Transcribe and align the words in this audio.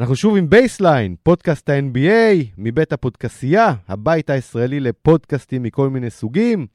אנחנו 0.00 0.16
שוב 0.16 0.36
עם 0.36 0.50
Baseline, 0.50 1.16
פודקאסט 1.22 1.70
ה-NBA, 1.70 2.46
מבית 2.58 2.92
הפודקסייה, 2.92 3.74
הבית 3.88 4.30
הישראלי 4.30 4.80
לפודקאסטים 4.80 5.62
מכל 5.62 5.90
מיני 5.90 6.10
סוגים. 6.10 6.66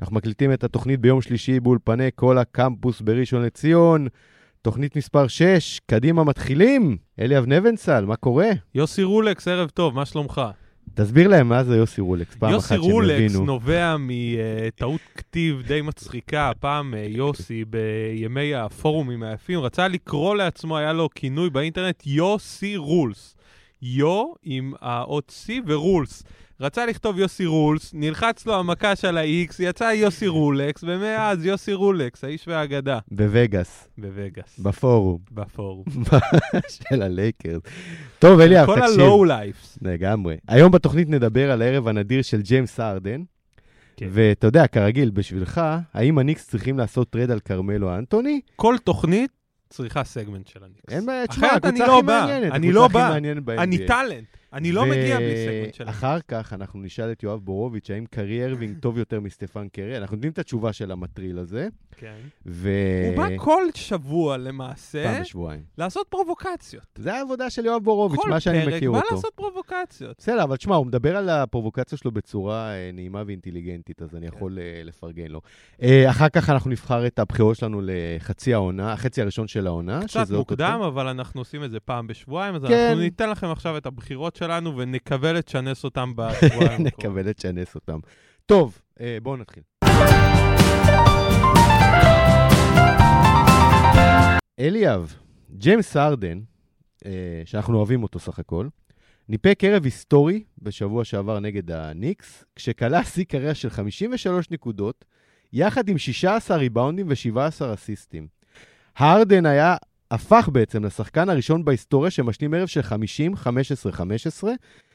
אנחנו 0.00 0.16
מקליטים 0.16 0.52
את 0.52 0.64
התוכנית 0.64 1.00
ביום 1.00 1.22
שלישי 1.22 1.60
באולפני 1.60 2.08
כל 2.14 2.38
הקמפוס 2.38 3.00
בראשון 3.00 3.42
לציון. 3.42 4.06
תוכנית 4.62 4.96
מספר 4.96 5.26
6, 5.26 5.80
קדימה 5.86 6.24
מתחילים. 6.24 6.96
אליאב 7.20 7.46
נבנצל, 7.46 8.04
מה 8.04 8.16
קורה? 8.16 8.50
יוסי 8.74 9.02
רולקס, 9.02 9.48
ערב 9.48 9.68
טוב, 9.68 9.94
מה 9.94 10.06
שלומך? 10.06 10.40
תסביר 10.96 11.28
להם 11.28 11.48
מה 11.48 11.64
זה 11.64 11.76
יוסי 11.76 12.00
רולקס, 12.00 12.34
פעם 12.34 12.54
אחת 12.54 12.68
שהם 12.68 12.78
יבינו. 12.78 12.90
יוסי 12.90 13.16
רולקס 13.16 13.34
נובע 13.34 13.96
מטעות 13.98 15.00
כתיב 15.14 15.62
די 15.66 15.82
מצחיקה. 15.82 16.50
הפעם 16.50 16.94
אה, 16.94 17.06
יוסי, 17.08 17.64
בימי 17.64 18.54
הפורומים 18.54 19.22
היפים, 19.22 19.60
רצה 19.60 19.88
לקרוא 19.88 20.36
לעצמו, 20.36 20.76
היה 20.76 20.92
לו 20.92 21.08
כינוי 21.14 21.50
באינטרנט, 21.50 22.02
יוסי 22.06 22.76
rules. 22.76 23.34
יו 23.82 24.32
עם 24.42 24.72
האות 24.80 25.32
C 25.46 25.50
ו 25.66 25.74
rules. 25.74 26.22
רצה 26.60 26.86
לכתוב 26.86 27.18
יוסי 27.18 27.46
rules, 27.46 27.90
נלחץ 27.94 28.46
לו 28.46 28.54
המקש 28.54 29.04
על 29.04 29.18
ה-X, 29.18 29.54
יצא 29.58 29.84
יוסי 29.84 30.26
רולקס, 30.28 30.84
ומאז 30.86 31.44
יוסי 31.44 31.72
רולקס, 31.72 32.24
האיש 32.24 32.48
והאגדה. 32.48 32.98
בווגאס. 33.10 33.88
בווגאס. 33.98 34.58
בפורום. 34.58 35.18
בפורום. 35.32 35.84
של 36.88 37.02
הלייקרס. 37.02 37.62
טוב, 38.18 38.40
אליאב, 38.40 38.66
תקשיב. 38.66 38.84
כל 38.84 38.92
ה 38.92 39.00
low 39.00 39.24
lifes. 39.24 39.78
לגמרי. 39.82 40.36
היום 40.48 40.72
בתוכנית 40.72 41.08
נדבר 41.08 41.50
על 41.50 41.62
הערב 41.62 41.88
הנדיר 41.88 42.22
של 42.22 42.42
ג'יימס 42.42 42.80
ארדן. 42.80 43.22
כן. 43.96 44.08
ואתה 44.10 44.46
יודע, 44.46 44.66
כרגיל, 44.66 45.10
בשבילך, 45.10 45.60
האם 45.94 46.18
הניקס 46.18 46.48
צריכים 46.48 46.78
לעשות 46.78 47.10
trade 47.10 47.30
על 47.30 47.40
כרמלו 47.40 47.94
אנטוני? 47.94 48.40
כל 48.56 48.76
תוכנית 48.84 49.30
צריכה 49.70 50.04
סגמנט 50.04 50.46
של 50.46 50.64
הניקס. 50.64 50.80
אין 50.88 51.06
בעיה, 51.06 51.26
תשמע, 51.26 51.48
הקבוצה 51.52 51.86
לא 51.86 51.98
הכי 51.98 52.06
בא. 52.06 52.26
מעניינת. 52.26 52.52
אני 52.52 52.72
לא 52.72 52.88
בא. 52.88 53.16
אני 53.58 53.86
טאלנט. 53.86 54.26
אני 54.52 54.72
לא 54.72 54.86
מגיע 54.86 55.16
בלי 55.16 55.36
סגמנט 55.36 55.74
של 55.74 55.82
הניקס. 55.82 56.02
ואחר 56.02 56.18
כך 56.28 56.52
אנחנו 56.52 56.80
נשאל 56.80 57.12
את 57.12 57.22
יואב 57.22 57.40
בורוביץ', 57.40 57.90
האם 57.90 58.04
קיירי 58.06 58.44
ארווינג 58.44 58.78
טוב 58.82 58.98
יותר 58.98 59.20
מסטפן 59.20 59.68
קרי? 59.68 59.96
אנחנו 59.96 60.16
יודעים 60.16 60.32
את 60.32 60.38
התשובה 60.38 60.72
של 60.72 60.90
המטריל 60.90 61.38
הזה, 61.38 61.68
כן. 61.96 62.14
ו... 62.46 62.70
הוא 63.08 63.16
בא 63.16 63.28
כל 63.36 63.62
שבוע 63.74 64.36
למעשה 64.36 65.04
פעם 65.04 65.20
בשבועיים. 65.22 65.62
לעשות 65.78 66.06
פרובוקציות. 66.08 66.86
זה 66.98 67.14
העבודה 67.14 67.50
של 67.50 67.64
יואב 67.64 67.82
בורוביץ', 67.82 68.20
כל 68.20 68.30
מה 68.30 68.40
שאני 68.40 68.64
פרק 68.64 68.74
מכיר 68.74 68.92
בא 68.92 68.98
אותו. 68.98 69.14
לעשות 69.14 69.32
פרובוקציות. 69.34 70.16
בסדר, 70.18 70.42
אבל 70.42 70.56
תשמע, 70.56 70.76
הוא 70.76 70.86
מדבר 70.86 71.16
על 71.16 71.28
הפרובוקציה 71.28 71.98
שלו 71.98 72.10
בצורה 72.10 72.70
אה, 72.70 72.90
נעימה 72.92 73.22
ואינטליגנטית, 73.26 74.02
אז 74.02 74.10
כן. 74.10 74.16
אני 74.16 74.26
יכול 74.26 74.58
אה, 74.58 74.82
לפרגן 74.84 75.26
לו. 75.26 75.40
אה, 75.82 76.10
אחר 76.10 76.28
כך 76.28 76.50
אנחנו 76.50 76.70
נבחר 76.70 77.06
את 77.06 77.18
הבחירות 77.18 77.56
שלנו 77.56 77.80
לחצי 77.84 78.54
העונה, 78.54 78.92
החצי 78.92 79.22
הראשון 79.22 79.48
של 79.48 79.66
העונה. 79.66 80.00
קצת. 80.06 80.30
מוקדם, 80.30 80.80
אבל 80.86 81.08
אנחנו 81.08 81.40
עושים 81.40 81.64
את 81.64 81.70
זה 81.70 81.80
פעם 81.80 82.06
בשבועיים, 82.06 82.54
אז 82.54 82.64
כן. 82.68 82.86
אנחנו 82.88 83.00
ניתן 83.00 83.30
לכם 83.30 83.46
עכשיו 83.46 83.76
את 83.76 83.86
הבחירות 83.86 84.35
שלנו 84.36 84.76
ונקווה 84.76 85.32
לצ'נס 85.32 85.84
אותם 85.84 86.12
בשבועיים. 86.16 86.82
נקווה 86.86 87.22
לצ'נס 87.22 87.74
אותם. 87.74 87.98
טוב, 88.46 88.78
אה, 89.00 89.18
בואו 89.22 89.36
נתחיל. 89.36 89.62
אליאב, 94.60 95.14
ג'יימס 95.50 95.96
ארדן, 95.96 96.40
אה, 97.06 97.42
שאנחנו 97.44 97.76
אוהבים 97.78 98.02
אותו 98.02 98.18
סך 98.18 98.38
הכל, 98.38 98.68
ניפק 99.28 99.58
ערב 99.62 99.84
היסטורי 99.84 100.44
בשבוע 100.62 101.04
שעבר 101.04 101.40
נגד 101.40 101.70
הניקס, 101.70 102.44
כשכלה 102.56 103.04
שיא 103.04 103.24
קריירה 103.30 103.54
של 103.54 103.70
53 103.70 104.50
נקודות, 104.50 105.04
יחד 105.52 105.88
עם 105.88 105.98
16 105.98 106.56
ריבאונדים 106.56 107.06
ו-17 107.08 107.74
אסיסטים. 107.74 108.26
הארדן 108.96 109.46
היה, 109.46 109.76
הפך 110.10 110.48
בעצם 110.52 110.84
לשחקן 110.84 111.28
הראשון 111.28 111.64
בהיסטוריה 111.64 112.10
שמשלים 112.10 112.54
ערב 112.54 112.66
של 112.66 112.80
50-15-15, 112.80 114.44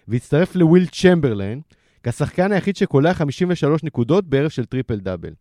והצטרף 0.08 0.56
לוויל 0.56 0.86
צ'מברליין, 0.86 1.62
כשחקן 2.04 2.52
היחיד 2.52 2.76
שקולע 2.76 3.14
53 3.14 3.84
נקודות 3.84 4.26
בערב 4.26 4.50
של 4.50 4.66
טריפל 4.66 5.00
דאבל. 5.00 5.34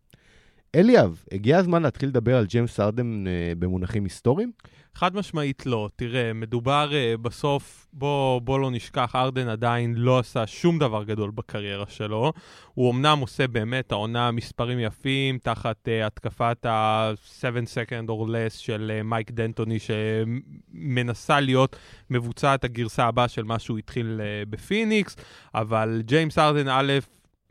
אליאב, 0.75 1.23
הגיע 1.31 1.57
הזמן 1.57 1.83
להתחיל 1.83 2.09
לדבר 2.09 2.37
על 2.37 2.45
ג'יימס 2.45 2.79
ארדן 2.79 3.27
אה, 3.27 3.53
במונחים 3.59 4.03
היסטוריים? 4.03 4.51
חד 4.95 5.15
משמעית 5.15 5.65
לא. 5.65 5.89
תראה, 5.95 6.33
מדובר 6.33 6.89
אה, 6.91 7.17
בסוף, 7.17 7.87
בוא, 7.93 8.41
בוא 8.41 8.59
לא 8.59 8.71
נשכח, 8.71 9.15
ארדן 9.15 9.47
עדיין 9.47 9.93
לא 9.97 10.19
עשה 10.19 10.47
שום 10.47 10.79
דבר 10.79 11.03
גדול 11.03 11.31
בקריירה 11.31 11.85
שלו. 11.89 12.33
הוא 12.73 12.91
אמנם 12.91 13.17
עושה 13.21 13.47
באמת 13.47 13.91
העונה 13.91 14.31
מספרים 14.31 14.79
יפים, 14.79 15.37
תחת 15.37 15.87
אה, 15.87 16.05
התקפת 16.05 16.65
ה-7 16.65 17.43
second 17.43 18.07
or 18.09 18.29
less 18.29 18.57
של 18.57 18.91
אה, 18.99 19.03
מייק 19.03 19.31
דנטוני, 19.31 19.77
שמנסה 19.79 21.39
להיות 21.39 21.75
מבוצעת 22.09 22.63
הגרסה 22.63 23.05
הבאה 23.05 23.27
של 23.27 23.43
מה 23.43 23.59
שהוא 23.59 23.77
התחיל 23.77 24.21
אה, 24.21 24.49
בפיניקס, 24.49 25.15
אבל 25.55 26.01
ג'יימס 26.05 26.37
ארדן 26.37 26.67
א', 26.67 26.91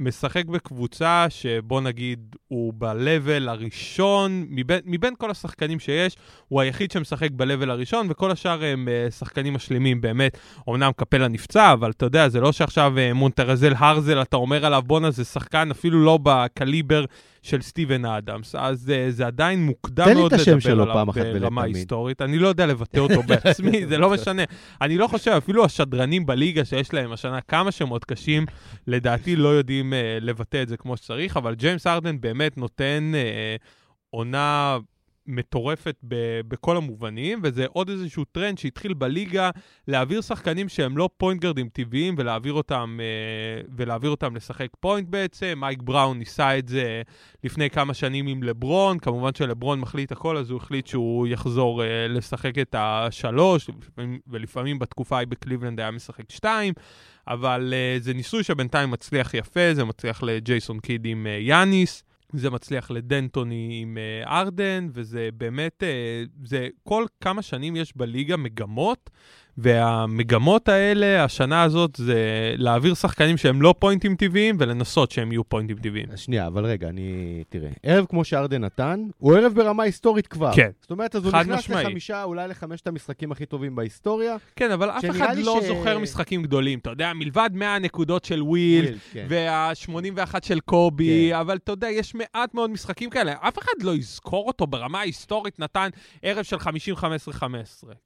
משחק 0.01 0.45
בקבוצה 0.47 1.27
שבוא 1.29 1.81
נגיד 1.81 2.37
הוא 2.49 2.73
ב-level 2.79 3.49
הראשון, 3.49 4.47
מבין, 4.51 4.81
מבין 4.85 5.15
כל 5.19 5.31
השחקנים 5.31 5.79
שיש, 5.79 6.17
הוא 6.49 6.61
היחיד 6.61 6.91
שמשחק 6.91 7.31
ב-level 7.31 7.71
הראשון, 7.71 8.07
וכל 8.11 8.31
השאר 8.31 8.65
הם 8.65 8.89
אה, 8.89 9.13
שחקנים 9.13 9.55
משלימים 9.55 10.01
באמת. 10.01 10.39
אמנם 10.69 10.91
קפלה 10.97 11.29
נפצע, 11.29 11.73
אבל 11.73 11.91
אתה 11.91 12.07
יודע, 12.07 12.29
זה 12.29 12.41
לא 12.41 12.53
שעכשיו 12.53 12.93
אה, 12.97 13.15
מונטרזל 13.15 13.73
הרזל, 13.77 14.23
אתה 14.23 14.37
אומר 14.37 14.67
עליו, 14.67 14.83
בואנה, 14.87 15.11
זה 15.11 15.25
שחקן 15.25 15.71
אפילו 15.71 16.05
לא 16.05 16.19
בקליבר 16.23 17.05
של 17.43 17.63
סטיבן 17.63 18.05
אדמס, 18.05 18.55
אז 18.55 18.93
אה, 18.93 19.11
זה 19.11 19.27
עדיין 19.27 19.63
מוקדם 19.63 20.07
מאוד 20.15 20.35
לדבר 20.35 20.73
עליו 20.73 21.07
ברמה. 21.41 21.63
היסטורית. 21.63 22.23
אני 22.23 22.39
לא 22.39 22.49
יודע 22.49 22.67
לבטא 22.67 22.99
אותו 22.99 23.23
בעצמי, 23.23 23.87
זה 23.87 23.99
לא 23.99 24.11
משנה. 24.11 24.43
אני 24.81 24.99
לא 24.99 25.07
חושב, 25.07 25.31
אפילו 25.31 25.65
השדרנים 25.65 26.27
בליגה 26.27 26.65
שיש 26.65 26.95
להם 26.95 27.13
השנה 27.13 27.41
כמה 27.41 27.73
שמות 27.73 28.05
קשים, 28.05 28.47
לדעתי 28.87 29.37
לא 29.37 29.49
יודעים 29.49 29.93
אה, 29.93 29.97
לבטא 30.25 30.63
את 30.63 30.69
זה 30.69 30.77
כמו 30.77 30.97
שצריך, 30.97 31.37
אבל 31.37 31.55
ג'יימס 31.55 31.87
ארדן 31.87 32.21
באמת 32.21 32.59
נותן 32.59 33.13
אה, 33.15 33.63
עונה 34.11 34.79
מטורפת 35.27 35.97
ב- 36.09 36.41
בכל 36.49 36.77
המובנים, 36.77 37.41
וזה 37.43 37.67
עוד 37.73 37.91
איזשהו 37.91 38.25
טרנד 38.25 38.59
שהתחיל 38.59 38.95
בליגה 38.95 39.51
להעביר 39.89 40.21
שחקנים 40.21 40.69
שהם 40.69 40.97
לא 40.97 41.09
פוינט 41.17 41.41
גרדים 41.41 41.69
טבעיים 41.69 42.15
ולהעביר 42.19 42.53
אותם, 42.53 42.99
אה, 43.01 43.71
ולהעביר 43.77 44.11
אותם 44.11 44.37
לשחק 44.37 44.69
פוינט 44.81 45.09
בעצם. 45.09 45.59
מייק 45.61 45.83
בראון 45.83 46.19
ניסה 46.19 46.59
את 46.59 46.69
זה 46.69 47.03
לפני 47.45 47.71
כמה 47.71 47.95
שנים 47.95 48.27
עם 48.27 48.43
לברון, 48.43 48.99
כמובן 48.99 49.35
שלברון 49.35 49.81
מחליט 49.81 50.13
הכל, 50.13 50.37
אז 50.37 50.51
הוא 50.51 50.57
החליט 50.57 50.87
שהוא 50.87 51.27
יחזור 51.27 51.83
אה, 51.83 51.85
לשחק 52.09 52.59
את 52.59 52.75
השלוש, 52.79 53.71
ולפעמים, 54.29 54.79
בתקופה 54.79 55.17
ההיא 55.17 55.29
בקליבלנד 55.29 55.81
היה 55.81 55.91
משחק 55.91 56.31
שתיים. 56.31 56.75
אבל 57.29 57.75
אה, 57.99 58.03
זה 58.03 58.15
ניסוי 58.15 58.43
שבינתיים 58.43 58.91
מצליח 58.91 59.35
יפה, 59.35 59.75
זה 59.75 59.85
מצליח 59.85 60.23
לג'ייסון 60.23 60.81
קיד 60.81 61.07
עם 61.07 61.27
אה, 61.27 61.43
יאניס, 61.43 62.05
זה 62.33 62.51
מצליח 62.51 62.91
לדנטוני 62.91 63.79
עם 63.83 63.99
אה, 64.25 64.29
ארדן, 64.29 64.89
וזה 64.93 65.29
באמת, 65.35 65.83
אה, 65.83 66.47
זה 66.49 66.69
כל 66.83 67.05
כמה 67.21 67.43
שנים 67.43 67.77
יש 67.77 67.97
בליגה 67.97 68.37
מגמות, 68.37 69.11
והמגמות 69.59 70.69
האלה, 70.69 71.25
השנה 71.25 71.63
הזאת, 71.63 71.91
זה 71.97 72.19
להעביר 72.57 72.95
שחקנים 72.95 73.37
שהם 73.37 73.63
לא 73.63 73.75
פוינטים 73.79 74.15
טבעיים, 74.17 74.57
ולנסות 74.59 75.11
שהם 75.11 75.33
יהיו 75.33 75.45
פוינטים 75.45 75.77
טבעיים. 75.79 76.07
שנייה, 76.17 76.47
אבל 76.47 76.65
רגע, 76.67 76.89
אני... 76.89 77.03
תראה, 77.49 77.71
ערב 77.83 78.07
כמו 78.09 78.25
שארדן 78.25 78.65
נתן, 78.65 79.01
הוא 79.19 79.37
ערב 79.37 79.53
ברמה 79.55 79.83
היסטורית 79.83 80.27
כבר. 80.27 80.53
כן. 80.55 80.71
זאת 80.81 80.91
אומרת, 80.91 81.17
אז 81.17 81.25
הוא 81.25 81.33
נכנס 81.33 81.59
משמעי. 81.59 81.85
לחמישה, 81.85 82.23
אולי 82.23 82.49
לחמשת 82.49 82.87
המשחקים 82.87 83.33
הכי 83.33 83.47
טובים 83.47 83.77
בהיסטוריה. 83.77 84.37
כן, 84.57 84.71
אבל 84.71 84.91
אף 84.91 85.05
אחד 85.11 85.37
לא 85.37 85.59
ש- 85.63 85.67
זוכר 85.67 85.99
משחקים 85.99 86.43
גדולים. 86.43 86.79
אתה 86.79 86.91
יודע, 86.91 87.13
מלבד 87.15 87.51
100 87.53 87.75
הנקודות 87.75 88.25
של 88.25 88.43
וויל, 88.43 88.85
וויל, 88.85 88.99
כן. 89.13 89.27
וה-81 89.29 90.35
של 90.43 90.61
קובי, 90.61 91.29
כן. 91.33 91.37
אבל 91.39 91.57
אתה 91.57 91.73
יודע, 91.73 91.89
יש 91.91 92.15
מעט 92.15 92.55
מאוד 92.55 92.71
משחקים 92.71 93.11
כאלה. 93.11 93.33
אף 93.41 93.59
אחד 93.59 93.83
לא 93.83 93.95
יזכור 93.95 94.47
אותו 94.47 94.67
ברמה 94.67 94.99
ההיסטורית, 95.01 95.59
נתן 95.59 95.89
ערב 96.23 96.43
של 96.45 96.57
50-15-15. 96.57 96.63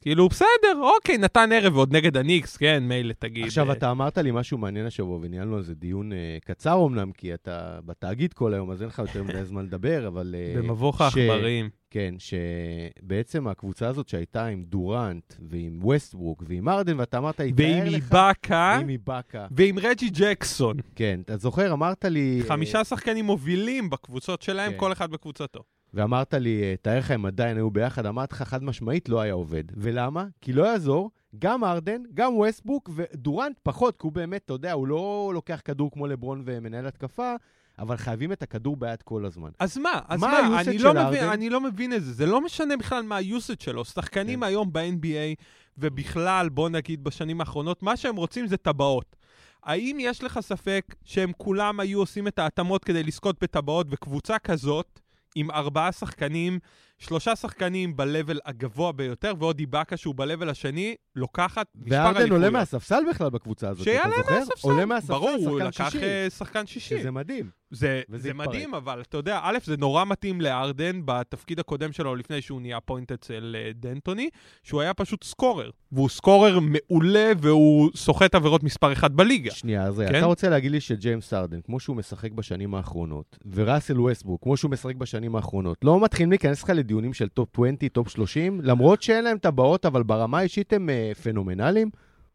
כאילו, 0.00 0.28
בסדר, 0.28 0.46
אוקיי, 0.80 1.18
נתן 1.18 1.43
ערב 1.52 1.76
ועוד 1.76 1.96
נגד 1.96 2.16
הניקס, 2.16 2.56
כן, 2.56 2.82
מילא 2.88 3.14
תגיד. 3.18 3.44
עכשיו, 3.44 3.68
אה, 3.68 3.72
אתה 3.72 3.90
אמרת 3.90 4.18
לי 4.18 4.30
משהו 4.30 4.58
מעניין 4.58 4.86
השבוע, 4.86 5.18
וניהלנו 5.22 5.56
על 5.56 5.62
זה 5.62 5.74
דיון 5.74 6.12
אה, 6.12 6.38
קצר 6.44 6.86
אמנם, 6.86 7.12
כי 7.12 7.34
אתה 7.34 7.78
בתאגיד 7.86 8.32
כל 8.32 8.54
היום, 8.54 8.70
אז 8.70 8.82
אין 8.82 8.88
לך 8.88 8.98
יותר 8.98 9.22
מדי 9.22 9.44
זמן 9.44 9.64
לדבר, 9.64 10.06
אבל... 10.08 10.34
אה, 10.38 10.62
במבוך 10.62 11.00
העכברים. 11.00 11.68
כן, 11.90 12.14
שבעצם 12.18 13.46
הקבוצה 13.46 13.88
הזאת 13.88 14.08
שהייתה 14.08 14.46
עם 14.46 14.64
דורנט, 14.64 15.34
ועם 15.50 15.78
ווסטברוק, 15.82 16.42
ועם 16.46 16.68
ארדן, 16.68 17.00
ואתה 17.00 17.18
אמרת, 17.18 17.40
ועם 17.40 17.48
יתאר 17.48 17.88
לך... 17.88 17.94
איבאקה, 17.94 18.76
ועם 18.78 18.88
איבאקה. 18.88 19.46
ועם 19.50 19.78
רג'י 19.78 20.10
ג'קסון. 20.10 20.76
כן, 20.96 21.20
אתה 21.24 21.36
זוכר, 21.36 21.72
אמרת 21.72 22.04
לי... 22.04 22.42
חמישה 22.48 22.84
שחקנים 22.84 23.24
מובילים 23.24 23.90
בקבוצות 23.90 24.42
שלהם, 24.42 24.72
כן. 24.72 24.78
כל 24.78 24.92
אחד 24.92 25.10
בקבוצתו. 25.10 25.60
ואמרת 25.94 26.34
לי, 26.34 26.76
תאר 26.82 26.98
לך 26.98 27.10
אם 27.10 27.26
עדיין 27.26 27.56
היו 27.56 27.70
ביחד, 27.70 28.06
אמרתי 28.06 28.34
לך 28.34 28.42
חד 28.42 28.64
משמעית 28.64 29.08
לא 29.08 29.20
היה 29.20 29.32
עובד. 29.32 29.64
ולמה? 29.76 30.26
כי 30.40 30.52
לא 30.52 30.62
יעזור, 30.64 31.10
גם 31.38 31.64
ארדן, 31.64 32.02
גם 32.14 32.34
ווסטבוק, 32.36 32.90
ודורנט 32.94 33.56
פחות, 33.62 33.96
כי 33.96 34.06
הוא 34.06 34.12
באמת, 34.12 34.44
אתה 34.44 34.52
יודע, 34.52 34.72
הוא 34.72 34.86
לא 34.86 35.30
לוקח 35.34 35.60
כדור 35.64 35.90
כמו 35.90 36.06
לברון 36.06 36.42
ומנהל 36.44 36.86
התקפה, 36.86 37.34
אבל 37.78 37.96
חייבים 37.96 38.32
את 38.32 38.42
הכדור 38.42 38.76
ביד 38.76 39.02
כל 39.02 39.24
הזמן. 39.24 39.50
אז 39.58 39.78
מה? 39.78 40.00
אז 40.08 40.20
מה 40.20 40.26
מה? 40.28 40.38
ה-usage 40.38 40.68
אני 40.68 40.78
לא, 40.78 40.90
מבין, 40.90 41.04
ארדן? 41.04 41.28
אני 41.28 41.50
לא 41.50 41.60
מבין 41.60 41.92
את 41.92 42.04
זה. 42.04 42.12
זה 42.12 42.26
לא 42.26 42.40
משנה 42.40 42.76
בכלל 42.76 43.02
מה 43.02 43.16
ה-usage 43.16 43.64
שלו. 43.64 43.84
שחקנים 43.84 44.40
כן. 44.40 44.46
היום 44.46 44.72
ב-NBA, 44.72 45.42
ובכלל, 45.78 46.48
בוא 46.48 46.68
נגיד 46.68 47.04
בשנים 47.04 47.40
האחרונות, 47.40 47.82
מה 47.82 47.96
שהם 47.96 48.16
רוצים 48.16 48.46
זה 48.46 48.56
טבעות. 48.56 49.16
האם 49.62 49.96
יש 50.00 50.22
לך 50.22 50.40
ספק 50.40 50.94
שהם 51.04 51.32
כולם 51.36 51.80
היו 51.80 51.98
עושים 51.98 52.28
את 52.28 52.38
ההתאמות 52.38 52.84
כדי 52.84 53.02
לזכות 53.02 53.42
בטבעות, 53.42 53.86
וקבוצה 53.90 54.38
כזאת, 54.38 55.00
עם 55.34 55.50
ארבעה 55.50 55.92
שחקנים, 55.92 56.58
שלושה 57.04 57.36
שחקנים 57.36 57.96
ב-level 57.96 58.38
הגבוה 58.44 58.92
ביותר, 58.92 59.32
ועוד 59.38 59.58
איבאקה 59.58 59.96
שהוא 59.96 60.14
ב-level 60.14 60.50
השני, 60.50 60.94
לוקחת 61.16 61.66
מספר 61.74 61.96
אליפויות. 61.96 62.16
וארדן 62.16 62.32
עולה 62.32 62.50
מהספסל 62.50 63.02
בכלל 63.10 63.30
בקבוצה 63.30 63.68
הזאת, 63.68 63.82
אתה 63.82 63.90
שיעלה 63.90 64.16
זוכר? 64.16 64.38
מהספסל. 64.38 64.68
עולה 64.68 64.86
מהספסל, 64.86 65.12
ברור, 65.12 65.30
הוא 65.30 65.58
שחקן 65.58 65.66
לקח 65.66 65.90
שישי. 65.90 66.04
אה, 66.04 66.30
שחקן 66.30 66.66
שישי. 66.66 66.98
שזה 66.98 67.10
מדהים. 67.10 67.50
זה, 67.74 68.02
זה 68.08 68.30
התפרק. 68.30 68.48
מדהים, 68.48 68.74
אבל 68.74 69.00
אתה 69.00 69.16
יודע, 69.16 69.40
א', 69.42 69.58
זה 69.64 69.76
נורא 69.76 70.04
מתאים 70.04 70.40
לארדן 70.40 71.00
בתפקיד 71.04 71.60
הקודם 71.60 71.92
שלו, 71.92 72.16
לפני 72.16 72.42
שהוא 72.42 72.60
נהיה 72.60 72.80
פוינט 72.80 73.12
אצל 73.12 73.56
אה, 73.58 73.70
דנטוני, 73.74 74.28
שהוא 74.62 74.80
היה 74.80 74.94
פשוט 74.94 75.24
סקורר. 75.24 75.70
והוא 75.92 76.08
סקורר 76.08 76.58
מעולה, 76.60 77.32
והוא 77.38 77.90
סוחט 77.94 78.34
עבירות 78.34 78.62
מספר 78.62 78.92
אחת 78.92 79.10
בליגה. 79.10 79.50
שנייה, 79.50 79.82
אז 79.82 80.02
כן? 80.08 80.18
אתה 80.18 80.26
רוצה 80.26 80.48
להגיד 80.48 80.70
לי 80.70 80.80
שג'יימס 80.80 81.34
ארדן, 81.34 81.60
כמו 81.60 81.80
שהוא 81.80 81.96
משחק 81.96 82.32
בשנים 82.32 82.74
האחרונות, 82.74 83.38
וראסל 83.52 84.00
ווסטברוק, 84.00 84.42
כמו 84.42 84.56
שהוא 84.56 84.70
משחק 84.70 84.94
בשנים 84.94 85.36
האחרונות, 85.36 85.78
לא 85.84 86.00
מתחילים 86.00 86.30
להיכנס 86.30 86.62
לך 86.62 86.70
לדיונים 86.70 87.12
של 87.12 87.28
טופ 87.28 87.48
20, 87.54 87.76
טופ 87.92 88.08
30, 88.08 88.60
למרות 88.62 89.02
שאין 89.02 89.24
להם 89.24 89.38
טבעות, 89.38 89.86
אבל 89.86 90.02
ברמה 90.02 90.38
האישית 90.38 90.72
הם 90.72 90.90
אה, 90.90 91.12
פנומנליים? 91.22 91.90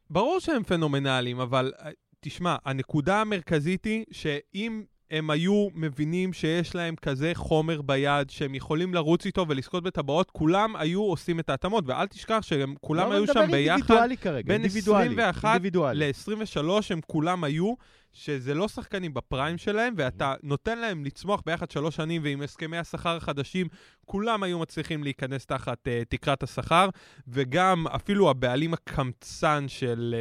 ברור 0.09 0.39
שהם 0.39 0.63
פנומנליים, 0.63 1.39
אבל 1.39 1.71
אה, 1.79 1.91
תשמע, 2.19 2.55
הנקודה 2.65 3.21
המרכזית 3.21 3.85
היא 3.85 4.05
שאם 4.11 4.83
הם 5.11 5.29
היו 5.29 5.67
מבינים 5.75 6.33
שיש 6.33 6.75
להם 6.75 6.95
כזה 6.95 7.31
חומר 7.35 7.81
ביד 7.81 8.29
שהם 8.29 8.55
יכולים 8.55 8.93
לרוץ 8.93 9.25
איתו 9.25 9.45
ולזכות 9.49 9.83
בטבעות, 9.83 10.31
כולם 10.31 10.75
היו 10.75 11.01
עושים 11.01 11.39
את 11.39 11.49
ההתאמות, 11.49 11.83
ואל 11.87 12.07
תשכח 12.07 12.39
שהם 12.41 12.75
כולם 12.81 13.09
לא, 13.09 13.15
היו 13.15 13.27
שם 13.27 13.51
ביחד. 13.51 14.07
כרגע, 14.21 14.47
בין 14.47 14.61
אינדיבידואלי, 14.61 15.05
21 15.05 15.45
אינדיבידואלי. 15.45 16.11
ל-23 16.11 16.63
הם 16.89 16.99
כולם 17.07 17.43
היו, 17.43 17.73
שזה 18.13 18.53
לא 18.53 18.67
שחקנים 18.67 19.13
בפריים 19.13 19.57
שלהם, 19.57 19.93
ואתה 19.97 20.33
נותן 20.43 20.79
להם 20.79 21.05
לצמוח 21.05 21.41
ביחד 21.45 21.71
שלוש 21.71 21.95
שנים, 21.95 22.21
ועם 22.23 22.41
הסכמי 22.41 22.77
השכר 22.77 23.17
החדשים, 23.17 23.67
כולם 24.05 24.43
היו 24.43 24.59
מצליחים 24.59 25.03
להיכנס 25.03 25.45
תחת 25.45 25.87
אה, 25.87 26.05
תקרת 26.09 26.43
השכר, 26.43 26.89
וגם 27.27 27.87
אפילו 27.87 28.29
הבעלים 28.29 28.73
הקמצן 28.73 29.65
של, 29.67 30.15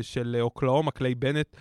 אה, 0.00 0.02
של 0.02 0.36
אוקלהומה, 0.40 0.90
קליי 0.90 1.14
בנט, 1.14 1.56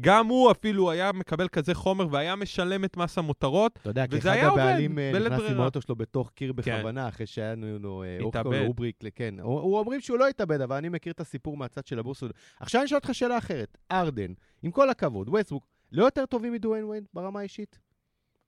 גם 0.00 0.26
הוא 0.26 0.50
אפילו 0.50 0.90
היה 0.90 1.12
מקבל 1.12 1.48
כזה 1.48 1.74
חומר 1.74 2.06
והיה 2.10 2.36
משלם 2.36 2.84
את 2.84 2.96
מס 2.96 3.18
המותרות. 3.18 3.78
אתה 3.82 3.90
יודע, 3.90 4.06
כי 4.06 4.16
וזה 4.16 4.28
אחד 4.28 4.38
היה 4.38 4.48
עובד, 4.48 4.62
הבעלים 4.62 4.98
אה, 4.98 5.10
בלית 5.12 5.26
נכנס 5.26 5.40
עם 5.40 5.46
ברירה. 5.46 5.62
האוטו 5.62 5.80
שלו 5.80 5.96
בתוך 5.96 6.30
קיר 6.30 6.52
כן. 6.52 6.56
בכוונה, 6.56 7.08
אחרי 7.08 7.26
שהיה 7.26 7.52
לנו 7.52 8.02
אה, 8.02 8.18
התאבד. 8.28 8.62
אוברי, 8.62 9.00
כן. 9.14 9.34
הוא 9.40 9.60
הוא 9.60 9.78
אומרים 9.78 10.00
שהוא 10.00 10.18
לא 10.18 10.28
התאבד, 10.28 10.60
אבל 10.60 10.76
אני 10.76 10.88
מכיר 10.88 11.12
את 11.12 11.20
הסיפור 11.20 11.56
מהצד 11.56 11.86
של 11.86 11.98
הבורסות. 11.98 12.30
עכשיו 12.60 12.80
אני 12.80 12.86
אשאל 12.86 12.96
אותך 12.96 13.14
שאלה 13.14 13.38
אחרת. 13.38 13.78
הארדן, 13.92 14.32
עם 14.62 14.70
כל 14.70 14.90
הכבוד, 14.90 15.28
ווסטברוק, 15.28 15.66
לא 15.92 16.04
יותר 16.04 16.26
טובים 16.26 16.52
מדוויין 16.52 16.84
ווייד 16.84 17.04
ברמה 17.14 17.40
האישית? 17.40 17.78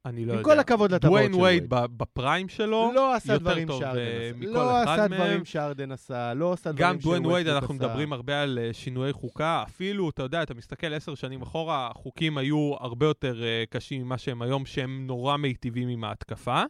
אני 0.06 0.25
לא 0.25 0.32
עם 0.32 0.38
יודע. 0.38 0.50
כל 0.50 0.58
הכבוד 0.58 0.93
לטבעות 0.93 1.12
דוויין 1.12 1.32
של 1.32 1.41
וייד 1.41 1.73
וייד. 1.73 1.75
ב- 1.91 1.97
בפריים 1.97 2.49
שלו, 2.49 2.93
לא 2.94 3.14
עשה 3.14 3.38
דברים 3.38 3.69
שהארדן 3.69 3.98
אה, 3.99 4.29
עשה. 4.29 4.38
מכל 4.38 4.49
לא 4.53 4.82
עשה. 4.82 5.08
דברים 5.08 5.44
שהארדן 5.44 5.93
עשה, 5.93 6.35
לא 6.35 6.53
עשה 6.53 6.73
דברים 6.73 6.91
גם 6.91 6.99
דוויין 6.99 7.26
וייד, 7.26 7.49
אנחנו 7.49 7.75
עשה. 7.75 7.85
מדברים 7.85 8.12
הרבה 8.12 8.43
על 8.43 8.58
אה, 8.62 8.73
שינויי 8.73 9.12
חוקה. 9.12 9.62
אפילו, 9.67 10.11
אתה 10.11 10.23
יודע, 10.23 10.43
אתה 10.43 10.55
מסתכל 10.55 10.94
עשר 10.94 11.14
שנים 11.14 11.43
אחורה, 11.43 11.91
החוקים 11.91 12.38
היו 12.38 12.75
הרבה 12.81 13.06
יותר 13.06 13.43
אה, 13.43 13.64
קשים 13.70 14.03
ממה 14.03 14.19
שהם 14.19 14.43
היום, 14.43 14.67
שהם 14.67 15.06
נורא 15.06 15.37
מיטיבים 15.37 15.88
עם 15.88 16.05
ההתקפה. 16.05 16.62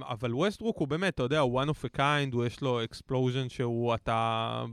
אבל 0.00 0.34
ווסטברוק 0.34 0.78
הוא 0.78 0.88
באמת, 0.88 1.14
אתה 1.14 1.22
יודע, 1.22 1.38
הוא 1.38 1.62
one 1.62 1.66
of 1.66 1.88
a 1.94 1.98
kind, 1.98 2.32
הוא 2.34 2.46
יש 2.46 2.60
לו 2.62 2.84
explosion 2.84 3.48
שהוא, 3.48 3.94
אתה... 3.94 4.64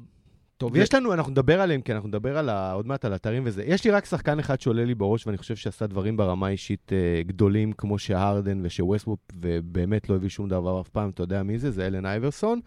טוב, 0.57 0.71
ו- 0.73 0.77
יש 0.77 0.93
לנו, 0.93 1.13
אנחנו 1.13 1.31
נדבר 1.31 1.61
עליהם, 1.61 1.81
כי 1.81 1.93
אנחנו 1.93 2.07
נדבר 2.07 2.37
על 2.37 2.49
ה, 2.49 2.71
עוד 2.71 2.87
מעט 2.87 3.05
על 3.05 3.15
haters 3.15 3.43
וזה. 3.45 3.63
יש 3.63 3.83
לי 3.85 3.91
רק 3.91 4.05
שחקן 4.05 4.39
אחד 4.39 4.59
שעולה 4.59 4.85
לי 4.85 4.95
בראש, 4.95 5.27
ואני 5.27 5.37
חושב 5.37 5.55
שעשה 5.55 5.87
דברים 5.87 6.17
ברמה 6.17 6.49
אישית 6.49 6.91
אה, 6.93 7.23
גדולים, 7.23 7.73
כמו 7.73 7.99
שהרדן 7.99 8.65
ושווסטברוק, 8.65 9.19
ובאמת 9.35 10.09
לא 10.09 10.15
הביא 10.15 10.29
שום 10.29 10.49
דבר 10.49 10.81
אף 10.81 10.89
פעם, 10.89 11.09
אתה 11.09 11.23
יודע 11.23 11.43
מי 11.43 11.59
זה? 11.59 11.71
זה 11.71 11.87
אלן 11.87 12.05
אייברסון. 12.05 12.59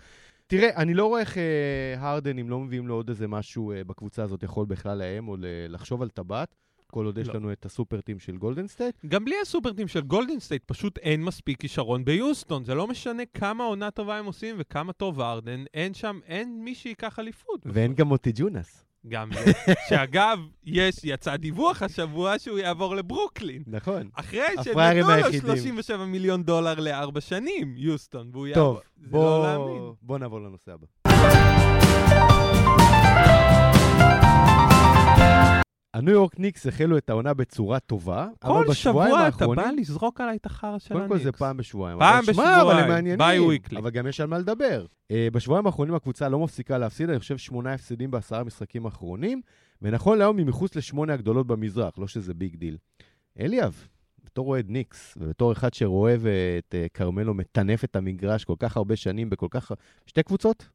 תראה, 0.46 0.76
אני 0.76 0.94
לא 0.94 1.06
רואה 1.06 1.20
איך 1.20 1.38
אה, 1.38 1.94
הרדן, 1.98 2.38
אם 2.38 2.50
לא 2.50 2.60
מביאים 2.60 2.88
לו 2.88 2.94
עוד 2.94 3.08
איזה 3.08 3.28
משהו 3.28 3.72
אה, 3.72 3.84
בקבוצה 3.84 4.22
הזאת, 4.22 4.42
יכול 4.42 4.66
בכלל 4.66 4.98
לאיים 4.98 5.28
או 5.28 5.36
לחשוב 5.68 6.02
על 6.02 6.08
טבעת, 6.08 6.54
כל 6.92 7.06
עוד 7.06 7.18
יש 7.18 7.28
לא. 7.28 7.34
לנו 7.34 7.52
את 7.52 7.66
ה 7.66 7.72
super 7.72 8.00
team 8.00 8.18
של 8.18 8.36
גולדן 8.36 8.66
סטייט. 8.66 8.94
גם 9.06 9.24
בלי 9.24 9.34
ה 9.42 9.47
super 9.47 9.70
team 9.70 9.88
של 9.88 10.00
גולדן 10.00 10.38
סטייט, 10.38 10.62
פשוט 10.66 10.98
אין 10.98 11.24
מספיק 11.24 11.60
כישרון 11.60 12.04
ביוסטון. 12.04 12.64
זה 12.64 12.74
לא 12.74 12.86
משנה 12.86 13.22
כמה 13.34 13.64
עונה 13.64 13.90
טובה 13.90 14.18
הם 14.18 14.24
עושים 14.26 14.56
וכמה 14.58 14.92
טוב 14.92 15.20
הארדן, 15.20 15.64
אין 15.74 15.94
שם, 15.94 16.20
אין 16.26 16.64
מי 16.64 16.74
שייקח 16.74 17.18
אליפות. 17.18 17.60
ואין 17.64 17.94
גם 17.94 18.06
מוטי 18.06 18.32
ג'ונס. 18.34 18.84
גם 19.08 19.30
זה. 19.44 19.52
שאגב, 19.88 20.38
יש, 20.64 20.96
יצא 21.04 21.36
דיווח 21.36 21.82
השבוע 21.82 22.38
שהוא 22.38 22.58
יעבור 22.58 22.96
לברוקלין. 22.96 23.62
נכון. 23.66 24.08
אחרי 24.14 24.46
שנתנו 24.64 25.00
לו 25.00 25.10
היחידים. 25.10 25.40
37 25.40 26.04
מיליון 26.04 26.42
דולר 26.42 26.80
לארבע 26.80 27.20
שנים, 27.20 27.74
יוסטון, 27.76 28.30
והוא 28.32 28.48
טוב, 28.54 28.76
יעבור. 28.76 28.80
זה 28.96 29.06
לא. 29.12 29.56
בוא, 29.56 29.94
בוא 30.02 30.18
נעבור 30.18 30.40
לנושא 30.40 30.72
הבא. 30.72 31.07
הניו 35.94 36.14
יורק 36.14 36.38
ניקס 36.38 36.66
החלו 36.66 36.98
את 36.98 37.10
העונה 37.10 37.34
בצורה 37.34 37.80
טובה, 37.80 38.28
אבל 38.44 38.64
כל 38.64 38.70
בשבועיים 38.70 39.14
שבוע 39.14 39.28
אתה 39.28 39.44
האחרונים... 39.44 39.64
בא 39.64 39.70
לזרוק 39.70 40.20
עליי 40.20 40.36
את 40.36 40.46
החרא 40.46 40.78
של 40.78 40.88
קודם 40.88 41.00
הניקס. 41.00 41.18
כל 41.18 41.24
זה 41.24 41.32
פעם 41.32 41.56
בשבועיים. 41.56 41.98
פעם 41.98 42.24
בשבועיים. 42.26 43.18
ביי 43.18 43.38
וויקלי. 43.38 43.78
אבל 43.78 43.90
גם 43.90 44.06
יש 44.06 44.20
על 44.20 44.26
מה 44.26 44.38
לדבר. 44.38 44.86
אה, 45.12 45.14
בשבועיים 45.32 45.66
האחרונים 45.66 45.94
הקבוצה 45.94 46.28
לא 46.28 46.38
מפסיקה 46.38 46.78
להפסיד, 46.78 47.10
אני 47.10 47.18
חושב 47.18 47.38
שמונה 47.38 47.72
הפסדים 47.72 48.10
בעשרה 48.10 48.44
משחקים 48.44 48.86
האחרונים, 48.86 49.40
ונכון 49.82 50.18
להיום 50.18 50.38
היא 50.38 50.46
מחוץ 50.46 50.76
לשמונה 50.76 51.14
הגדולות 51.14 51.46
במזרח, 51.46 51.98
לא 51.98 52.06
שזה 52.06 52.34
big 52.34 52.56
deal. 52.56 52.76
אליאב, 53.40 53.86
בתור 54.24 54.48
אוהד 54.48 54.70
ניקס, 54.70 55.18
ובתור 55.20 55.52
אחד 55.52 55.74
שרואה 55.74 56.14
את 56.14 56.74
אה, 56.74 56.88
כרמלו 56.94 57.34
מטנף 57.34 57.84
את 57.84 57.96
המגרש 57.96 58.44
כל 58.44 58.54
כך 58.58 58.76
הרבה 58.76 58.96
שנים 58.96 59.30
בכל 59.30 59.48
כך... 59.50 59.72
שתי 60.06 60.22
קבוצות? 60.22 60.68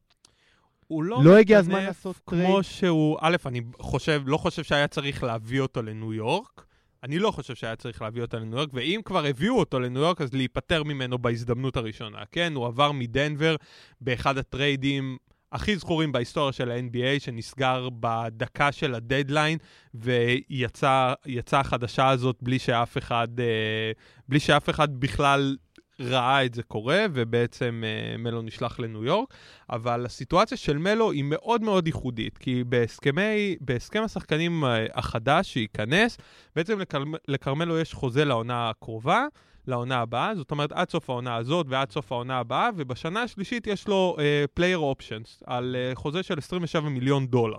הוא 0.86 1.02
לא 1.02 1.20
לא 1.24 1.36
הגיע 1.36 1.58
הזמן 1.58 1.84
לעשות 1.84 2.20
כמו 2.26 2.42
טרייד? 2.42 2.62
שהוא, 2.62 3.18
א', 3.20 3.36
אני 3.46 3.60
חושב, 3.78 4.22
לא 4.26 4.36
חושב 4.36 4.62
שהיה 4.62 4.88
צריך 4.88 5.22
להביא 5.22 5.60
אותו 5.60 5.82
לניו 5.82 6.12
יורק. 6.12 6.66
אני 7.02 7.18
לא 7.18 7.30
חושב 7.30 7.54
שהיה 7.54 7.76
צריך 7.76 8.02
להביא 8.02 8.22
אותו 8.22 8.38
לניו 8.38 8.58
יורק, 8.58 8.68
ואם 8.72 9.00
כבר 9.04 9.24
הביאו 9.24 9.58
אותו 9.58 9.80
לניו 9.80 10.02
יורק, 10.02 10.20
אז 10.20 10.34
להיפטר 10.34 10.82
ממנו 10.82 11.18
בהזדמנות 11.18 11.76
הראשונה. 11.76 12.18
כן, 12.32 12.52
הוא 12.54 12.66
עבר 12.66 12.92
מדנבר 12.92 13.56
באחד 14.00 14.38
הטריידים 14.38 15.16
הכי 15.52 15.76
זכורים 15.76 16.12
בהיסטוריה 16.12 16.52
של 16.52 16.70
ה-NBA, 16.70 17.20
שנסגר 17.20 17.88
בדקה 18.00 18.72
של 18.72 18.94
הדדליין, 18.94 19.58
ויצאה 19.94 21.14
החדשה 21.52 22.08
הזאת 22.08 22.36
בלי 22.42 22.58
שאף 22.58 22.98
אחד, 22.98 23.28
אה, 23.40 23.92
בלי 24.28 24.40
שאף 24.40 24.70
אחד 24.70 25.00
בכלל 25.00 25.56
ראה 26.00 26.44
את 26.44 26.54
זה 26.54 26.62
קורה, 26.62 27.06
ובעצם 27.12 27.82
אה, 27.86 28.16
מלו 28.16 28.42
נשלח 28.42 28.80
לניו 28.80 29.04
יורק. 29.04 29.34
אבל 29.70 30.06
הסיטואציה 30.06 30.56
של 30.56 30.78
מלו 30.78 31.10
היא 31.10 31.24
מאוד 31.24 31.62
מאוד 31.62 31.86
ייחודית, 31.86 32.38
כי 32.38 32.64
בהסכמי, 32.64 33.56
בהסכם 33.60 34.02
השחקנים 34.02 34.64
אה, 34.64 34.86
החדש 34.94 35.52
שייכנס, 35.52 36.18
בעצם 36.56 36.78
לכרמ- 36.80 37.18
לכרמלו 37.28 37.78
יש 37.78 37.94
חוזה 37.94 38.24
לעונה 38.24 38.70
הקרובה, 38.70 39.26
לעונה 39.66 40.00
הבאה, 40.00 40.34
זאת 40.34 40.50
אומרת 40.50 40.72
עד 40.72 40.90
סוף 40.90 41.10
העונה 41.10 41.36
הזאת 41.36 41.66
ועד 41.68 41.90
סוף 41.90 42.12
העונה 42.12 42.38
הבאה, 42.38 42.68
ובשנה 42.76 43.22
השלישית 43.22 43.66
יש 43.66 43.88
לו 43.88 44.16
uh, 44.18 44.60
player 44.60 44.78
options 44.96 45.42
על 45.46 45.76
uh, 45.92 45.96
חוזה 45.96 46.22
של 46.22 46.38
27 46.38 46.88
מיליון 46.88 47.26
דולר. 47.26 47.58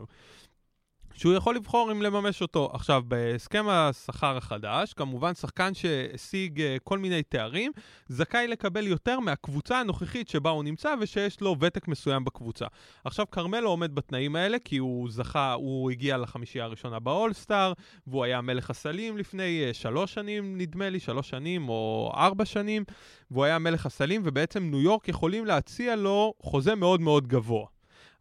שהוא 1.17 1.33
יכול 1.33 1.55
לבחור 1.55 1.91
אם 1.91 2.01
לממש 2.01 2.41
אותו. 2.41 2.69
עכשיו, 2.73 3.01
בהסכם 3.07 3.65
השכר 3.69 4.37
החדש, 4.37 4.93
כמובן 4.93 5.33
שחקן 5.33 5.73
שהשיג 5.73 6.59
uh, 6.59 6.79
כל 6.83 6.97
מיני 6.97 7.23
תארים, 7.23 7.71
זכאי 8.07 8.47
לקבל 8.47 8.87
יותר 8.87 9.19
מהקבוצה 9.19 9.79
הנוכחית 9.79 10.29
שבה 10.29 10.49
הוא 10.49 10.63
נמצא 10.63 10.95
ושיש 10.99 11.41
לו 11.41 11.55
ותק 11.59 11.87
מסוים 11.87 12.25
בקבוצה. 12.25 12.65
עכשיו, 13.03 13.25
כרמלו 13.31 13.69
עומד 13.69 13.95
בתנאים 13.95 14.35
האלה 14.35 14.59
כי 14.59 14.77
הוא 14.77 15.09
זכה, 15.11 15.53
הוא 15.53 15.91
הגיע 15.91 16.17
לחמישייה 16.17 16.65
הראשונה 16.65 16.99
באולסטאר, 16.99 17.73
והוא 18.07 18.23
היה 18.23 18.41
מלך 18.41 18.69
הסלים 18.69 19.17
לפני 19.17 19.65
uh, 19.69 19.73
שלוש 19.73 20.13
שנים, 20.13 20.57
נדמה 20.57 20.89
לי, 20.89 20.99
שלוש 20.99 21.29
שנים 21.29 21.69
או 21.69 22.11
ארבע 22.15 22.45
שנים, 22.45 22.83
והוא 23.31 23.45
היה 23.45 23.59
מלך 23.59 23.85
הסלים, 23.85 24.21
ובעצם 24.25 24.63
ניו 24.63 24.81
יורק 24.81 25.07
יכולים 25.07 25.45
להציע 25.45 25.95
לו 25.95 26.33
חוזה 26.41 26.75
מאוד 26.75 27.01
מאוד 27.01 27.27
גבוה. 27.27 27.74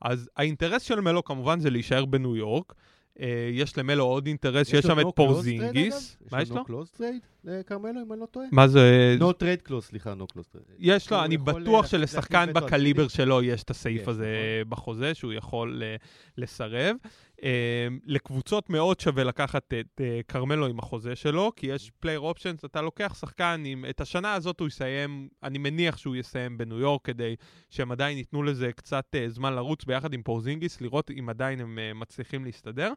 אז 0.04 0.30
האינטרס 0.37 0.82
של 0.82 1.00
מלו 1.00 1.25
כמובן 1.25 1.61
זה 1.61 1.70
להישאר 1.70 2.04
בניו 2.04 2.37
יורק. 2.37 2.75
Uh, 3.18 3.20
יש 3.52 3.78
למלו 3.78 4.04
עוד 4.04 4.26
אינטרס 4.26 4.68
שיש 4.68 4.87
שם 4.87 5.00
את 5.00 5.06
פורזינגיס. 5.14 6.16
מה 6.32 6.42
יש 6.42 6.50
לו? 6.50 6.56
יש 6.62 6.68
לו 6.68 6.82
no 6.82 6.87
close 6.87 6.99
trade 6.99 7.26
לכרמלו, 7.44 8.02
אם 8.02 8.12
אני 8.12 8.20
לא 8.20 8.26
טועה? 8.26 8.46
מה 8.52 8.68
זה? 8.68 9.16
no 9.18 9.23
trade 9.23 9.68
close, 9.68 9.80
סליחה, 9.80 10.14
no 10.18 10.37
close 10.37 10.56
trade. 10.56 10.73
יש 10.78 11.11
לו, 11.12 11.25
אני 11.25 11.37
בטוח 11.37 11.87
שלשחקן 11.87 12.52
בקליבר. 12.52 13.08
שלו 13.08 13.42
יש 13.42 13.62
את 13.62 13.70
הסעיף 13.70 14.02
יש, 14.02 14.08
הזה 14.08 14.62
בחוזה, 14.68 15.14
שהוא 15.14 15.32
יכול 15.32 15.82
uh, 15.82 16.06
לסרב. 16.38 16.96
אה, 17.45 17.89
לקבוצות 18.05 18.71
מאוד 18.71 19.01
שווה 19.01 19.25
לקחת 19.25 19.75
את 19.81 20.01
אה, 20.01 20.21
כרמלו 20.29 20.67
עם 20.67 20.79
החוזה 20.79 21.17
שלו, 21.17 21.53
כי 21.57 21.67
יש 21.67 21.91
player 22.00 22.21
options, 22.21 22.64
אתה 22.65 22.83
לוקח 22.83 23.17
שחקן 23.21 23.63
עם... 23.67 23.85
את 23.91 24.01
השנה 24.01 24.35
הזאת 24.35 24.61
הוא 24.61 24.69
יסיים, 24.69 25.29
אני 25.43 25.59
מניח 25.59 25.97
שהוא 25.97 26.17
יסיים 26.17 26.59
בניו 26.59 26.79
יורק, 26.79 27.05
כדי 27.05 27.37
שהם 27.71 27.93
עדיין 27.93 28.19
ייתנו 28.19 28.43
לזה 28.43 28.73
קצת 28.73 29.05
אה, 29.15 29.29
זמן 29.29 29.53
לרוץ 29.53 29.85
ביחד 29.85 30.15
עם 30.15 30.23
פורזינגיס, 30.23 30.81
לראות 30.81 31.11
אם 31.11 31.29
עדיין 31.29 31.61
הם 31.61 31.79
אה, 31.79 31.95
מצליחים 31.95 32.45
להסתדר. 32.45 32.93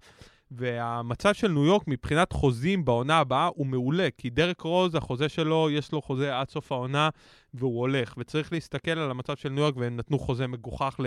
והמצב 0.51 1.33
של 1.33 1.47
ניו 1.47 1.65
יורק 1.65 1.83
מבחינת 1.87 2.31
חוזים 2.33 2.85
בעונה 2.85 3.17
הבאה 3.17 3.49
הוא 3.55 3.65
מעולה, 3.67 4.07
כי 4.17 4.29
דריק 4.29 4.61
רוז, 4.61 4.95
החוזה 4.95 5.29
שלו, 5.29 5.69
יש 5.71 5.91
לו 5.91 6.01
חוזה 6.01 6.39
עד 6.39 6.49
סוף 6.49 6.71
העונה, 6.71 7.09
והוא 7.53 7.79
הולך. 7.79 8.13
וצריך 8.17 8.53
להסתכל 8.53 8.91
על 8.91 9.11
המצב 9.11 9.35
של 9.35 9.49
ניו 9.49 9.63
יורק, 9.63 9.77
והם 9.77 9.97
נתנו 9.97 10.19
חוזה 10.19 10.47
מגוחך 10.47 10.99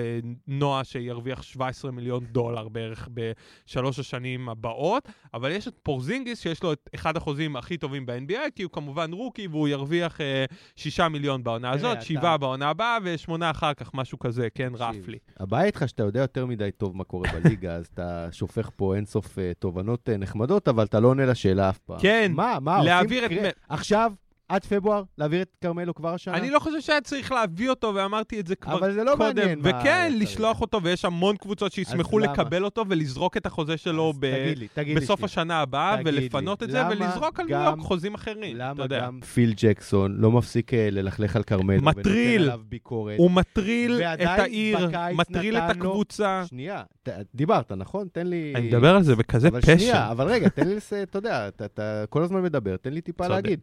לנועה 0.49 0.85
שירוויח 0.85 1.43
17 1.43 1.91
מיליון 1.91 2.25
דולר 2.25 2.69
בערך 2.69 3.09
בשלוש 3.15 3.99
השנים 3.99 4.49
הבאות, 4.49 5.09
אבל 5.35 5.51
יש 5.51 5.69
את 5.69 5.75
פורזינגיס, 5.83 6.41
שיש 6.41 6.63
לו 6.63 6.73
את 6.73 6.91
אחד 6.95 7.17
החוזים 7.17 7.57
הכי 7.57 7.77
טובים 7.79 8.07
ב-NBA, 8.07 8.51
כי 8.55 8.63
הוא 8.63 8.73
כמובן 8.73 9.13
רוקי, 9.13 9.47
והוא 9.47 9.69
ירוויח 9.69 10.21
אה, 10.21 10.45
6 10.77 11.01
מיליון 11.01 11.45
בעונה 11.45 11.71
הזאת, 11.71 11.93
אתה- 11.97 12.05
7 12.05 12.37
בעונה 12.37 12.69
הבאה, 12.69 12.99
ושמונה 13.05 13.51
אחר 13.51 13.75
כך, 13.75 13.95
משהו 13.95 14.19
כזה, 14.19 14.49
כן, 14.55 14.73
רפלי. 14.75 15.19
הבעיה 15.41 15.65
איתך 15.67 15.85
שאתה 15.89 16.03
יודע 16.03 16.21
יותר 16.21 16.47
מדי 16.47 16.71
טוב 16.77 16.97
מה 16.97 17.05
קורה 17.05 17.29
בליגה, 17.33 17.75
אז 17.75 17.87
אתה 17.95 18.29
שופך 18.33 18.71
פה 18.77 18.97
אינסוף 18.97 19.27
אה, 19.27 19.30
תובנות 19.59 20.09
אה, 20.09 20.17
נחמדות, 20.17 20.69
אבל 20.69 20.85
אתה 20.85 21.01
לא 21.01 21.09
עונה 21.09 21.27
לשאלה 21.27 21.71
אף 21.71 21.79
פעם. 21.79 21.99
כן, 22.01 22.33
מה, 22.35 22.59
מה, 22.61 22.85
להעביר 22.85 23.27
את... 23.27 23.31
עכשיו, 23.69 24.13
עד 24.51 24.65
פברואר, 24.65 25.03
להעביר 25.19 25.43
את 25.43 25.57
כרמלו 25.61 25.95
כבר 25.95 26.15
השנה? 26.15 26.37
אני 26.37 26.51
לא 26.51 26.59
חושב 26.59 26.81
שהיה 26.81 27.01
צריך 27.01 27.33
להביא 27.33 27.71
אותו, 27.71 27.93
ואמרתי 27.95 28.41
את 28.41 28.47
זה 28.47 28.57
כבר 28.57 28.79
אבל 28.79 28.93
זה 28.93 29.05
לא 29.05 29.15
קודם. 29.17 29.37
מעניין 29.37 29.61
וכן. 29.63 30.13
לשלוח 30.15 30.61
אותו, 30.61 30.83
ויש 30.83 31.05
המון 31.05 31.37
קבוצות 31.37 31.73
שישמחו 31.73 32.19
למה? 32.19 32.33
לקבל 32.33 32.65
אותו 32.65 32.85
ולזרוק 32.89 33.37
את 33.37 33.47
החוזה 33.47 33.77
שלו 33.77 34.13
ב... 34.19 34.45
תגיד 34.45 34.59
לי, 34.59 34.69
תגיד 34.75 34.95
לי 34.99 35.01
בסוף 35.05 35.19
שנייה. 35.21 35.27
השנה 35.27 35.61
הבאה, 35.61 35.97
תגיד 36.03 36.15
לי, 36.15 36.21
ולפנות 36.21 36.63
את 36.63 36.71
זה, 36.71 36.83
ולזרוק 36.91 37.41
על 37.41 37.47
ניו 37.47 37.59
גם- 37.59 37.65
יורק 37.65 37.79
חוזים 37.79 38.15
אחרים. 38.15 38.57
אתה 38.57 38.65
למה 38.73 38.83
יודע. 38.85 39.01
גם 39.07 39.21
פיל 39.35 39.53
ג'קסון 39.57 40.17
לא 40.19 40.31
מפסיק 40.31 40.75
אה, 40.75 40.89
ללכלך 40.91 41.37
על 41.37 41.43
כרמלו? 41.43 41.83
מטריל. 41.83 42.41
ונותן 42.41 42.53
עליו 42.53 42.61
ביקורת. 42.69 43.19
הוא 43.19 43.31
מטריל 43.31 44.03
את 44.03 44.21
העיר, 44.21 44.91
מטריל 45.15 45.57
את 45.57 45.71
הקבוצה. 45.71 46.43
שנייה, 46.49 46.83
ת- 47.03 47.09
דיברת, 47.35 47.73
נכון? 47.73 48.09
תן 48.13 48.27
לי... 48.27 48.53
אני 48.57 48.69
מדבר 48.69 48.95
על 48.97 49.03
זה 49.03 49.17
בכזה 49.17 49.49
אבל 49.49 49.61
פשן. 49.61 49.79
שנייה, 49.79 50.11
אבל 50.11 50.27
רגע, 50.29 50.49
תן 50.49 50.69
לי. 50.69 50.77
אתה 51.03 51.19
יודע, 51.19 51.49
אתה, 51.49 51.65
אתה 51.65 52.05
כל 52.11 52.23
הזמן 52.23 52.43
מדבר, 52.43 52.77
תן 52.77 52.93
לי 52.93 53.01
טיפה. 53.01 53.29
להגיד. 53.29 53.61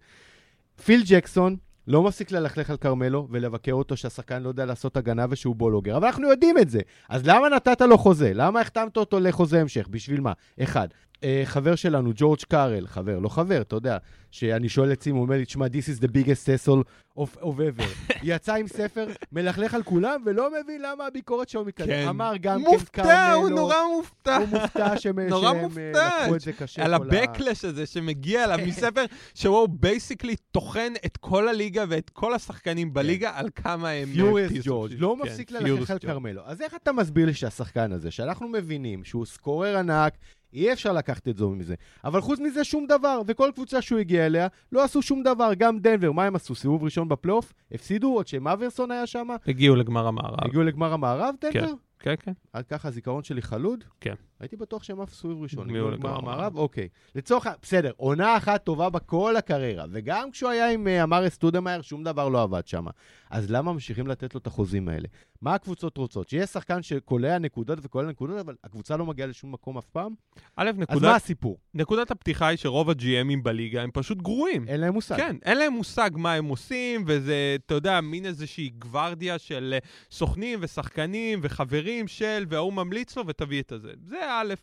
פיל 0.86 1.04
ג'קסון 1.06 1.56
לא 1.88 2.04
מפסיק 2.04 2.32
ללכלך 2.32 2.70
על 2.70 2.78
כרמלו 2.78 3.28
ולבקר 3.32 3.74
אותו 3.74 3.98
שהשחקן 3.98 4.44
לא 4.44 4.50
יודע 4.50 4.66
לעשות 4.66 4.98
הגנה 4.98 5.26
ושהוא 5.30 5.56
בולוגר, 5.56 5.98
אבל 5.98 6.06
אנחנו 6.08 6.30
יודעים 6.30 6.58
את 6.58 6.70
זה. 6.70 6.80
אז 7.10 7.28
למה 7.28 7.50
נתת 7.50 7.82
לו 7.82 7.98
חוזה? 7.98 8.32
למה 8.34 8.62
החתמת 8.62 8.98
אותו 8.98 9.20
לחוזה 9.20 9.62
המשך? 9.62 9.88
בשביל 9.88 10.22
מה? 10.22 10.34
אחד. 10.64 10.88
אה, 11.24 11.42
חבר 11.46 11.76
שלנו, 11.76 12.12
ג'ורג' 12.16 12.40
קארל, 12.50 12.88
חבר, 12.88 13.20
לא 13.20 13.30
חבר, 13.30 13.62
אתה 13.62 13.76
יודע, 13.76 13.98
שאני 14.32 14.70
שואל 14.70 14.92
את 14.92 15.04
סימו, 15.04 15.18
הוא 15.18 15.26
אומר 15.26 15.38
לי, 15.38 15.46
תשמע, 15.46 15.66
this 15.66 16.00
is 16.00 16.04
the 16.04 16.08
biggest 16.08 16.48
asshole 16.48 16.84
of, 17.20 17.42
of 17.42 17.46
ever. 17.46 17.84
יצא 18.24 18.56
עם 18.56 18.68
ספר, 18.68 19.08
מלכלך 19.32 19.74
על 19.74 19.84
כולם, 19.84 20.22
ולא 20.26 20.50
מבין 20.62 20.82
למה 20.82 21.06
הביקורת 21.08 21.50
שלו 21.50 21.66
מכאלה. 21.66 21.88
כן. 21.88 22.08
אמר 22.08 22.34
גם 22.42 22.64
כן 22.64 22.70
מופתע, 22.72 23.34
הוא 23.34 23.50
נורא 23.50 23.76
מופתע. 23.98 24.38
הוא 24.38 24.48
מופתע 24.48 24.98
שהם 25.00 25.20
אה. 25.20 25.26
לקחו 25.26 26.36
את 26.36 26.42
זה 26.42 26.54
קשה. 26.54 26.86
על 26.86 26.94
ה-Backlash 26.94 27.68
הזה 27.68 27.86
שמגיע 27.86 28.44
אליו 28.44 28.68
מספר, 28.68 29.06
שבו 29.34 29.60
הוא 29.60 29.70
basically 29.72 30.36
טוחן 30.52 30.94
את 31.06 31.18
כל 31.18 31.48
הליגה 31.48 31.86
ואת 31.90 32.10
כל 32.10 32.34
השחקנים 32.34 32.94
בליגה 32.94 33.32
על 33.36 33.50
כמה 33.56 33.90
הם... 33.90 34.10
Furious 34.14 34.52
אה, 34.52 34.58
ג'ורג' 34.64 34.94
לא 34.98 35.16
shit. 35.20 35.26
מפסיק 35.26 35.50
כן, 35.50 35.64
ללכלך 35.64 35.92
על. 35.92 36.00
כרמלו. 36.00 36.42
אז 36.46 36.62
איך 36.62 36.74
אתה 36.84 36.92
מסביר 36.92 37.26
לי 37.26 37.34
שהשחקן 37.34 37.92
הזה, 37.92 38.12
שאנחנו 38.12 38.48
מבינים 38.48 39.04
שהוא 39.04 39.26
scorer 39.26 39.78
ענק, 39.78 40.14
אי 40.54 40.74
אפשר 40.74 40.94
לקחת 40.94 41.28
את 41.28 41.38
זה 41.38 41.46
מזה, 41.46 41.76
אבל 42.04 42.22
חוץ 42.22 42.40
מזה 42.40 42.64
שום 42.64 42.88
דבר, 42.88 43.22
וכל 43.28 43.52
קבוצה 43.56 43.82
שהוא 43.82 44.00
הגיע 44.00 44.26
אליה, 44.26 44.48
לא 44.72 44.84
עשו 44.84 45.02
שום 45.02 45.24
דבר, 45.24 45.52
גם 45.58 45.80
דנבר, 45.80 46.12
מה 46.12 46.26
הם 46.26 46.36
עשו? 46.36 46.56
סיבוב 46.56 46.84
ראשון 46.84 47.08
בפלייאוף? 47.08 47.54
הפסידו 47.72 48.14
עוד 48.14 48.28
שאייברסון 48.28 48.92
היה 48.92 49.08
שם? 49.08 49.28
הגיעו 49.48 49.76
לגמר 49.76 50.08
המערב. 50.08 50.38
הגיעו 50.46 50.64
לגמר 50.64 50.94
המערב, 50.94 51.36
דנבר? 51.42 51.74
כן, 52.00 52.16
כן. 52.20 52.32
עד 52.54 52.66
ככה 52.68 52.88
הזיכרון 52.88 53.24
שלי 53.24 53.42
חלוד? 53.42 53.84
כן. 54.02 54.14
הייתי 54.40 54.56
בטוח 54.56 54.84
שהם 54.84 55.02
אף 55.02 55.14
סיבוב 55.14 55.42
ראשון. 55.42 55.70
הגיעו 55.70 55.88
הגיעו 55.88 56.00
לגמר 56.00 56.18
המערב? 56.18 56.58
אוקיי. 56.58 56.88
לצורך. 57.16 57.48
בסדר, 57.62 57.92
עונה 57.98 58.38
אחת 58.38 58.64
טובה 58.64 58.90
בכל 58.90 59.36
הקריירה, 59.36 59.86
וגם 59.92 60.32
כשהוא 60.32 60.50
היה 60.50 60.72
עם 60.72 60.88
אה, 60.88 61.04
אמרי 61.04 61.30
סטודמאייר, 61.30 61.82
שום 61.82 62.04
דבר 62.04 62.30
לא 62.30 62.42
עבד 62.42 62.68
שם. 62.68 62.86
אז 63.30 63.52
למה 63.52 63.74
ממשיכים 63.74 64.08
לתת 64.08 64.36
לו 64.36 64.40
את 64.40 64.48
החוזים 64.48 64.90
האלה? 64.90 65.08
מה 65.42 65.56
הקבוצות 65.56 65.98
רוצות? 65.98 66.30
שיהיה 66.30 66.48
שחקן 66.48 66.82
שקולע 66.82 67.38
נקודות 67.38 67.80
וקולע 67.82 68.10
נקודות, 68.10 68.40
אבל 68.40 68.56
הקבוצה 68.64 68.98
לא 68.98 69.06
מגיעה 69.06 69.28
לשום 69.28 69.52
מקום 69.52 69.78
אף 69.78 69.86
פעם? 69.86 70.14
א', 70.56 70.70
אז 70.70 70.76
מה 70.78 70.82
נקודת, 70.82 71.16
הסיפור? 71.16 71.58
נקודת 71.74 72.12
הפתיחה 72.12 72.48
היא 72.48 72.58
שרוב 72.58 72.90
הג'י.אמים 72.90 73.44
בליגה 73.44 73.82
הם 73.82 73.90
פשוט 73.94 74.18
גרועים. 74.18 74.68
אין 74.68 74.80
להם 74.80 74.94
מושג. 74.94 75.18
כן, 75.18 75.36
אין 75.46 75.58
להם 75.58 75.74
מושג 75.74 76.10
מה 76.14 76.34
הם 76.34 76.46
עושים, 76.46 77.04
וזה, 77.08 77.56
אתה 77.66 77.74
יודע, 77.74 78.02
מין 78.02 78.26
איזושהי 78.26 78.70
גוורדיה 78.70 79.40
של 79.40 79.74
אה, 79.74 79.90
סוכנים 80.12 80.60
ושחקנים 80.62 81.40
וחברים 81.42 82.08
של, 82.08 82.46
וההוא 82.50 82.74
ממליץ 82.74 83.18
לו 83.18 83.28
ותביא 83.28 83.62
את 83.62 83.72
הזה. 83.72 83.92
זה 84.06 84.27
א', 84.30 84.54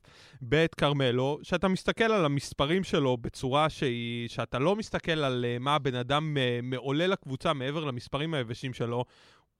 ב', 0.49 0.66
כרמלו, 0.76 1.38
שאתה 1.42 1.68
מסתכל 1.68 2.04
על 2.04 2.25
המספרים 2.25 2.85
שלו 2.85 3.16
בצורה 3.16 3.68
שהיא, 3.68 4.28
שאתה 4.28 4.59
לא 4.59 4.76
מסתכל 4.76 5.25
על 5.25 5.44
אה, 5.49 5.56
מה 5.61 5.75
הבן 5.75 5.94
אדם 5.94 6.37
אה, 6.37 6.61
מעולה 6.62 7.06
לקבוצה 7.06 7.52
מעבר 7.52 7.85
למספרים 7.85 8.35
היבשים 8.35 8.75
שלו. 8.75 9.04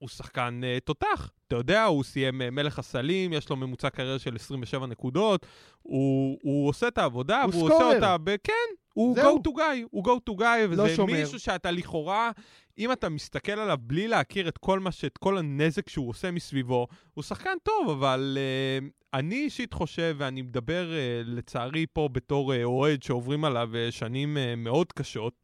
הוא 0.05 0.09
שחקן 0.09 0.61
uh, 0.63 0.81
תותח, 0.81 1.31
אתה 1.47 1.57
יודע, 1.57 1.85
הוא 1.85 2.05
סיים 2.05 2.41
uh, 2.41 2.51
מלך 2.51 2.79
הסלים, 2.79 3.33
יש 3.33 3.49
לו 3.51 3.57
ממוצע 3.57 3.91
קריירה 3.91 4.19
של 4.19 4.35
27 4.35 4.87
נקודות, 4.87 5.47
הוא, 5.83 6.39
הוא 6.43 6.69
עושה 6.69 6.89
את 6.89 6.99
העבודה, 6.99 7.43
הוא 7.43 7.55
והוא 7.55 7.69
סקורר. 7.69 7.85
עושה 7.85 7.97
אותה, 7.97 8.19
ב- 8.19 8.37
כן, 8.45 8.53
הוא 8.95 9.15
זהו. 9.15 9.37
go 9.37 9.49
to 9.49 9.53
guy, 9.53 9.87
הוא 9.91 10.05
go 10.05 10.31
to 10.31 10.41
guy, 10.41 10.45
וזה 10.71 10.83
לא 10.83 10.89
שומר. 10.89 11.13
מישהו 11.13 11.39
שאתה 11.39 11.71
לכאורה, 11.71 12.31
אם 12.79 12.93
אתה 12.93 13.09
מסתכל 13.09 13.53
עליו 13.53 13.79
בלי 13.81 14.09
להכיר 14.09 14.49
את 14.49 14.59
כל 14.59 14.81
מה 14.81 14.93
ש... 14.93 15.05
את 15.05 15.19
כל 15.19 15.39
הנזק 15.39 15.89
שהוא 15.89 16.09
עושה 16.09 16.31
מסביבו, 16.31 16.87
הוא 17.15 17.25
שחקן 17.25 17.57
טוב, 17.63 17.91
אבל 17.91 18.39
uh, 18.41 19.19
אני 19.19 19.35
אישית 19.35 19.73
חושב, 19.73 20.15
ואני 20.19 20.43
מדבר 20.43 20.87
uh, 20.91 21.29
לצערי 21.29 21.87
פה 21.93 22.09
בתור 22.13 22.53
uh, 22.53 22.57
אוהד 22.65 23.03
שעוברים 23.03 23.45
עליו 23.45 23.71
uh, 23.73 23.93
שנים 23.93 24.37
uh, 24.37 24.57
מאוד 24.57 24.93
קשות, 24.93 25.44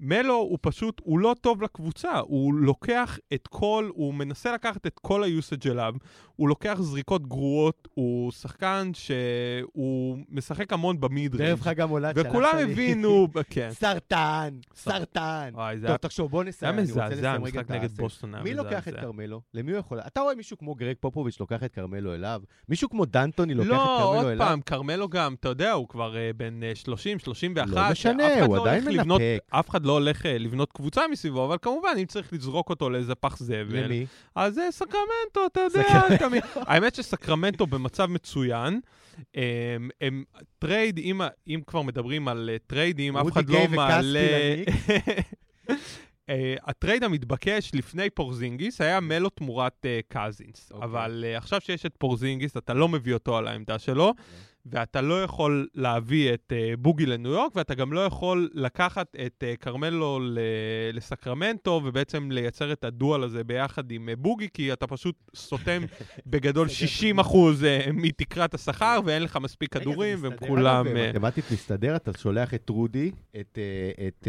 מלו 0.00 0.34
הוא 0.34 0.58
פשוט, 0.60 1.00
הוא 1.04 1.18
לא 1.18 1.34
טוב 1.40 1.62
לקבוצה, 1.62 2.18
הוא 2.18 2.54
לוקח 2.54 3.18
את 3.34 3.46
כל, 3.46 3.90
הוא 3.94 4.14
מנסה 4.14 4.52
לקחת 4.54 4.86
את 4.86 4.98
כל 4.98 5.24
ה-usage 5.24 5.70
אליו, 5.70 5.94
הוא 6.36 6.48
לוקח 6.48 6.76
זריקות 6.80 7.26
גרועות, 7.28 7.88
הוא 7.94 8.32
שחקן 8.32 8.90
שהוא 8.94 10.18
משחק 10.28 10.72
המון 10.72 11.00
במיד 11.00 11.36
בערב 11.36 11.60
חג 11.60 11.80
המולד 11.80 12.14
וכולם 12.18 12.50
שלחת 12.52 12.54
לי- 12.66 12.72
הבינו, 12.72 13.28
כן. 13.50 13.68
סרטן, 13.80 14.54
סרטן. 14.74 15.50
וואי, 15.54 15.76
זה 15.78 15.82
טוב, 15.82 15.90
היה 15.90 15.98
תחשוב, 15.98 16.30
בוא 16.30 16.42
זה 16.42 16.48
נסיים, 16.48 16.78
אני 16.78 16.88
רוצה 16.92 17.08
לסיים 17.08 17.44
רגע 17.44 17.60
את 17.60 17.70
נגד 17.70 17.84
הסט. 17.84 18.00
בוסטון 18.00 18.34
היה 18.34 18.44
מי. 18.44 18.54
לוקח 18.54 18.88
את 18.88 18.94
כרמלו? 18.94 19.40
למי 19.54 19.72
הוא 19.72 19.78
יכול... 19.78 20.00
אתה 20.00 20.20
רואה 20.20 20.34
מישהו 20.34 20.58
כמו 20.58 20.74
גרג 20.74 20.96
פופוביץ' 21.00 21.40
לוקח 21.40 21.64
את 21.64 21.72
כרמלו 21.74 22.14
אליו? 22.14 22.40
מישהו 22.68 22.88
כמו 22.90 23.04
דנטוני 23.04 23.54
לוקח 23.54 23.68
את 23.70 23.72
לא, 23.72 23.96
כרמלו 23.98 24.18
עוד 24.20 24.26
אליו? 24.26 24.46
פעם, 24.46 24.60
כרמלו 24.60 25.08
גם, 25.08 25.34
אתה 25.40 25.48
יודע, 25.48 25.72
הוא 25.72 25.88
כבר 25.88 26.16
אה, 26.16 26.30
בן 26.36 26.62
אה, 26.62 26.74
30, 26.74 27.18
31. 27.18 27.68
לא 27.68 27.90
משנה, 27.90 28.44
הוא 28.44 28.56
לא 28.56 28.62
עדיין 28.62 28.84
מנפק. 28.84 29.38
אחד 29.84 29.88
לא 29.88 29.92
הולך 29.92 30.26
אה, 30.26 30.38
לבנות 30.38 30.72
קבוצה 30.72 31.02
מסביבו, 31.10 31.46
אבל 31.46 31.56
כמובן, 31.62 31.94
אם 31.98 32.06
צריך 32.06 32.32
לזרוק 32.32 32.70
אותו 32.70 32.90
לאיזה 32.90 33.14
פח 33.14 33.36
זבל, 33.38 33.84
למי? 33.84 34.06
אז 34.34 34.54
זה 34.54 34.68
סקרמנטו, 34.70 35.46
אתה 35.46 35.60
יודע. 35.60 36.16
תמיד. 36.18 36.42
האמת 36.56 36.94
שסקרמנטו 36.94 37.66
במצב 37.66 38.06
מצוין. 38.06 38.80
הם, 39.34 39.90
הם 40.00 40.24
טרייד, 40.58 40.98
אם, 40.98 41.20
אם 41.48 41.60
כבר 41.66 41.82
מדברים 41.82 42.28
על 42.28 42.50
אה, 42.52 42.56
טריידים, 42.66 43.16
אף 43.16 43.32
אחד 43.32 43.48
לא 43.48 43.68
מעלה... 43.68 44.20
אה, 46.28 46.54
הטרייד 46.62 47.04
המתבקש 47.04 47.70
לפני 47.74 48.10
פורזינגיס 48.10 48.80
היה 48.80 49.00
מלו 49.00 49.30
תמורת 49.30 49.86
אה, 49.86 50.14
קאזינס. 50.14 50.72
אוקיי. 50.72 50.84
אבל 50.84 51.24
אה, 51.24 51.38
עכשיו 51.38 51.60
שיש 51.60 51.86
את 51.86 51.94
פורזינגיס, 51.98 52.56
אתה 52.56 52.74
לא 52.74 52.88
מביא 52.88 53.14
אותו 53.14 53.38
על 53.38 53.48
העמדה 53.48 53.78
שלו, 53.78 54.14
ואתה 54.66 55.00
לא 55.00 55.22
יכול 55.22 55.66
להביא 55.74 56.34
את 56.34 56.52
אה, 56.52 56.76
בוגי 56.76 57.06
לניו 57.06 57.32
יורק, 57.32 57.52
ואתה 57.56 57.74
גם 57.74 57.92
לא 57.92 58.00
יכול 58.00 58.50
לקחת 58.54 59.16
את 59.26 59.44
אה, 59.44 59.56
כרמלו 59.56 60.20
לסקרמנטו, 60.92 61.80
ובעצם 61.84 62.30
לייצר 62.30 62.72
את 62.72 62.84
הדואו 62.84 63.22
הזה 63.22 63.44
ביחד 63.44 63.90
עם 63.90 64.08
אה, 64.08 64.16
בוגי, 64.16 64.48
כי 64.54 64.72
אתה 64.72 64.86
פשוט 64.86 65.14
סותם 65.36 65.82
בגדול 66.26 66.68
60 66.68 67.18
אחוז 67.18 67.62
אה, 67.62 67.92
מתקרת 67.92 68.54
השכר, 68.54 69.00
ואין 69.04 69.22
לך 69.22 69.36
מספיק 69.36 69.72
כדורים, 69.72 70.18
והם 70.22 70.32
כולם... 70.48 70.86
מתמטית 70.94 71.44
מסתדר, 71.52 71.96
אתה 71.96 72.10
שולח 72.18 72.54
את 72.54 72.68
רודי, 72.68 73.10
את, 73.40 73.58
את, 74.08 74.28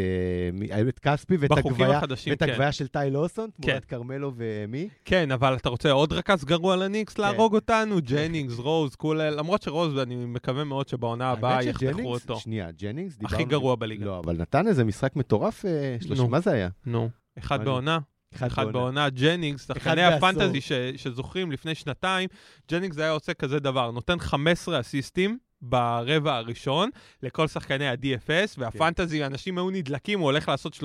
את 0.89 0.99
כספי 0.99 1.37
ואת 1.39 1.51
הגוויה, 1.51 2.01
כן. 2.39 2.71
של 2.71 2.87
טי 2.87 2.99
לוסון, 3.11 3.49
כן. 3.61 3.67
תמורת 3.67 3.85
כרמלו 3.85 4.31
ומי? 4.35 4.89
כן, 5.05 5.31
אבל 5.31 5.55
אתה 5.55 5.69
רוצה 5.69 5.91
עוד 5.91 6.13
רכז 6.13 6.43
גרוע 6.43 6.75
לניקס 6.75 7.13
כן. 7.13 7.21
להרוג 7.21 7.55
אותנו? 7.55 7.99
ג'נינגס, 8.11 8.57
רוז, 8.57 8.95
למרות 9.15 9.61
שרוז, 9.61 9.97
אני 9.97 10.24
מקווה 10.27 10.63
מאוד 10.63 10.87
שבעונה 10.87 11.29
הבאה 11.29 11.63
יחתכו 11.63 12.13
אותו. 12.13 12.39
שנייה, 12.39 12.71
ג'נינגס, 12.71 13.13
הכי 13.13 13.35
דיברנו... 13.37 13.49
גרוע 13.49 13.75
בליגה. 13.75 14.05
לא, 14.05 14.19
אבל 14.19 14.37
נתן 14.37 14.67
איזה 14.67 14.83
משחק 14.83 15.15
מטורף, 15.15 15.65
אה, 15.65 15.97
שלושים, 16.01 16.25
נו. 16.25 16.31
מה 16.31 16.39
זה 16.39 16.51
היה? 16.51 16.69
נו, 16.85 17.09
אחד? 17.37 17.65
בעונה? 17.65 17.99
אחד 18.35 18.71
בעונה, 18.71 19.09
ג'נינגס, 19.09 19.67
שחקני 19.67 20.03
הפנטזי 20.03 20.59
שזוכרים 20.97 21.51
לפני 21.51 21.75
שנתיים, 21.75 22.29
ג'נינגס 22.71 22.97
היה 22.97 23.11
עושה 23.11 23.33
כזה 23.33 23.59
דבר, 23.59 23.91
נותן 23.91 24.19
15 24.19 24.79
אסיסטים 24.79 25.37
ברבע 25.61 26.35
הראשון 26.35 26.89
לכל 27.23 27.47
שחקני 27.47 27.87
ה-DFS, 27.87 28.55
כן. 28.55 28.61
והפנטזי, 28.61 29.19
כן. 29.19 29.25
אנשים 29.25 29.57
היו 29.57 29.69
נדלקים, 29.69 30.19
הוא 30.19 30.25
הולך 30.25 30.49
לעשות 30.49 30.73
30-30, 30.73 30.77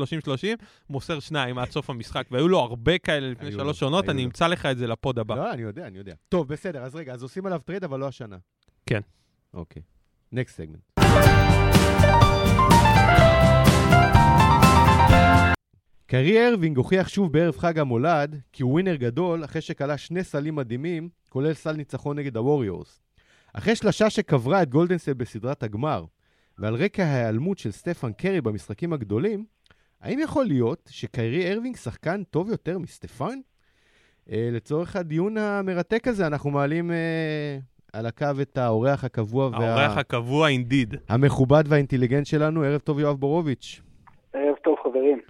מוסר 0.90 1.20
שניים 1.20 1.58
עד 1.58 1.70
סוף 1.70 1.90
המשחק, 1.90 2.26
והיו 2.30 2.48
לו 2.48 2.58
הרבה 2.58 2.98
כאלה 2.98 3.30
לפני 3.30 3.52
שלוש 3.52 3.82
עונות, 3.82 4.08
אני 4.08 4.24
אמצא 4.24 4.46
לך 4.46 4.66
את 4.66 4.78
זה 4.78 4.86
לפוד 4.86 5.18
הבא. 5.18 5.36
לא, 5.36 5.52
אני 5.52 5.62
יודע, 5.62 5.86
אני 5.86 5.98
יודע. 5.98 6.14
טוב, 6.28 6.48
בסדר, 6.48 6.82
אז 6.82 6.96
רגע, 6.96 7.12
אז 7.12 7.22
עושים 7.22 7.46
עליו 7.46 7.60
טרייד, 7.64 7.84
אבל 7.84 8.00
לא 8.00 8.08
השנה. 8.08 8.36
כן. 8.86 9.00
אוקיי. 9.54 9.82
Next 10.32 10.56
segment. 10.56 10.80
קיירי 16.06 16.48
ארווינג 16.48 16.76
הוכיח 16.76 17.08
שוב 17.08 17.32
בערב 17.32 17.56
חג 17.56 17.78
המולד 17.78 18.40
כי 18.52 18.62
הוא 18.62 18.72
ווינר 18.72 18.94
גדול 18.94 19.44
אחרי 19.44 19.60
שקלע 19.60 19.98
שני 19.98 20.24
סלים 20.24 20.54
מדהימים, 20.54 21.08
כולל 21.28 21.54
סל 21.54 21.72
ניצחון 21.72 22.18
נגד 22.18 22.36
הווריורס. 22.36 23.02
אחרי 23.52 23.76
שלשה 23.76 24.10
שקברה 24.10 24.62
את 24.62 24.70
גולדן 24.70 24.91
סטייט 24.91 25.12
בסדרת 25.12 25.62
הגמר, 25.62 26.04
ועל 26.58 26.74
רקע 26.74 27.04
ההיעלמות 27.04 27.58
של 27.58 27.70
סטפן 27.70 28.12
קרי 28.12 28.40
במשחקים 28.40 28.92
הגדולים, 28.92 29.44
האם 30.00 30.18
יכול 30.18 30.46
להיות 30.46 30.88
שקיירי 30.92 31.52
ארווינג 31.52 31.76
שחקן 31.76 32.22
טוב 32.24 32.50
יותר 32.50 32.78
מסטפן? 32.78 33.38
Uh, 34.28 34.32
לצורך 34.52 34.96
הדיון 34.96 35.36
המרתק 35.36 36.08
הזה, 36.08 36.26
אנחנו 36.26 36.50
מעלים 36.50 36.90
uh, 36.90 36.94
על 37.92 38.06
הקו 38.06 38.26
את 38.42 38.58
האורח 38.58 39.04
הקבוע 39.04 39.44
האורח 39.44 39.94
וה... 39.94 40.00
הקבוע 40.00 40.48
אינדיד. 40.48 40.94
המכובד 41.08 41.64
והאינטליגנט 41.68 42.26
שלנו, 42.26 42.62
ערב 42.62 42.80
טוב 42.80 43.00
יואב 43.00 43.16
בורוביץ'. 43.16 43.80
ערב 44.32 44.56
טוב 44.56 44.76
חברים. 44.82 45.20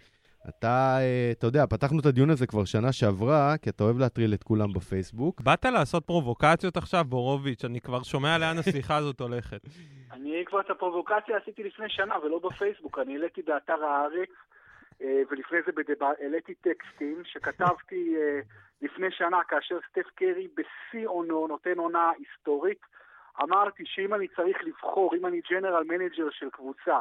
אתה, 0.49 0.97
אה, 1.01 1.31
אתה 1.33 1.47
יודע, 1.47 1.67
פתחנו 1.67 2.01
את 2.01 2.07
הדיון 2.07 2.31
הזה 2.31 2.47
כבר 2.47 2.65
שנה 2.65 2.93
שעברה, 2.93 3.55
כי 3.63 3.71
אתה 3.71 3.85
אוהב 3.85 3.99
להטריל 3.99 4.35
את 4.35 4.43
כולם 4.43 4.73
בפייסבוק. 4.73 5.41
באת 5.41 5.65
לעשות 5.65 6.05
פרובוקציות 6.05 6.77
עכשיו, 6.77 7.05
בורוביץ', 7.05 7.65
אני 7.65 7.81
כבר 7.81 8.03
שומע 8.03 8.39
לאן 8.39 8.59
השיחה 8.59 8.97
הזאת 8.97 9.21
הולכת. 9.21 9.61
אני 10.15 10.43
כבר 10.47 10.61
את 10.61 10.71
הפרובוקציה 10.71 11.37
עשיתי 11.37 11.63
לפני 11.65 11.89
שנה, 11.89 12.15
ולא 12.25 12.39
בפייסבוק. 12.39 12.99
אני 12.99 13.13
העליתי 13.13 13.43
באתר 13.43 13.85
הארץ, 13.85 14.31
אה, 15.03 15.23
ולפני 15.31 15.59
זה 15.67 15.73
העליתי 16.21 16.55
טקסטים 16.55 17.23
שכתבתי 17.25 18.15
אה, 18.17 18.41
לפני 18.83 19.11
שנה, 19.11 19.45
כאשר 19.45 19.79
סטף 19.91 20.11
קרי 20.15 20.49
בשיא 20.55 21.09
עונו, 21.09 21.47
נותן 21.47 21.79
עונה 21.79 22.11
היסטורית. 22.19 22.81
אמרתי 23.43 23.83
שאם 23.87 24.15
אני 24.15 24.29
צריך 24.29 24.59
לבחור, 24.65 25.15
אם 25.15 25.27
אני 25.27 25.41
general 25.51 25.85
manager 25.85 26.31
של 26.31 26.51
קבוצה, 26.51 26.99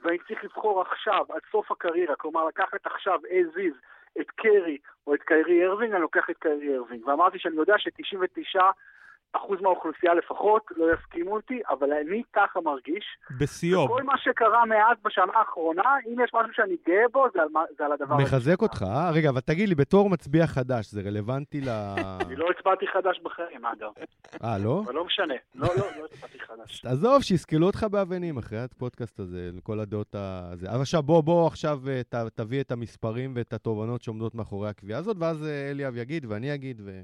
ואני 0.00 0.18
צריך 0.18 0.44
לבחור 0.44 0.80
עכשיו, 0.80 1.26
עד 1.28 1.40
סוף 1.50 1.70
הקריירה, 1.70 2.16
כלומר 2.16 2.44
לקחת 2.44 2.86
עכשיו 2.86 3.20
as 3.24 3.56
is 3.56 3.76
את 4.20 4.30
קרי 4.30 4.78
או 5.06 5.14
את 5.14 5.22
קיירי 5.22 5.66
ארווינג, 5.66 5.92
אני 5.92 6.02
לוקח 6.02 6.30
את 6.30 6.36
קיירי 6.38 6.76
ארווינג. 6.76 7.06
ואמרתי 7.06 7.38
שאני 7.38 7.56
יודע 7.56 7.78
ש-99 7.78 8.60
אחוז 9.32 9.60
מהאוכלוסייה 9.60 10.14
לפחות 10.14 10.62
לא 10.76 10.86
יסכימו 10.94 11.34
איתי, 11.34 11.60
אבל 11.70 11.92
אני 11.92 12.22
ככה 12.32 12.60
מרגיש. 12.60 13.04
בשיאו. 13.40 13.88
כל 13.88 14.02
מה 14.02 14.18
שקרה 14.18 14.64
מאז 14.64 14.96
בשנה 15.04 15.32
האחרונה, 15.34 15.82
אם 16.06 16.16
יש 16.24 16.30
משהו 16.34 16.52
שאני 16.54 16.76
גאה 16.86 17.08
בו, 17.12 17.26
זה 17.34 17.42
על, 17.42 17.48
זה 17.78 17.84
על 17.84 17.92
הדבר 17.92 18.14
הזה. 18.14 18.22
מחזק 18.22 18.62
אותך, 18.62 18.82
אה? 18.82 19.10
רגע, 19.10 19.28
אבל 19.28 19.40
תגיד 19.40 19.68
לי, 19.68 19.74
בתור 19.74 20.10
מצביע 20.10 20.46
חדש, 20.46 20.86
זה 20.86 21.00
רלוונטי 21.00 21.60
ל... 21.60 21.68
אני 22.26 22.36
לא 22.36 22.46
הצבעתי 22.58 22.86
חדש 22.86 23.20
בחיים, 23.22 23.66
אגב. 23.66 23.90
אה, 24.44 24.58
לא? 24.58 24.82
אבל 24.84 24.94
לא 24.94 25.04
משנה. 25.04 25.34
לא, 25.54 25.68
לא, 25.68 25.84
לא 25.98 26.04
הצבעתי 26.04 26.38
חדש. 26.40 26.84
עזוב, 26.92 27.22
שיסקלו 27.22 27.66
אותך 27.66 27.86
באבנים 27.90 28.38
אחרי 28.38 28.58
הפודקאסט 28.58 29.20
הזה, 29.20 29.50
כל 29.62 29.80
הדעות 29.80 30.14
הזה. 30.14 30.70
אבל 30.70 30.80
עכשיו, 30.80 31.02
בוא, 31.02 31.20
בוא 31.20 31.46
עכשיו 31.46 31.78
אה, 31.88 32.02
ת, 32.08 32.14
תביא 32.14 32.60
את 32.60 32.72
המספרים 32.72 33.32
ואת 33.36 33.52
התובנות 33.52 34.02
שעומדות 34.02 34.34
מאחורי 34.34 34.68
הקביעה 34.68 34.98
הזאת, 34.98 35.16
ואז 35.20 35.46
אה, 35.46 35.70
אליאב 35.70 35.96
יגיד 35.96 36.26
ואני 36.28 36.54
אגיד. 36.54 36.80
ו... 36.84 37.00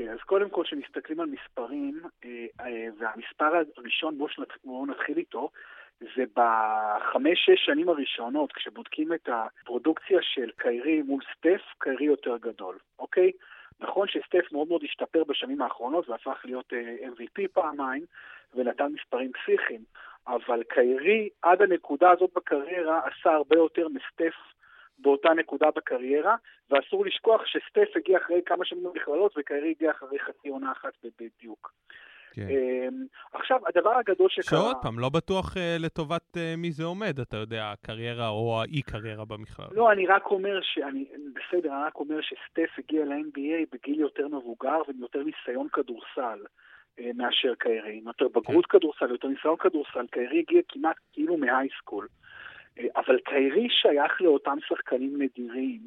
אוקיי, 0.00 0.14
אז 0.14 0.20
קודם 0.26 0.50
כל, 0.50 0.62
כשמסתכלים 0.64 1.20
על 1.20 1.26
מספרים, 1.26 2.02
אה, 2.24 2.46
אה, 2.60 2.86
והמספר 2.98 3.62
הראשון, 3.76 4.18
בואו 4.64 4.86
נתחיל 4.86 5.18
איתו, 5.18 5.50
זה 6.00 6.24
בחמש-שש 6.34 7.64
שנים 7.66 7.88
הראשונות, 7.88 8.52
כשבודקים 8.52 9.12
את 9.12 9.28
הפרודוקציה 9.28 10.18
של 10.22 10.50
קיירי 10.56 11.02
מול 11.02 11.20
סטף, 11.36 11.60
קיירי 11.78 12.04
יותר 12.04 12.36
גדול, 12.36 12.78
אוקיי? 12.98 13.32
נכון 13.80 14.08
שסטף 14.08 14.52
מאוד 14.52 14.68
מאוד 14.68 14.84
השתפר 14.84 15.24
בשנים 15.24 15.62
האחרונות 15.62 16.08
והפך 16.08 16.40
להיות 16.44 16.72
אה, 16.72 16.96
MVP 17.08 17.48
פעמיים 17.52 18.04
ונתן 18.54 18.92
מספרים 18.92 19.32
פסיכיים, 19.32 19.84
אבל 20.26 20.62
קיירי 20.62 21.28
עד 21.42 21.62
הנקודה 21.62 22.10
הזאת 22.10 22.30
בקריירה 22.36 23.00
עשה 23.04 23.30
הרבה 23.30 23.56
יותר 23.56 23.88
מסטף 23.88 24.34
באותה 25.02 25.28
נקודה 25.34 25.66
בקריירה, 25.76 26.36
ואסור 26.70 27.06
לשכוח 27.06 27.42
שסטף 27.46 27.96
הגיע 27.96 28.18
אחרי 28.18 28.40
כמה 28.46 28.64
שנים 28.64 28.84
במכללות 28.84 29.34
וקיירי 29.38 29.70
הגיע 29.70 29.90
אחרי 29.90 30.18
חצי 30.18 30.48
עונה 30.48 30.72
אחת 30.72 30.92
בדיוק. 31.20 31.72
כן. 32.32 32.46
אמ, 32.50 33.04
עכשיו, 33.32 33.60
הדבר 33.66 33.90
הגדול 33.90 34.28
שקרה... 34.30 34.44
שעוד 34.44 34.76
פעם, 34.82 34.98
לא 34.98 35.08
בטוח 35.08 35.56
uh, 35.56 35.58
לטובת 35.78 36.36
uh, 36.36 36.56
מי 36.56 36.72
זה 36.72 36.84
עומד, 36.84 37.20
אתה 37.20 37.36
יודע, 37.36 37.70
הקריירה 37.70 38.28
או 38.28 38.60
האי-קריירה 38.60 39.24
במכלל. 39.24 39.66
לא, 39.72 39.92
אני 39.92 40.06
רק 40.06 40.26
אומר 40.26 40.60
ש... 40.62 40.78
אני, 40.78 41.04
בסדר, 41.34 41.72
אני 41.72 41.84
רק 41.86 41.96
אומר 41.96 42.20
שסטף 42.20 42.78
הגיע 42.78 43.04
ל-NBA 43.04 43.66
בגיל 43.72 44.00
יותר 44.00 44.28
מבוגר 44.28 44.78
ועם 44.88 45.00
יותר 45.00 45.22
ניסיון 45.22 45.68
כדורסל. 45.72 46.40
uh, 46.98 47.02
מאשר 47.14 47.54
קיירי, 47.58 47.98
עם 47.98 48.06
יותר 48.06 48.28
בגרות 48.28 48.66
כן. 48.66 48.78
כדורסל, 48.78 49.10
יותר 49.10 49.28
ניסיון 49.28 49.56
כדורסל, 49.56 50.06
קיירי 50.10 50.38
הגיע 50.38 50.60
כמעט 50.68 50.96
כאילו 51.12 51.36
מהייסקול. 51.36 52.06
אבל 52.96 53.18
קיירי 53.18 53.68
שייך 53.70 54.20
לאותם 54.20 54.56
שחקנים 54.68 55.22
נדירים 55.22 55.80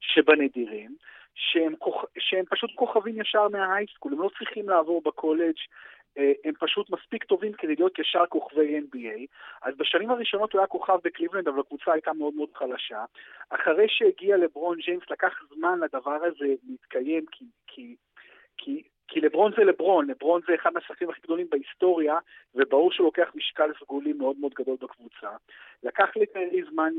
שבנדירים, 0.00 0.96
שהם, 1.34 1.76
כוכ... 1.76 2.04
שהם 2.18 2.44
פשוט 2.50 2.70
כוכבים 2.74 3.20
ישר 3.20 3.48
מההייסקול, 3.48 4.12
הם 4.12 4.22
לא 4.22 4.30
צריכים 4.38 4.68
לעבור 4.68 5.02
בקולג', 5.04 5.56
אה, 6.18 6.32
הם 6.44 6.54
פשוט 6.58 6.90
מספיק 6.90 7.24
טובים 7.24 7.52
כדי 7.52 7.74
להיות 7.74 7.98
ישר 7.98 8.26
כוכבי 8.28 8.78
NBA. 8.78 9.26
אז 9.62 9.74
בשנים 9.76 10.10
הראשונות 10.10 10.52
הוא 10.52 10.58
היה 10.58 10.66
כוכב 10.66 10.98
בקליבלנד, 11.04 11.48
אבל 11.48 11.60
הקבוצה 11.60 11.92
הייתה 11.92 12.12
מאוד 12.12 12.34
מאוד 12.34 12.48
חלשה. 12.54 13.04
אחרי 13.50 13.86
שהגיע 13.88 14.36
לברון 14.36 14.78
ג'יימס 14.78 15.10
לקח 15.10 15.42
זמן 15.54 15.78
לדבר 15.80 16.18
הזה 16.24 16.54
להתקיים, 16.68 17.24
כי, 17.32 17.44
כי, 17.66 17.96
כי 18.58 18.82
כי 19.08 19.20
לברון 19.20 19.52
זה 19.56 19.64
לברון, 19.64 20.06
לברון 20.06 20.40
זה 20.46 20.54
אחד 20.54 20.70
מהשחקנים 20.74 21.10
הכי 21.10 21.20
גדולים 21.20 21.46
בהיסטוריה, 21.50 22.18
וברור 22.54 22.92
שהוא 22.92 23.04
לוקח 23.04 23.32
משקל 23.34 23.70
סגולי 23.80 24.12
מאוד 24.12 24.36
מאוד 24.38 24.54
גדול 24.54 24.76
בקבוצה. 24.80 25.28
לקח 25.82 26.08
לי 26.16 26.62
זמן 26.70 26.92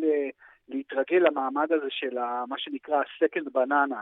להתרגל 0.70 1.18
למעמד 1.18 1.72
הזה 1.72 1.88
של 1.90 2.18
מה 2.48 2.58
שנקרא 2.58 3.02
second 3.02 3.50
banana, 3.56 3.96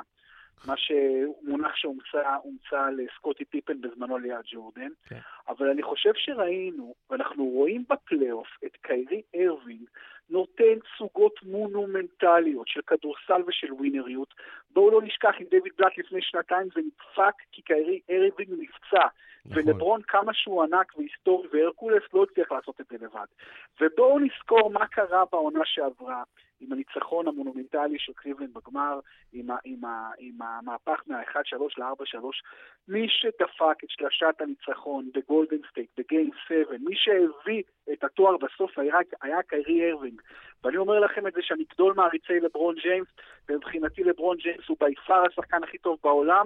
מה 0.68 0.74
שמונח 0.78 1.76
שהומצא 1.76 2.90
לסקוטי 2.98 3.46
פיפן 3.46 3.82
בזמנו 3.82 4.18
ליד 4.18 4.46
ג'ורדן. 4.54 4.88
Okay. 4.88 5.10
כן. 5.10 5.20
אבל 5.48 5.70
אני 5.70 5.84
חושב 5.84 6.12
שראינו, 6.16 6.96
ואנחנו 7.10 7.46
רואים 7.46 7.84
בפלייאוף 7.90 8.48
את 8.66 8.78
קיירי 8.82 9.22
ארווינג 9.36 9.88
נותן 10.34 10.80
תסוגות 10.80 11.44
מונומנטליות 11.44 12.68
של 12.68 12.82
כדורסל 12.88 13.42
ושל 13.48 13.74
ווינריות. 13.74 14.34
בואו 14.70 14.92
לא 14.92 15.02
נשכח, 15.02 15.34
עם 15.40 15.46
דיוויד 15.50 15.74
בלאט 15.78 15.98
לפני 15.98 16.22
שנתיים 16.22 16.68
זה 16.76 16.82
נדפק 16.82 17.36
כי 17.52 17.62
קיירי 17.62 18.00
ארווינג 18.10 18.52
נפצע. 18.60 19.08
נכון. 19.46 19.64
ולברון 19.64 20.02
כמה 20.02 20.34
שהוא 20.34 20.64
ענק 20.64 20.98
והיסטורי 20.98 21.48
והרקולס 21.52 22.04
לא 22.14 22.24
הצליח 22.24 22.52
לעשות 22.52 22.82
את 22.82 22.86
זה 22.90 22.96
לבד. 22.96 23.26
ובואו 23.82 24.20
נזכור 24.20 24.70
מה 24.70 24.88
קרה 24.88 25.24
בעונה 25.32 25.62
שעברה. 25.66 26.24
עם 26.64 26.74
הניצחון 26.74 27.28
המונומנטלי 27.28 28.00
של 28.00 28.14
קליבלנד 28.14 28.54
בגמר, 28.54 29.00
עם, 29.34 29.52
ה, 29.52 29.58
עם, 29.66 29.86
ה, 29.86 30.12
עם 30.18 30.42
המהפך 30.42 31.02
מה-1-3 31.08 31.58
ל-4-3, 31.78 32.26
מי 32.88 33.08
שדפק 33.10 33.84
את 33.84 33.90
שלשת 33.90 34.36
הניצחון 34.40 35.10
בגולדן 35.14 35.58
סטייט, 35.70 35.90
ב-game 35.98 36.30
7, 36.48 36.58
מי 36.80 36.96
שהביא 36.96 37.64
את 37.94 38.04
התואר 38.04 38.38
בסוף 38.38 38.80
היה, 38.80 38.96
היה 39.22 39.44
קיירי 39.44 39.92
ארווינג. 39.92 40.22
ואני 40.64 40.78
אומר 40.78 41.00
לכם 41.00 41.28
את 41.28 41.34
זה 41.34 41.40
שאני 41.44 41.64
גדול 41.74 41.94
מעריצי 41.94 42.40
לברון 42.40 42.76
ג'יימס, 42.76 43.08
ומבחינתי 43.50 44.04
לברון 44.04 44.38
ג'יימס 44.38 44.68
הוא 44.68 44.78
by 44.80 44.97
far 44.97 45.24
השחקן 45.32 45.64
הכי 45.64 45.78
טוב 45.78 45.98
בעולם, 46.04 46.46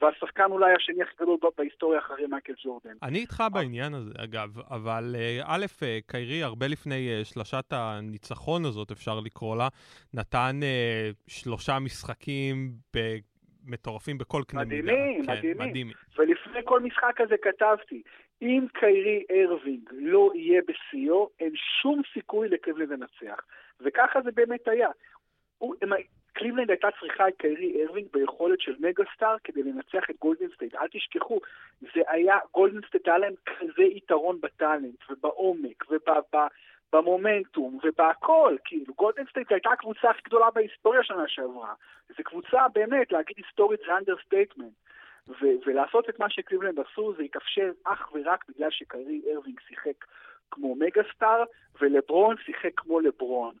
והשחקן 0.00 0.44
אולי 0.50 0.74
השני 0.74 1.02
הכי 1.02 1.14
גדול 1.20 1.36
בהיסטוריה 1.58 1.98
אחרי 1.98 2.26
מייקל 2.26 2.52
ג'ורדן. 2.64 2.96
אני 3.02 3.18
איתך 3.18 3.44
בעניין 3.52 3.94
הזה, 3.94 4.12
אגב, 4.18 4.58
אבל 4.70 5.16
אה, 5.18 5.40
א', 5.44 5.66
אה, 5.82 5.98
קיירי, 6.06 6.42
הרבה 6.42 6.66
לפני 6.66 7.08
אה, 7.10 7.24
שלשת 7.24 7.64
הניצחון 7.70 8.64
הזאת, 8.64 8.90
אפשר 8.90 9.20
לקרוא 9.20 9.56
לה, 9.56 9.68
נתן 10.14 10.60
שלושה 11.26 11.78
משחקים 11.78 12.72
מטורפים 13.68 14.18
בכל 14.18 14.42
קנה 14.46 14.64
מידה. 14.64 14.82
מדהימים, 14.82 15.26
כן, 15.26 15.32
מדהימים. 15.32 15.68
מדהימים. 15.68 15.94
ולפני 16.18 16.60
כל 16.64 16.80
משחק 16.80 17.20
הזה 17.20 17.36
כתבתי, 17.42 18.02
אם 18.42 18.66
קיירי 18.72 19.24
ארווינג 19.30 19.88
לא 19.92 20.30
יהיה 20.34 20.62
בשיאו, 20.68 21.30
אין 21.40 21.52
שום 21.82 22.02
סיכוי 22.12 22.48
לקליבלנד 22.48 22.88
לנצח. 22.88 23.40
וככה 23.80 24.20
זה 24.22 24.30
באמת 24.30 24.68
היה. 24.68 24.88
הוא, 25.58 25.74
קליבלנד 26.38 26.70
הייתה 26.70 26.88
צריכה 27.00 27.28
את 27.28 27.34
קיירי 27.36 27.84
ארווינג 27.84 28.08
ביכולת 28.12 28.60
של 28.60 28.74
mega 28.78 29.04
star 29.14 29.36
כדי 29.44 29.62
לנצח 29.62 30.10
את 30.10 30.16
גולדן 30.18 30.46
סטייט. 30.54 30.74
אל 30.74 30.88
תשכחו, 30.92 31.40
זה 31.80 32.00
היה, 32.08 32.38
גולדן 32.54 32.80
סטייט 32.88 33.08
היה 33.08 33.18
להם 33.18 33.34
כזה 33.46 33.82
יתרון 33.82 34.40
ב-talent 34.40 35.10
ובעומק 35.10 35.84
במומנטום 36.92 37.78
ובהכל, 37.82 38.56
כאילו, 38.64 38.94
גולדן 38.94 39.24
סטייט 39.30 39.52
הייתה 39.52 39.70
הקבוצה 39.70 40.10
הכי 40.10 40.22
גדולה 40.24 40.50
בהיסטוריה 40.50 41.02
שנה 41.02 41.28
שעברה. 41.28 41.74
זו 42.08 42.24
קבוצה, 42.24 42.68
באמת, 42.68 43.12
להגיד 43.12 43.36
היסטורית 43.36 43.80
זה 43.86 43.96
understatement. 43.96 44.72
ולעשות 45.66 46.08
את 46.08 46.18
מה 46.18 46.30
שקליבלנד 46.30 46.80
עשו, 46.80 47.14
זה 47.16 47.22
יתאפשר 47.24 47.70
אך 47.84 48.08
ורק 48.12 48.44
בגלל 48.48 48.70
שקיירי 48.70 49.22
ארווינג 49.34 49.60
שיחק 49.60 50.04
כמו 50.50 50.74
mega-star, 50.74 51.44
ולברון 51.80 52.36
שיחק 52.44 52.70
כמו 52.76 53.00
לברון. 53.00 53.54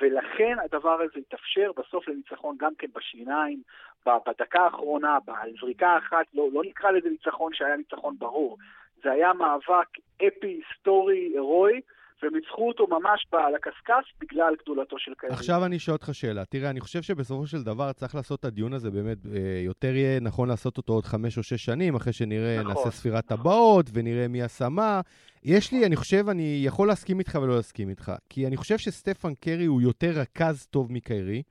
ולכן 0.00 0.56
הדבר 0.64 1.00
הזה 1.00 1.18
התאפשר 1.18 1.70
בסוף 1.76 2.08
לניצחון 2.08 2.56
גם 2.58 2.74
כן 2.74 2.86
בשיניים, 2.94 3.62
בדקה 4.06 4.60
האחרונה, 4.60 5.18
בזריקה 5.26 5.98
אחת, 5.98 6.26
לא, 6.34 6.48
לא 6.52 6.62
נקרא 6.64 6.90
לזה 6.90 7.08
ניצחון 7.10 7.54
שהיה 7.54 7.76
ניצחון 7.76 8.14
ברור. 8.18 8.58
זה 9.02 9.10
היה 9.10 9.32
מאבק 9.32 9.88
אפי, 10.16 10.46
היסטורי, 10.46 11.18
הירואי, 11.18 11.80
והם 12.22 12.34
ניצחו 12.34 12.68
אותו 12.68 12.86
ממש 12.86 13.26
על 13.32 13.54
הקשקש 13.54 14.14
בגלל 14.20 14.54
גדולתו 14.62 14.98
של 14.98 15.12
קיירי. 15.18 15.34
עכשיו 15.34 15.64
אני 15.64 15.76
אשאל 15.76 15.92
אותך 15.94 16.10
שאלה. 16.12 16.44
תראה, 16.44 16.70
אני 16.70 16.80
חושב 16.80 17.02
שבסופו 17.02 17.46
של 17.46 17.62
דבר 17.62 17.92
צריך 17.92 18.14
לעשות 18.14 18.40
את 18.40 18.44
הדיון 18.44 18.72
הזה 18.72 18.90
באמת, 18.90 19.18
אה, 19.26 19.62
יותר 19.64 19.94
יהיה 19.94 20.20
נכון 20.20 20.48
לעשות 20.48 20.76
אותו 20.76 20.92
עוד 20.92 21.04
חמש 21.04 21.38
או 21.38 21.42
שש 21.42 21.64
שנים, 21.64 21.94
אחרי 21.94 22.12
שנראה, 22.12 22.60
נכון, 22.60 22.72
נעשה 22.72 22.90
ספירת 22.90 23.32
נכון. 23.32 23.36
טבעות, 23.36 23.86
ונראה 23.92 24.28
מי 24.28 24.42
עשה 24.42 24.68
מה. 24.68 25.00
יש 25.44 25.72
לי, 25.72 25.86
אני 25.86 25.96
חושב, 25.96 26.28
אני 26.28 26.62
יכול 26.64 26.88
להסכים 26.88 27.18
איתך 27.18 27.38
ולא 27.42 27.56
להסכים 27.56 27.88
איתך. 27.88 28.12
כי 28.28 28.46
אני 28.46 28.56
חושב 28.56 28.78
שסטפן 28.78 29.34
קרי 29.34 29.64
הוא 29.64 29.82
יותר 29.82 30.10
רכז 30.14 30.66
טוב 30.66 30.92
מקיירי, 30.92 31.42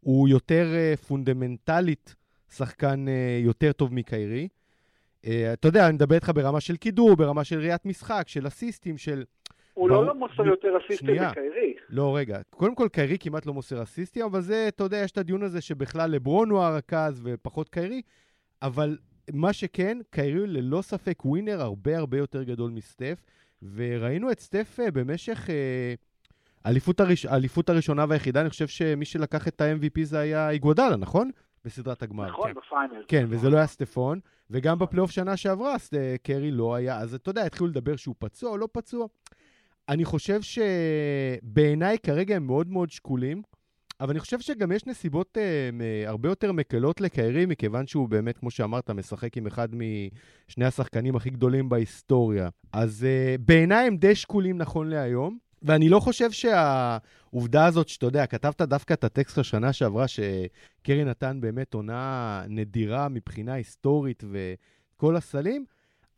הוא 0.00 0.28
יותר 0.28 0.66
uh, 0.72 1.06
פונדמנטלית 1.06 2.14
שחקן 2.52 3.04
uh, 3.08 3.44
יותר 3.44 3.72
טוב 3.72 3.94
מקיירי. 3.94 4.48
Uh, 5.22 5.28
אתה 5.52 5.68
יודע, 5.68 5.86
אני 5.86 5.94
מדבר 5.94 6.14
איתך 6.14 6.32
ברמה 6.34 6.60
של 6.60 6.76
קידור, 6.76 7.16
ברמה 7.16 7.44
של 7.44 7.58
ראיית 7.58 7.86
משחק, 7.86 8.24
של 8.26 8.46
אסיסטים, 8.46 8.98
של... 8.98 9.24
הוא 9.74 9.90
לא, 9.90 10.06
לא 10.06 10.14
מוסר 10.14 10.46
יותר 10.46 10.68
אסיסטים 10.84 11.14
מקיירי. 11.14 11.74
לא, 11.88 12.16
רגע. 12.16 12.38
קודם 12.50 12.74
כל, 12.74 12.88
קיירי 12.92 13.16
כמעט 13.20 13.46
לא 13.46 13.52
מוסר 13.52 13.82
אסיסטים, 13.82 14.24
אבל 14.24 14.40
זה, 14.40 14.68
אתה 14.68 14.84
יודע, 14.84 14.96
יש 14.96 15.10
את 15.10 15.18
הדיון 15.18 15.42
הזה 15.42 15.60
שבכלל 15.60 16.10
לברון 16.10 16.50
הוא 16.50 16.60
הרכז 16.60 17.20
ופחות 17.24 17.68
קיירי, 17.68 18.02
אבל 18.62 18.96
מה 19.32 19.52
שכן, 19.52 19.98
קיירי 20.10 20.46
ללא 20.46 20.82
ספק 20.82 21.24
ווינר 21.24 21.60
הרבה 21.60 21.98
הרבה 21.98 22.18
יותר 22.18 22.42
גדול 22.42 22.70
מסטף, 22.70 23.22
וראינו 23.74 24.30
את 24.30 24.40
סטף 24.40 24.80
אה, 24.80 24.90
במשך... 24.90 25.50
אה, 25.50 25.94
האליפות 26.64 27.00
הראש... 27.00 27.26
הראשונה 27.68 28.04
והיחידה, 28.08 28.40
אני 28.40 28.50
חושב 28.50 28.66
שמי 28.66 29.04
שלקח 29.04 29.48
את 29.48 29.60
ה-MVP 29.60 30.04
זה 30.04 30.18
היה 30.18 30.50
איגוודאלה, 30.50 30.96
נכון? 30.96 31.30
בסדרת 31.64 32.02
הגמר. 32.02 32.26
נכון, 32.26 32.52
כן. 32.52 32.60
בפיינל. 32.60 33.04
כן, 33.08 33.24
וזה 33.28 33.50
לא 33.50 33.56
היה 33.56 33.66
סטפון, 33.66 34.20
וגם 34.50 34.78
בפלייאוף 34.78 35.10
שנה 35.10 35.36
שעברה, 35.36 35.74
קרי 36.22 36.50
לא 36.50 36.74
היה, 36.74 36.98
אז 36.98 37.14
אתה 37.14 37.30
יודע, 37.30 37.44
התחילו 37.44 37.68
לדבר 37.68 37.96
שהוא 37.96 38.14
פצוע 38.18 38.50
או 38.50 38.58
לא 38.58 38.68
פצוע. 38.72 39.06
אני 39.88 40.04
חושב 40.04 40.40
שבעיניי 40.42 41.98
כרגע 41.98 42.36
הם 42.36 42.46
מאוד 42.46 42.68
מאוד 42.68 42.90
שקולים, 42.90 43.42
אבל 44.00 44.10
אני 44.10 44.20
חושב 44.20 44.40
שגם 44.40 44.72
יש 44.72 44.86
נסיבות 44.86 45.38
uh, 45.38 46.08
הרבה 46.08 46.28
יותר 46.28 46.52
מקלות 46.52 47.00
לקיירי, 47.00 47.46
מכיוון 47.46 47.86
שהוא 47.86 48.08
באמת, 48.08 48.38
כמו 48.38 48.50
שאמרת, 48.50 48.90
משחק 48.90 49.36
עם 49.36 49.46
אחד 49.46 49.68
משני 49.74 50.64
השחקנים 50.64 51.16
הכי 51.16 51.30
גדולים 51.30 51.68
בהיסטוריה. 51.68 52.48
אז 52.72 53.06
uh, 53.06 53.40
בעיניי 53.40 53.86
הם 53.86 53.96
די 53.96 54.14
שקולים 54.14 54.58
נכון 54.58 54.88
להיום, 54.88 55.38
ואני 55.62 55.88
לא 55.88 56.00
חושב 56.00 56.30
שהעובדה 56.30 57.66
הזאת, 57.66 57.88
שאתה 57.88 58.06
יודע, 58.06 58.26
כתבת 58.26 58.62
דווקא 58.62 58.94
את 58.94 59.04
הטקסט 59.04 59.38
השנה 59.38 59.72
שעברה, 59.72 60.08
שקרי 60.08 61.04
נתן 61.04 61.40
באמת 61.40 61.74
עונה 61.74 62.42
נדירה 62.48 63.08
מבחינה 63.08 63.52
היסטורית 63.52 64.24
וכל 64.30 65.16
הסלים, 65.16 65.64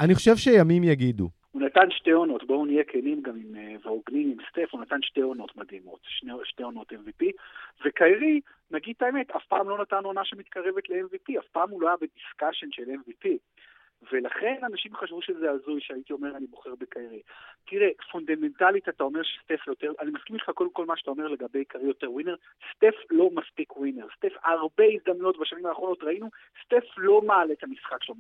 אני 0.00 0.14
חושב 0.14 0.36
שימים 0.36 0.84
יגידו. 0.84 1.30
הוא 1.56 1.62
נתן 1.62 1.90
שתי 1.90 2.10
עונות, 2.10 2.46
בואו 2.46 2.64
נהיה 2.66 2.84
כנים 2.84 3.22
גם 3.22 3.36
עם, 3.36 3.56
אה, 3.56 3.74
והוגנים 3.82 4.30
עם 4.30 4.36
סטף, 4.50 4.68
הוא 4.70 4.80
נתן 4.80 5.02
שתי 5.02 5.20
עונות 5.20 5.56
מדהימות, 5.56 6.00
שתי, 6.02 6.32
שתי 6.44 6.62
עונות 6.62 6.92
MVP, 6.92 7.26
וקיירי, 7.84 8.40
נגיד 8.70 8.94
את 8.96 9.02
האמת, 9.02 9.30
אף 9.30 9.46
פעם 9.48 9.68
לא 9.68 9.78
נתן 9.78 10.04
עונה 10.04 10.24
שמתקרבת 10.24 10.90
ל-MVP, 10.90 11.38
אף 11.38 11.46
פעם 11.52 11.70
הוא 11.70 11.82
לא 11.82 11.86
היה 11.86 11.96
ב-discussion 11.96 12.66
של 12.70 12.82
MVP. 12.82 13.28
ולכן 14.12 14.56
אנשים 14.62 14.94
חשבו 14.94 15.22
שזה 15.22 15.50
הזוי 15.50 15.80
שהייתי 15.80 16.12
אומר 16.12 16.36
אני 16.36 16.46
בוחר 16.46 16.74
בקיירי. 16.78 17.22
תראה, 17.66 17.88
פונדמנטלית 18.12 18.88
אתה 18.88 19.04
אומר 19.04 19.22
שסטף 19.22 19.66
יותר, 19.66 19.92
אני 20.00 20.10
מסכים 20.10 20.36
איתך 20.36 20.50
קודם 20.50 20.70
כל 20.72 20.86
מה 20.86 20.96
שאתה 20.96 21.10
אומר 21.10 21.28
לגבי 21.28 21.64
קיירי 21.64 21.86
יותר 21.86 22.12
ווינר, 22.12 22.34
סטף 22.74 22.94
לא 23.10 23.30
מספיק 23.30 23.76
ווינר. 23.76 24.06
סטף 24.16 24.32
הרבה 24.44 24.84
הזדמנויות 24.94 25.38
בשנים 25.38 25.66
האחרונות 25.66 26.02
ראינו, 26.02 26.30
סטף 26.64 26.84
לא 26.96 27.22
מעלה 27.22 27.52
את 27.52 27.64
המשחק 27.64 28.02
שלו, 28.02 28.14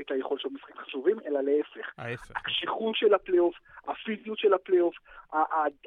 את 0.00 0.10
היכולת 0.10 0.40
שלו 0.40 0.50
במשחקים 0.50 0.76
חשובים, 0.76 1.16
אלא 1.26 1.40
להפך. 1.40 1.92
ההפך. 1.98 2.36
הקשיחות 2.36 2.96
של 2.96 3.14
הפלייאוף, 3.14 3.54
הפיזיות 3.88 4.38
של 4.38 4.54
הפלייאוף, 4.54 4.94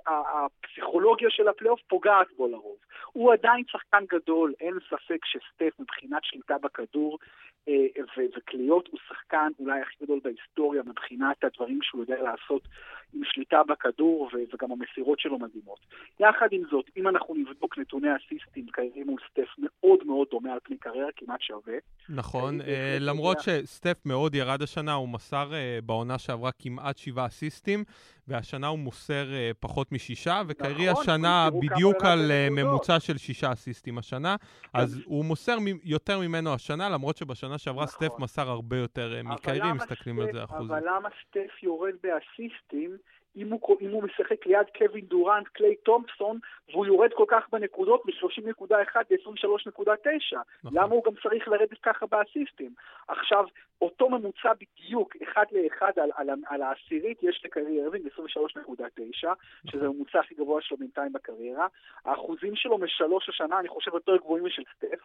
הפסיכולוגיה 0.07 1.29
של 1.29 1.47
הפלייאוף 1.47 1.81
פוגעת 1.87 2.27
בו 2.37 2.47
לרוב. 2.47 2.77
הוא 3.11 3.33
עדיין 3.33 3.63
שחקן 3.67 4.05
גדול, 4.09 4.53
אין 4.59 4.73
ספק 4.89 5.25
שסטף 5.25 5.79
מבחינת 5.79 6.23
שליטה 6.23 6.57
בכדור 6.57 7.19
אה, 7.67 8.03
וקליעות 8.37 8.87
הוא 8.91 8.99
שחקן 9.07 9.51
אולי 9.59 9.81
הכי 9.81 9.95
גדול 10.05 10.19
בהיסטוריה 10.23 10.81
מבחינת 10.85 11.43
הדברים 11.43 11.79
שהוא 11.81 12.01
יודע 12.01 12.15
לעשות 12.21 12.67
עם 13.13 13.21
שליטה 13.23 13.61
בכדור 13.63 14.29
וגם 14.53 14.71
המסירות 14.71 15.19
שלו 15.19 15.39
מדהימות. 15.39 15.79
יחד 16.19 16.47
עם 16.51 16.61
זאת, 16.71 16.85
אם 16.97 17.07
אנחנו 17.07 17.35
נבדוק 17.35 17.77
נתוני 17.77 18.07
אסיסטים, 18.15 18.65
קיירי 18.71 19.07
מול 19.07 19.19
סטף 19.31 19.47
מאוד 19.57 19.99
מאוד 20.05 20.27
דומה 20.31 20.53
על 20.53 20.59
פני 20.63 20.77
קריירה, 20.77 21.09
כמעט 21.15 21.41
שווה. 21.41 21.77
נכון, 22.09 22.61
אה, 22.61 22.97
למרות 22.99 23.37
שסטף 23.39 24.05
מאוד 24.05 24.35
ירד 24.35 24.61
השנה, 24.61 24.93
הוא 24.93 25.09
מסר 25.09 25.53
אה, 25.53 25.79
בעונה 25.85 26.17
שעברה 26.17 26.51
כמעט 26.59 26.97
שבעה 26.97 27.25
אסיסטים, 27.25 27.83
והשנה 28.27 28.67
הוא 28.67 28.79
מוסר 28.79 29.25
uh, 29.31 29.57
פחות 29.59 29.91
משישה, 29.91 30.41
וקיירי 30.47 30.89
נכון, 30.89 31.01
השנה 31.01 31.49
בדיוק 31.61 32.03
על 32.03 32.19
uh, 32.31 32.49
ממוצע 32.49 32.99
של 32.99 33.17
שישה 33.17 33.51
אסיסטים 33.51 33.97
השנה, 33.97 34.35
כן. 34.37 34.67
אז 34.73 35.01
הוא 35.05 35.25
מוסר 35.25 35.59
מ- 35.59 35.79
יותר 35.83 36.19
ממנו 36.19 36.53
השנה, 36.53 36.89
למרות 36.89 37.17
שבשנה 37.17 37.57
שעברה 37.57 37.83
נכון. 37.83 38.07
סטף 38.07 38.19
מסר 38.19 38.49
הרבה 38.49 38.77
יותר 38.77 39.19
uh, 39.19 39.27
מקיירי, 39.27 39.73
מסתכלים 39.73 40.19
על 40.19 40.27
זה 40.31 40.43
אחוזים. 40.43 40.71
אבל 40.71 40.83
למה 40.87 41.09
סטף 41.27 41.63
יורד 41.63 41.93
באסיסטים? 42.03 42.97
אם 43.35 43.51
הוא, 43.51 43.77
אם 43.81 43.91
הוא 43.91 44.03
משחק 44.03 44.45
ליד 44.45 44.67
קווין 44.77 45.05
דורנט, 45.05 45.47
קליי 45.47 45.75
תומפסון, 45.75 46.39
והוא 46.69 46.85
יורד 46.85 47.09
כל 47.13 47.25
כך 47.27 47.49
בנקודות 47.51 48.05
מ-30.1 48.05 48.97
ל-23.9. 49.09 50.37
נכון. 50.63 50.77
למה 50.77 50.95
הוא 50.95 51.03
גם 51.03 51.11
צריך 51.23 51.47
לרדת 51.47 51.77
ככה 51.83 52.05
באסיסטים? 52.05 52.73
עכשיו, 53.07 53.45
אותו 53.81 54.09
ממוצע 54.09 54.51
בדיוק, 54.53 55.15
אחד 55.23 55.45
לאחד 55.51 55.91
על, 56.01 56.09
על, 56.15 56.29
על 56.47 56.61
העשירית, 56.61 57.23
יש 57.23 57.41
לקרי 57.45 57.83
ארווינג 57.83 58.07
23.9, 58.07 58.09
נכון. 58.41 59.35
שזה 59.71 59.85
הממוצע 59.85 60.19
הכי 60.19 60.35
גבוה 60.35 60.61
שלו 60.61 60.77
בינתיים 60.77 61.13
בקריירה. 61.13 61.67
האחוזים 62.05 62.55
שלו 62.55 62.77
משלוש 62.77 63.29
השנה, 63.29 63.59
אני 63.59 63.67
חושב, 63.67 63.93
יותר 63.93 64.17
גבוהים 64.17 64.45
משל 64.45 64.63
סטף. 64.75 64.99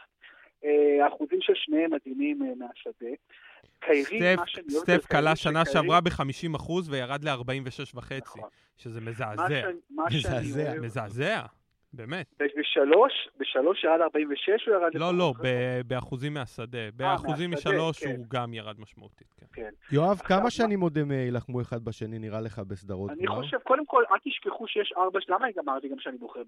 אה, 0.64 1.04
האחוזים 1.04 1.38
של 1.40 1.52
שניהם 1.56 1.90
מדהימים 1.94 2.42
אה, 2.42 2.48
מהשדה. 2.58 3.14
סטף 4.68 5.06
קלה 5.06 5.36
שנה 5.36 5.64
שעברה 5.64 6.00
ב-50% 6.00 6.72
וירד 6.90 7.24
ל-46.5, 7.24 8.14
נכון. 8.22 8.48
שזה 8.76 9.00
מזעזע. 9.00 9.60
מזעזע. 10.10 10.74
מזעזע. 10.80 11.42
באמת. 11.92 12.26
בשלוש? 12.58 13.28
בשלוש 13.38 13.84
ירד 13.84 14.00
46 14.00 14.68
או 14.68 14.72
ירד... 14.72 14.94
לא, 14.94 15.14
לא, 15.14 15.32
באחוזים 15.86 16.34
מהשדה. 16.34 16.78
אה, 16.78 16.88
באחוזים 16.96 17.50
משלוש 17.50 18.04
כן. 18.04 18.10
הוא 18.10 18.26
גם 18.28 18.54
ירד 18.54 18.80
משמעותית, 18.80 19.34
כן. 19.40 19.46
כן. 19.52 19.70
יואב, 19.92 20.18
כמה 20.18 20.50
שנים 20.50 20.80
עוד 20.80 20.98
הם 20.98 21.10
יילחמו 21.10 21.60
אחד 21.60 21.84
בשני, 21.84 22.18
נראה 22.18 22.40
לך, 22.40 22.58
בסדרות 22.58 23.10
אני 23.10 23.26
חושב, 23.26 23.58
קודם 23.58 23.86
כל, 23.86 24.04
אל 24.10 24.18
תשכחו 24.24 24.66
שיש 24.68 24.92
ארבע... 24.96 25.18
למה 25.28 25.46
אני 25.46 25.54
אמרתי 25.58 25.88
גם 25.88 25.98
שאני 25.98 26.18
בוחר 26.18 26.42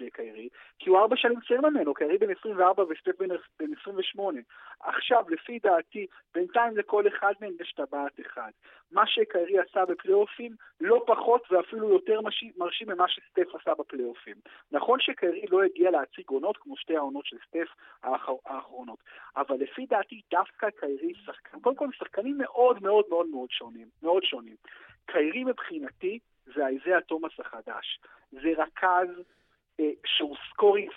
בקיירי? 0.00 0.48
כי 0.78 0.90
הוא 0.90 0.98
ארבע 0.98 1.16
שנים 1.16 1.38
צעיר 1.48 1.60
ממנו, 1.60 1.94
קיירי 1.94 2.18
בן 2.18 2.30
24 2.40 2.82
וסטף 2.82 3.20
בן 3.60 3.66
28. 3.80 4.40
עכשיו, 4.80 5.24
לפי 5.28 5.58
דעתי, 5.62 6.06
בינתיים 6.34 6.76
לכל 6.76 7.08
אחד 7.08 7.32
מהם 7.40 7.52
יש 7.60 7.72
טבעת 7.72 8.20
אחד. 8.20 8.50
מה 8.92 9.02
שקיירי 9.06 9.58
עשה 9.58 9.84
בפלייאופים, 9.84 10.56
לא 10.80 11.04
פחות 11.06 11.42
ואפילו 11.50 11.88
יותר 11.92 12.20
מרשים 12.56 12.88
ממה 12.88 13.08
שסטף 13.08 13.54
עשה 13.54 13.70
בפלייאופים. 13.78 14.34
נכון 14.72 15.00
שקיירי 15.00 15.44
לא 15.50 15.62
הגיע 15.62 15.90
להציג 15.90 16.24
עונות 16.28 16.56
כמו 16.56 16.76
שתי 16.76 16.96
העונות 16.96 17.26
של 17.26 17.36
סטף 17.48 17.68
האחרונות, 18.46 18.98
אבל 19.36 19.56
לפי 19.56 19.86
דעתי 19.86 20.20
דווקא 20.30 20.70
קיירי 20.70 21.12
שחקן, 21.26 21.60
קודם 21.60 21.76
כל 21.76 21.88
שחקנים 21.92 22.38
מאוד 22.38 22.82
מאוד 22.82 23.04
מאוד 23.08 23.26
מאוד 23.26 23.50
שונים, 23.50 23.86
מאוד 24.02 24.22
שונים. 24.22 24.56
קיירי 25.06 25.44
מבחינתי 25.44 26.18
זה 26.54 26.66
האייזיה 26.66 27.00
תומאס 27.00 27.32
החדש. 27.40 28.00
זה 28.32 28.48
רכז 28.56 29.08
שהוא 30.06 30.36
scoring 30.50 30.90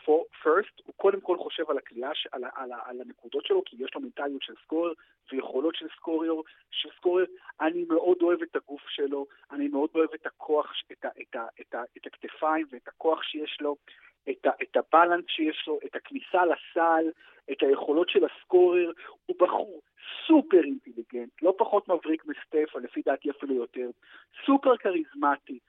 first, 0.44 0.82
הוא 0.86 0.94
קודם 0.98 1.22
כל 1.22 1.38
חושב 1.38 1.70
על 1.70 1.78
הקליעה, 1.78 2.12
על, 2.32 2.44
על, 2.56 2.72
על 2.86 3.02
הנקודות 3.02 3.46
שלו, 3.46 3.64
כי 3.66 3.76
יש 3.80 3.96
לו 3.96 4.02
מנטליות 4.02 4.44
של 4.44 4.54
scorer 4.64 4.94
ויכולות 5.32 5.76
של 5.76 5.88
scorer, 5.96 6.34
של 6.72 6.90
scorer. 6.98 7.26
אני 7.62 7.84
מאוד 7.90 8.18
אוהב 8.22 8.42
את 8.42 8.56
הגוף 8.56 8.82
שלו, 8.90 9.26
אני 9.52 9.68
מאוד 9.68 9.90
אוהב 9.96 10.10
את 10.14 10.26
הכוח, 10.26 10.74
את, 10.92 11.06
ה, 11.06 11.10
את, 11.22 11.36
ה, 11.36 11.46
את, 11.62 11.76
ה, 11.76 11.84
את 11.98 12.08
הכתפיים 12.08 12.66
ואת 12.72 12.88
הכוח 12.88 13.24
שיש 13.24 13.58
לו, 13.62 13.76
את, 14.30 14.46
ה, 14.46 14.50
את 14.64 14.78
ה-balance 14.78 15.26
שיש 15.28 15.64
לו, 15.68 15.80
את 15.86 15.96
הכניסה 15.96 16.42
לסל, 16.46 17.06
את 17.52 17.64
היכולות 17.64 18.10
של 18.10 18.26
ה-scorer. 18.26 18.92
הוא 19.26 19.36
בחור 19.40 19.82
סופר 20.28 20.64
אינטליגנט, 20.64 21.42
לא 21.42 21.54
פחות 21.58 21.88
מבריק 21.88 22.26
מסטף, 22.26 22.76
לפי 22.76 23.02
דעתי 23.06 23.30
אפילו 23.30 23.56
יותר, 23.56 23.90
סופר 24.46 24.78
כריזמטי, 24.78 25.60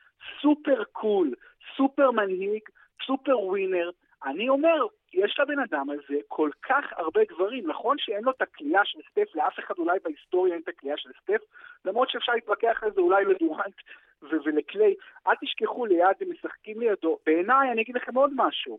סופר 0.42 0.85
cool, 0.85 1.35
סופר 1.77 2.11
מנהיג, 2.11 2.62
סופר 3.07 3.38
winner. 3.40 3.90
אני 4.25 4.49
אומר, 4.49 4.87
יש 5.12 5.38
לבן 5.41 5.59
אדם 5.59 5.91
הזה 5.91 6.21
כל 6.29 6.51
כך 6.62 6.85
הרבה 6.97 7.21
דברים. 7.35 7.71
נכון 7.71 7.97
שאין 7.99 8.25
לו 8.25 8.31
את 8.31 8.43
הקליעה 8.42 8.81
של 8.85 8.99
סטף, 9.11 9.35
לאף 9.35 9.59
אחד 9.59 9.75
אולי 9.79 9.99
בהיסטוריה 10.05 10.55
אין 10.55 10.62
את 10.62 10.69
הקליעה 10.68 10.96
של 10.97 11.11
סטף, 11.23 11.41
למרות 11.85 12.11
שאפשר 12.11 12.33
להתווכח 12.33 12.83
על 12.83 12.93
זה 12.95 13.01
אולי 13.01 13.25
לדורנט 13.25 13.75
ולקליי. 14.23 14.95
אל 15.27 15.35
תשכחו 15.41 15.87
ליד, 15.87 16.17
הם 16.21 16.31
משחקים 16.31 16.81
לידו. 16.81 17.19
בעיניי, 17.27 17.73
אני 17.73 17.83
אגיד 17.83 17.97
לכם 17.97 18.15
עוד 18.15 18.31
משהו. 18.37 18.79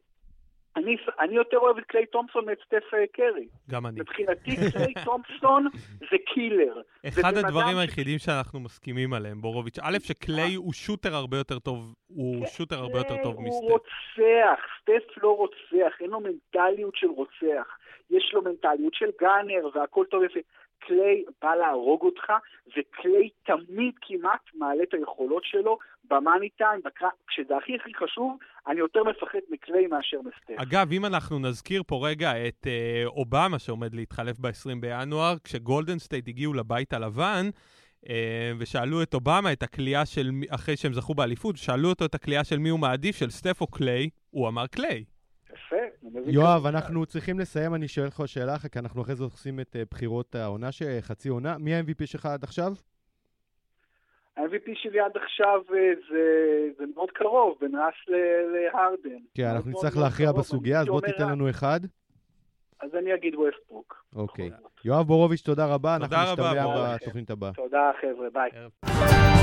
אני, 0.75 0.95
אני 1.19 1.35
יותר 1.35 1.57
אוהב 1.57 1.77
את 1.77 1.83
קליי 1.83 2.05
תומפסון 2.05 2.45
מאת 2.45 2.57
סטף 2.65 2.93
אה, 2.93 3.07
קרי. 3.13 3.47
גם 3.69 3.85
אני. 3.85 3.99
מבחינתי 3.99 4.55
קליי 4.71 4.93
תומפסון 5.05 5.67
זה 5.99 6.17
קילר. 6.33 6.81
אחד 7.07 7.37
הדברים 7.37 7.77
היחידים 7.77 8.17
שאנחנו 8.19 8.59
מסכימים 8.59 9.13
עליהם, 9.13 9.41
בורוביץ', 9.41 9.79
א', 9.81 9.97
שקליי 9.99 10.55
הוא 10.55 10.73
שוטר 10.73 11.15
הרבה 11.15 11.37
יותר 11.37 11.59
טוב, 11.59 11.95
הוא 12.07 12.39
כן, 12.39 12.51
שוטר 12.51 12.75
הרבה 12.75 12.97
יותר 12.97 13.15
טוב 13.23 13.41
מסטף. 13.41 13.53
הוא 13.53 13.71
רוצח, 13.71 14.59
סטף 14.81 15.23
לא 15.23 15.37
רוצח, 15.37 15.93
אין 16.01 16.09
לו 16.09 16.19
מנטליות 16.19 16.95
של 16.95 17.07
רוצח. 17.07 17.77
יש 18.09 18.31
לו 18.33 18.41
מנטליות 18.41 18.93
של 18.93 19.09
gunner 19.21 19.69
והכל 19.73 20.05
טוב 20.09 20.23
יפה. 20.23 20.39
קליי 20.87 21.23
בא 21.41 21.55
להרוג 21.55 22.01
אותך, 22.01 22.33
וקליי 22.67 23.29
תמיד 23.43 23.93
כמעט 24.01 24.41
מעלה 24.55 24.83
את 24.83 24.93
היכולות 24.93 25.43
שלו 25.45 25.77
ב-money 26.09 26.49
time, 26.49 26.81
כשזה 27.27 27.57
הכי 27.57 27.75
הכי 27.75 27.93
חשוב, 27.93 28.37
אני 28.67 28.79
יותר 28.79 29.03
מפחד 29.03 29.39
מקליי 29.49 29.87
מאשר 29.87 30.17
מסטף. 30.21 30.53
אגב, 30.61 30.91
אם 30.91 31.05
אנחנו 31.05 31.39
נזכיר 31.39 31.83
פה 31.87 32.07
רגע 32.07 32.47
את 32.47 32.67
אה, 32.67 33.03
אובמה 33.05 33.59
שעומד 33.59 33.95
להתחלף 33.95 34.39
ב-20 34.39 34.79
בינואר, 34.79 35.35
כשגולדן 35.43 35.99
סטייט 35.99 36.27
הגיעו 36.27 36.53
לבית 36.53 36.93
הלבן, 36.93 37.49
אה, 38.09 38.51
ושאלו 38.59 39.03
את 39.03 39.13
אובמה 39.13 39.53
את 39.53 39.63
הקליעה 39.63 40.05
של, 40.05 40.29
אחרי 40.49 40.77
שהם 40.77 40.93
זכו 40.93 41.13
באליפות, 41.13 41.57
שאלו 41.57 41.89
אותו 41.89 42.05
את 42.05 42.15
הקליעה 42.15 42.43
של 42.43 42.57
מי 42.57 42.69
הוא 42.69 42.79
מעדיף, 42.79 43.15
של 43.15 43.29
סטף 43.29 43.61
או 43.61 43.67
קליי, 43.67 44.09
הוא 44.29 44.47
אמר 44.47 44.67
קליי. 44.67 45.03
יואב, 46.25 46.65
אנחנו 46.65 47.05
צריכים 47.05 47.39
לסיים, 47.39 47.75
אני 47.75 47.87
שואל 47.87 48.07
לך 48.07 48.23
שאלה 48.25 48.55
אחת, 48.55 48.71
כי 48.71 48.79
אנחנו 48.79 49.01
אחרי 49.01 49.15
זה 49.15 49.23
עושים 49.23 49.59
את 49.59 49.75
אה, 49.75 49.83
בחירות 49.91 50.35
העונה, 50.35 50.69
חצי 51.01 51.29
עונה. 51.29 51.57
מי 51.57 51.75
ה-MVP 51.75 52.05
שלך 52.05 52.25
עד 52.25 52.43
עכשיו? 52.43 52.73
ה-MVP 54.37 54.71
שלי 54.75 54.99
עד 54.99 55.17
עכשיו 55.17 55.61
אה, 55.73 55.93
זה, 56.09 56.23
זה 56.77 56.83
מאוד 56.95 57.11
קרוב, 57.11 57.57
בין 57.61 57.75
ראס 57.75 57.93
להרדן. 58.53 59.23
כן, 59.33 59.45
אנחנו 59.45 59.71
נצטרך 59.71 59.97
להכריע 59.97 60.31
בסוגיה, 60.31 60.79
אז 60.79 60.87
בוא 60.87 61.01
תיתן 61.01 61.29
לנו 61.29 61.49
אחד. 61.49 61.79
אז 62.81 62.95
אני 62.95 63.13
אגיד 63.13 63.35
ווסטברוק. 63.35 64.05
אוקיי. 64.15 64.49
יואב 64.85 65.07
בורוביץ', 65.07 65.41
תודה 65.41 65.65
רבה. 65.65 65.97
תודה 66.01 66.31
רבה, 66.31 66.51
אנחנו 66.51 66.71
נשתמע 66.71 66.95
בתוכנית 66.95 67.29
הבאה. 67.29 67.51
תודה, 67.53 67.91
חבר'ה, 68.01 68.29
ביי. 68.29 69.42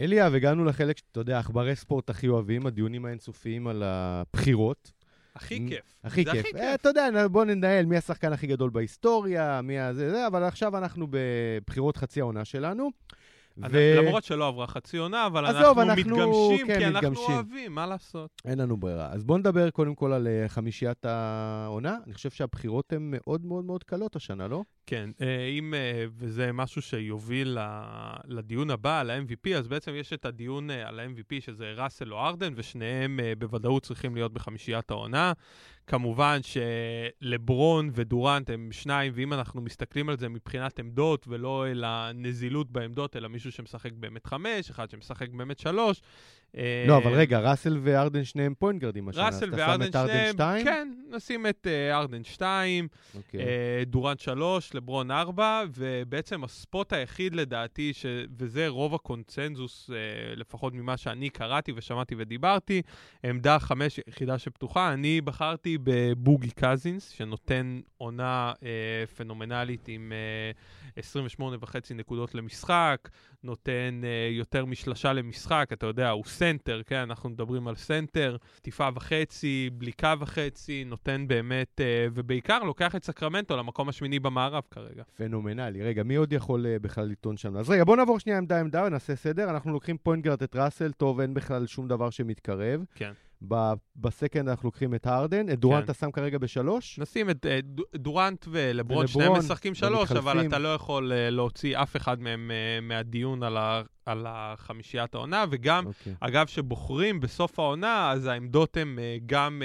אליאב, 0.00 0.34
הגענו 0.34 0.64
לחלק 0.64 0.98
שאתה 0.98 1.20
יודע, 1.20 1.38
עכברי 1.38 1.76
ספורט 1.76 2.10
הכי 2.10 2.28
אוהבים, 2.28 2.66
הדיונים 2.66 3.04
האינסופיים 3.04 3.66
על 3.66 3.82
הבחירות. 3.82 4.92
הכי 5.36 5.68
כיף. 5.68 5.96
הכי 6.04 6.24
כיף. 6.24 6.46
הכי 6.46 6.56
אה, 6.56 6.74
אתה 6.74 6.88
יודע, 6.88 7.28
בוא 7.28 7.44
ננהל 7.44 7.86
מי 7.86 7.96
השחקן 7.96 8.32
הכי 8.32 8.46
גדול 8.46 8.70
בהיסטוריה, 8.70 9.60
מי 9.62 9.78
הזה, 9.78 10.10
זה, 10.10 10.26
אבל 10.26 10.44
עכשיו 10.44 10.78
אנחנו 10.78 11.06
בבחירות 11.10 11.96
חצי 11.96 12.20
העונה 12.20 12.44
שלנו. 12.44 12.90
ו... 13.70 13.94
למרות 13.98 14.24
שלא 14.24 14.48
עברה 14.48 14.66
חצי 14.66 14.96
עונה, 14.96 15.26
אבל 15.26 15.46
אנחנו, 15.46 15.82
אנחנו 15.82 16.16
מתגמשים, 16.16 16.66
כן, 16.66 16.78
כי 16.78 16.86
אנחנו 16.86 17.10
מתגמשים. 17.10 17.34
אוהבים, 17.34 17.74
מה 17.74 17.86
לעשות? 17.86 18.42
אין 18.44 18.58
לנו 18.58 18.76
ברירה. 18.76 19.08
אז 19.12 19.24
בואו 19.24 19.38
נדבר 19.38 19.70
קודם 19.70 19.94
כל 19.94 20.12
על 20.12 20.26
אה, 20.26 20.48
חמישיית 20.48 21.04
העונה. 21.04 21.96
אני 22.06 22.14
חושב 22.14 22.30
שהבחירות 22.30 22.92
הן 22.92 23.10
מאוד 23.10 23.44
מאוד 23.44 23.64
מאוד 23.64 23.84
קלות 23.84 24.16
השנה, 24.16 24.48
לא? 24.48 24.62
כן, 24.86 25.10
אה, 25.20 25.46
אם, 25.46 25.74
אה, 25.74 26.04
וזה 26.16 26.52
משהו 26.52 26.82
שיוביל 26.82 27.58
לדיון 28.24 28.70
הבא 28.70 29.00
על 29.00 29.10
ה-MVP, 29.10 29.56
אז 29.56 29.68
בעצם 29.68 29.92
יש 29.94 30.12
את 30.12 30.24
הדיון 30.24 30.70
על 30.70 31.00
ה-MVP, 31.00 31.40
שזה 31.40 31.72
ראסל 31.76 32.12
או 32.12 32.18
ארדן, 32.18 32.52
ושניהם 32.56 33.20
בוודאות 33.38 33.82
צריכים 33.82 34.14
להיות 34.14 34.32
בחמישיית 34.32 34.90
העונה. 34.90 35.32
כמובן 35.86 36.40
שלברון 36.42 37.90
ודורנט 37.94 38.50
הם 38.50 38.68
שניים, 38.72 39.12
ואם 39.14 39.32
אנחנו 39.32 39.60
מסתכלים 39.60 40.08
על 40.08 40.18
זה 40.18 40.28
מבחינת 40.28 40.78
עמדות, 40.78 41.24
ולא 41.28 41.66
אל 41.66 41.84
הנזילות 41.86 42.70
בעמדות, 42.70 43.16
אלא 43.16 43.28
מישהו 43.28 43.52
שמשחק 43.52 43.92
באמת 43.92 44.26
חמש, 44.26 44.70
אחד 44.70 44.90
שמשחק 44.90 45.28
באמת 45.28 45.58
שלוש, 45.58 46.02
לא, 46.86 46.96
אבל 46.96 47.12
רגע, 47.12 47.40
ראסל 47.40 47.78
וארדן 47.82 48.24
שניהם 48.24 48.54
פוינט 48.58 48.80
גרדים 48.80 49.08
השנה, 49.08 49.26
ראסל 49.26 49.50
וארדן 49.52 49.92
שניהם, 49.92 50.36
כן, 50.64 50.88
נשים 51.10 51.46
את 51.46 51.66
uh, 51.66 51.94
ארדן 51.94 52.24
2, 52.24 52.88
okay. 53.14 53.18
uh, 53.32 53.36
דורנט 53.86 54.20
3, 54.20 54.74
לברון 54.74 55.10
4, 55.10 55.62
ובעצם 55.76 56.44
ה-spot 56.44 56.92
היחיד 56.92 57.34
לדעתי, 57.34 57.92
ש... 57.92 58.06
וזה 58.38 58.68
רוב 58.68 58.94
הקונצנזוס, 58.94 59.90
לפחות 60.36 60.74
ממה 60.74 60.96
שאני 60.96 61.30
קראתי 61.30 61.72
ושמעתי 61.76 62.14
ודיברתי, 62.18 62.82
עמדה 63.24 63.58
5 63.58 64.00
יחידה 64.08 64.38
שפתוחה, 64.38 64.92
אני 64.92 65.20
בחרתי 65.20 65.75
בבוגי 65.82 66.50
קזינס, 66.50 67.08
שנותן 67.08 67.80
עונה 67.96 68.52
אה, 68.54 68.62
פנומנלית 69.16 69.88
עם 69.88 70.12
אה, 70.96 70.98
28 70.98 71.56
וחצי 71.60 71.94
נקודות 71.94 72.34
למשחק, 72.34 73.08
נותן 73.42 74.00
אה, 74.02 74.36
יותר 74.36 74.64
משלשה 74.64 75.12
למשחק, 75.12 75.68
אתה 75.72 75.86
יודע, 75.86 76.10
הוא 76.10 76.24
סנטר, 76.24 76.82
כן, 76.86 76.96
אנחנו 76.96 77.28
מדברים 77.28 77.68
על 77.68 77.74
סנטר, 77.74 78.36
טיפה 78.62 78.88
וחצי, 78.94 79.70
בליגה 79.72 80.14
וחצי, 80.18 80.84
נותן 80.84 81.28
באמת, 81.28 81.80
אה, 81.80 82.10
ובעיקר 82.14 82.58
לוקח 82.58 82.96
את 82.96 83.04
סקרמנטו 83.04 83.56
למקום 83.56 83.88
השמיני 83.88 84.18
במערב 84.18 84.62
כרגע. 84.70 85.02
פנומנלי. 85.16 85.82
רגע, 85.82 86.02
מי 86.02 86.14
עוד 86.14 86.32
יכול 86.32 86.66
אה, 86.66 86.82
בכלל 86.82 87.06
לטעון 87.06 87.36
שם? 87.36 87.56
אז 87.56 87.70
רגע, 87.70 87.84
בוא 87.84 87.96
נעבור 87.96 88.18
שנייה 88.18 88.38
עמדה-עמדה 88.38 88.84
ונעשה 88.84 89.16
סדר. 89.16 89.50
אנחנו 89.50 89.72
לוקחים 89.72 89.98
point 89.98 90.20
guard 90.20 90.42
את 90.42 90.56
ראסל, 90.56 90.92
טוב, 90.92 91.20
אין 91.20 91.34
בכלל 91.34 91.66
שום 91.66 91.88
דבר 91.88 92.10
שמתקרב. 92.10 92.84
כן. 92.94 93.12
ב-second 93.96 94.48
אנחנו 94.48 94.66
לוקחים 94.66 94.94
את 94.94 95.06
הרדן, 95.06 95.48
את 95.48 95.58
דורנט 95.58 95.78
כן. 95.78 95.84
אתה 95.84 95.94
שם 95.94 96.10
כרגע 96.10 96.38
בשלוש? 96.38 96.98
נשים 96.98 97.30
את 97.30 97.46
אה, 97.46 97.82
דורנט 97.96 98.44
ולברון, 98.48 99.06
שניהם 99.06 99.32
משחקים 99.32 99.74
שלוש, 99.74 100.12
אבל 100.12 100.46
אתה 100.46 100.58
לא 100.58 100.74
יכול 100.74 101.12
אה, 101.12 101.30
להוציא 101.30 101.78
אף 101.78 101.96
אחד 101.96 102.20
מהם 102.20 102.50
אה, 102.50 102.84
מהדיון 102.84 103.42
על, 103.42 103.56
ה, 103.56 103.82
על 104.06 104.26
החמישיית 104.28 105.14
העונה, 105.14 105.44
וגם, 105.50 105.84
okay. 105.84 105.88
Okay. 105.88 106.14
אגב, 106.20 106.46
שבוחרים 106.46 107.20
בסוף 107.20 107.58
העונה, 107.58 108.10
אז 108.10 108.26
העמדות 108.26 108.76
הם 108.76 108.98
גם 109.26 109.62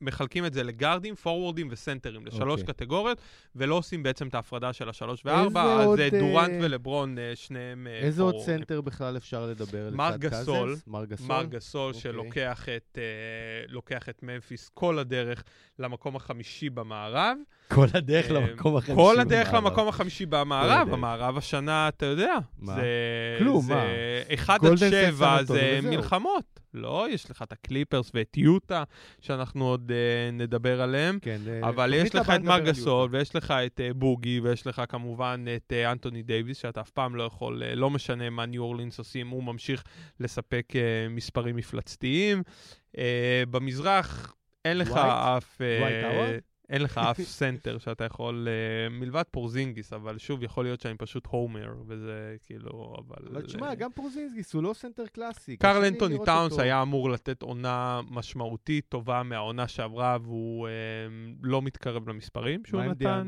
מחלקים 0.00 0.46
את 0.46 0.52
זה 0.52 0.62
לגארדים, 0.62 1.14
פורוורדים 1.14 1.68
וסנטרים, 1.70 2.26
לשלוש 2.26 2.60
okay. 2.60 2.62
אוקיי. 2.62 2.74
קטגוריות, 2.74 3.20
ולא 3.56 3.74
עושים 3.74 4.02
בעצם 4.02 4.28
את 4.28 4.34
ההפרדה 4.34 4.72
של 4.72 4.88
השלוש 4.88 5.22
וארבע, 5.24 5.62
אז 5.62 5.98
דורנט. 6.20 6.62
ולברון, 6.62 7.16
שניהם 7.34 7.86
uh, 7.86 8.04
איזה 8.04 8.22
עוד 8.22 8.34
סנטר 8.38 8.80
בכלל 8.80 9.16
אפשר 9.16 9.46
לדבר? 9.46 9.90
מארק 9.92 10.16
גסול, 10.16 10.76
מארק 10.86 11.04
גסול, 11.44 11.94
okay. 11.94 12.67
שלוקח 12.68 12.76
את, 12.76 12.98
uh, 12.98 13.72
לוקח 13.72 14.08
את 14.08 14.22
ממפיס 14.22 14.68
כל 14.68 14.98
הדרך 14.98 15.44
למקום 15.78 16.16
החמישי 16.16 16.70
במערב. 16.70 17.38
כל 17.72 17.86
הדרך 17.94 18.30
uh, 18.30 18.32
למקום 18.32 18.76
החמישי 18.76 18.96
במערב. 18.96 19.14
כל 19.14 19.20
הדרך 19.20 19.54
למקום 19.54 19.88
החמישי 19.88 20.26
במערב. 20.26 20.92
המערב 20.92 21.36
השנה, 21.36 21.88
אתה 21.88 22.06
יודע, 22.06 22.34
מה? 22.58 22.74
זה... 22.74 22.82
כלום, 23.38 23.62
זה 23.62 23.74
מה? 23.74 23.84
1 24.34 24.64
עד 24.64 24.76
7 24.76 25.42
זה 25.42 25.80
מלחמות. 25.82 26.60
לא, 26.74 27.06
יש 27.10 27.30
לך 27.30 27.42
את 27.42 27.52
הקליפרס 27.52 28.10
ואת 28.14 28.36
יוטה, 28.36 28.84
שאנחנו 29.20 29.68
עוד 29.68 29.90
uh, 29.90 30.32
נדבר 30.34 30.82
עליהם. 30.82 31.18
כן, 31.22 31.40
אבל 31.62 31.94
יש 31.94 32.14
לך 32.14 32.30
את 32.30 32.40
מארק 32.40 32.70
גסול, 32.70 33.08
ויש 33.12 33.36
לך 33.36 33.50
את 33.50 33.80
uh, 33.80 33.94
בוגי, 33.94 34.40
ויש 34.40 34.66
לך 34.66 34.82
כמובן 34.88 35.44
את 35.56 35.72
uh, 35.72 35.92
אנטוני 35.92 36.22
דייוויס, 36.22 36.58
שאתה 36.58 36.80
אף 36.80 36.90
פעם 36.90 37.16
לא 37.16 37.22
יכול, 37.22 37.62
uh, 37.62 37.74
לא 37.74 37.90
משנה 37.90 38.30
מה 38.30 38.46
ניו 38.46 38.62
אורלינס 38.62 38.98
עושים, 38.98 39.28
הוא 39.28 39.44
ממשיך 39.44 39.84
לספק 40.20 40.72
uh, 40.72 40.76
מספרים 41.10 41.56
מפלצתיים. 41.56 42.42
Uh, 42.96 42.98
במזרח 43.50 44.34
אין 44.64 44.78
לך 44.78 44.90
אף... 44.96 45.60
אין 46.70 46.82
לך 46.82 46.98
אף 46.98 47.20
סנטר 47.20 47.78
שאתה 47.78 48.04
יכול, 48.04 48.48
uh, 48.48 48.92
מלבד 48.92 49.22
פורזינגיס, 49.30 49.92
אבל 49.92 50.18
שוב, 50.18 50.42
יכול 50.42 50.64
להיות 50.64 50.80
שאני 50.80 50.94
פשוט 50.98 51.26
homer, 51.26 51.74
וזה 51.86 52.36
כאילו, 52.46 52.96
אבל... 52.98 53.28
אבל 53.32 53.42
תשמע, 53.42 53.72
uh, 53.72 53.74
גם 53.74 53.90
פורזינגיס 53.94 54.54
הוא 54.54 54.62
לא 54.62 54.74
סנטר 54.74 55.06
קלאסי. 55.06 55.56
קרל 55.56 55.84
אנטוני 55.84 56.16
טאונס 56.24 56.58
היה 56.58 56.82
אמור 56.82 57.10
לתת 57.10 57.42
עונה 57.42 58.00
משמעותית 58.10 58.84
טובה 58.88 59.22
מהעונה 59.22 59.68
שעברה, 59.68 60.18
והוא 60.22 60.68
uh, 60.68 60.70
לא 61.42 61.62
מתקרב 61.62 62.08
למספרים 62.08 62.64
שהוא 62.64 62.82
נתן. 62.82 63.26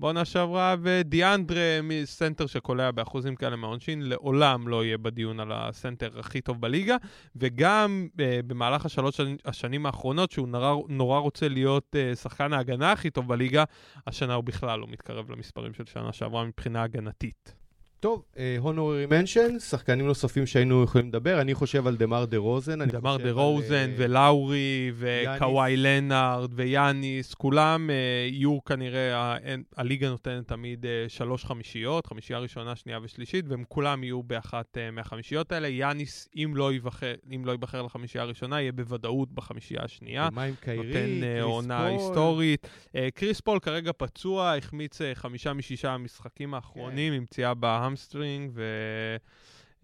בעונה 0.00 0.24
שעברה, 0.24 0.76
ודיאנדרה, 0.82 1.80
סנטר 2.04 2.46
שקולע 2.46 2.90
באחוזים 2.90 3.36
כאלה 3.36 3.56
מהעונשין, 3.56 4.02
לעולם 4.02 4.68
לא 4.68 4.84
יהיה 4.84 4.98
בדיון 4.98 5.40
על 5.40 5.52
הסנטר 5.52 6.18
הכי 6.18 6.40
טוב 6.40 6.60
בליגה, 6.60 6.96
וגם 7.36 8.08
uh, 8.12 8.16
במהלך 8.46 8.86
השלוש 8.86 9.20
השנים 9.44 9.86
האחרונות, 9.86 10.30
שהוא 10.30 10.48
נורא, 10.48 10.76
נורא 10.88 11.18
רוצה 11.18 11.48
להיות 11.48 11.96
uh, 11.96 12.16
שחקן 12.16 12.52
ההגנה 12.52 12.92
הכי 12.92 13.10
טוב 13.10 13.28
בליגה, 13.28 13.64
השנה 14.06 14.34
הוא 14.34 14.44
בכלל 14.44 14.80
לא 14.80 14.86
מתקרב 14.86 15.30
למספרים 15.30 15.74
של 15.74 15.84
שנה 15.84 16.12
שעברה 16.12 16.44
מבחינה 16.44 16.82
הגנתית. 16.82 17.57
טוב, 18.00 18.24
הונורי 18.58 19.04
uh, 19.04 19.10
מנשן, 19.10 19.58
שחקנים 19.58 20.06
נוספים 20.06 20.46
שהיינו 20.46 20.82
יכולים 20.82 21.08
לדבר, 21.08 21.40
אני 21.40 21.54
חושב 21.54 21.86
על 21.86 21.96
דמאר 21.96 22.24
דה 22.24 22.36
רוזן. 22.36 22.84
דמר 22.84 23.16
דה 23.16 23.32
רוזן 23.32 23.90
uh, 23.90 23.94
ולאורי 23.96 24.92
וקוואי 24.94 25.76
לנארד 25.76 26.50
ויאניס, 26.54 27.34
כולם 27.34 27.90
uh, 27.90 27.92
יהיו 28.32 28.64
כנראה, 28.64 29.36
הליגה 29.76 30.08
נותנת 30.08 30.48
תמיד 30.48 30.84
uh, 30.84 30.88
שלוש 31.08 31.44
חמישיות, 31.44 32.06
חמישייה 32.06 32.38
ראשונה, 32.38 32.76
שנייה 32.76 32.98
ושלישית, 33.02 33.44
והם 33.48 33.64
כולם 33.68 34.04
יהיו 34.04 34.22
באחת 34.22 34.76
uh, 34.76 34.94
מהחמישיות 34.94 35.52
האלה. 35.52 35.68
יאניס, 35.68 36.28
אם 36.36 36.52
לא 36.56 36.72
ייבחר, 36.72 37.14
אם 37.34 37.44
לא 37.44 37.52
ייבחר 37.52 37.82
לחמישייה 37.82 38.24
הראשונה, 38.24 38.60
יהיה 38.60 38.72
בוודאות 38.72 39.32
בחמישייה 39.32 39.80
השנייה. 39.84 40.28
ומה 40.32 40.42
עם 40.42 40.54
קיירי, 40.60 40.86
נותן 40.86 41.40
uh, 41.40 41.42
עונה 41.42 41.78
פול? 41.78 41.88
היסטורית. 41.88 42.66
Uh, 42.86 42.90
קריס 43.14 43.40
פול 43.40 43.58
כרגע 43.58 43.90
פצוע, 43.96 44.54
החמיץ 44.54 45.00
uh, 45.00 45.04
חמישה 45.14 45.52
משישה 45.52 45.90
המשחקים 45.90 46.54
האחרונים 46.54 47.12
עם 47.12 47.26
פציעה 47.26 47.54
ב 47.88 47.94
hamstring, 47.94 48.52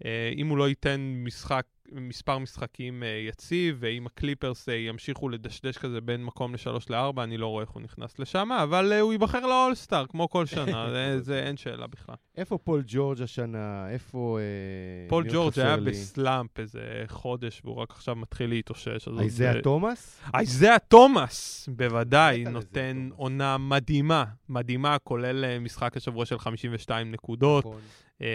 ואם 0.01 0.47
הוא 0.47 0.57
לא 0.57 0.69
ייתן 0.69 1.13
משחק, 1.17 1.65
מספר 1.91 2.37
משחקים 2.37 3.03
uh, 3.03 3.29
יציב, 3.29 3.77
ואם 3.79 4.05
הקליפרס 4.05 4.69
uh, 4.69 4.71
ימשיכו 4.71 5.29
לדשדש 5.29 5.77
כזה 5.77 6.01
בין 6.01 6.23
מקום 6.25 6.53
לשלוש 6.53 6.89
לארבע, 6.89 7.23
אני 7.23 7.37
לא 7.37 7.47
רואה 7.47 7.63
איך 7.63 7.69
הוא 7.69 7.81
נכנס 7.81 8.19
לשם, 8.19 8.49
אבל 8.51 8.93
uh, 8.93 9.01
הוא 9.01 9.11
ייבחר 9.13 9.45
לאולסטאר, 9.45 10.05
כמו 10.05 10.29
כל 10.29 10.45
שנה, 10.45 10.89
זה, 10.89 11.19
זה 11.27 11.39
אין 11.43 11.57
שאלה 11.57 11.87
בכלל. 11.87 12.15
איפה 12.37 12.57
פול 12.57 12.83
ג'ורג' 12.87 13.21
השנה? 13.21 13.89
איפה... 13.89 14.39
אה, 14.39 15.09
פול 15.09 15.25
ג'ורג' 15.33 15.59
היה 15.59 15.75
לי? 15.77 15.91
ב 15.91 16.02
slump 16.02 16.59
איזה 16.59 16.81
חודש, 17.07 17.61
והוא 17.65 17.75
רק 17.75 17.91
עכשיו 17.91 18.15
מתחיל 18.15 18.49
להתאושש. 18.49 19.07
אייזאה 19.21 19.53
זה- 19.53 19.59
תומאס? 19.63 20.21
אייזאה 20.39 20.79
תומאס, 20.79 21.69
בוודאי, 21.75 22.43
נותן. 22.43 23.09
עונה 23.15 23.57
מדהימה, 23.57 24.23
מדהימה, 24.49 24.97
כולל 24.99 25.59
משחק 25.59 25.97
השבוע 25.97 26.25
של 26.25 26.39
52 26.39 27.11
נקודות. 27.11 27.65
נכון. 27.65 27.79
אה, 28.21 28.27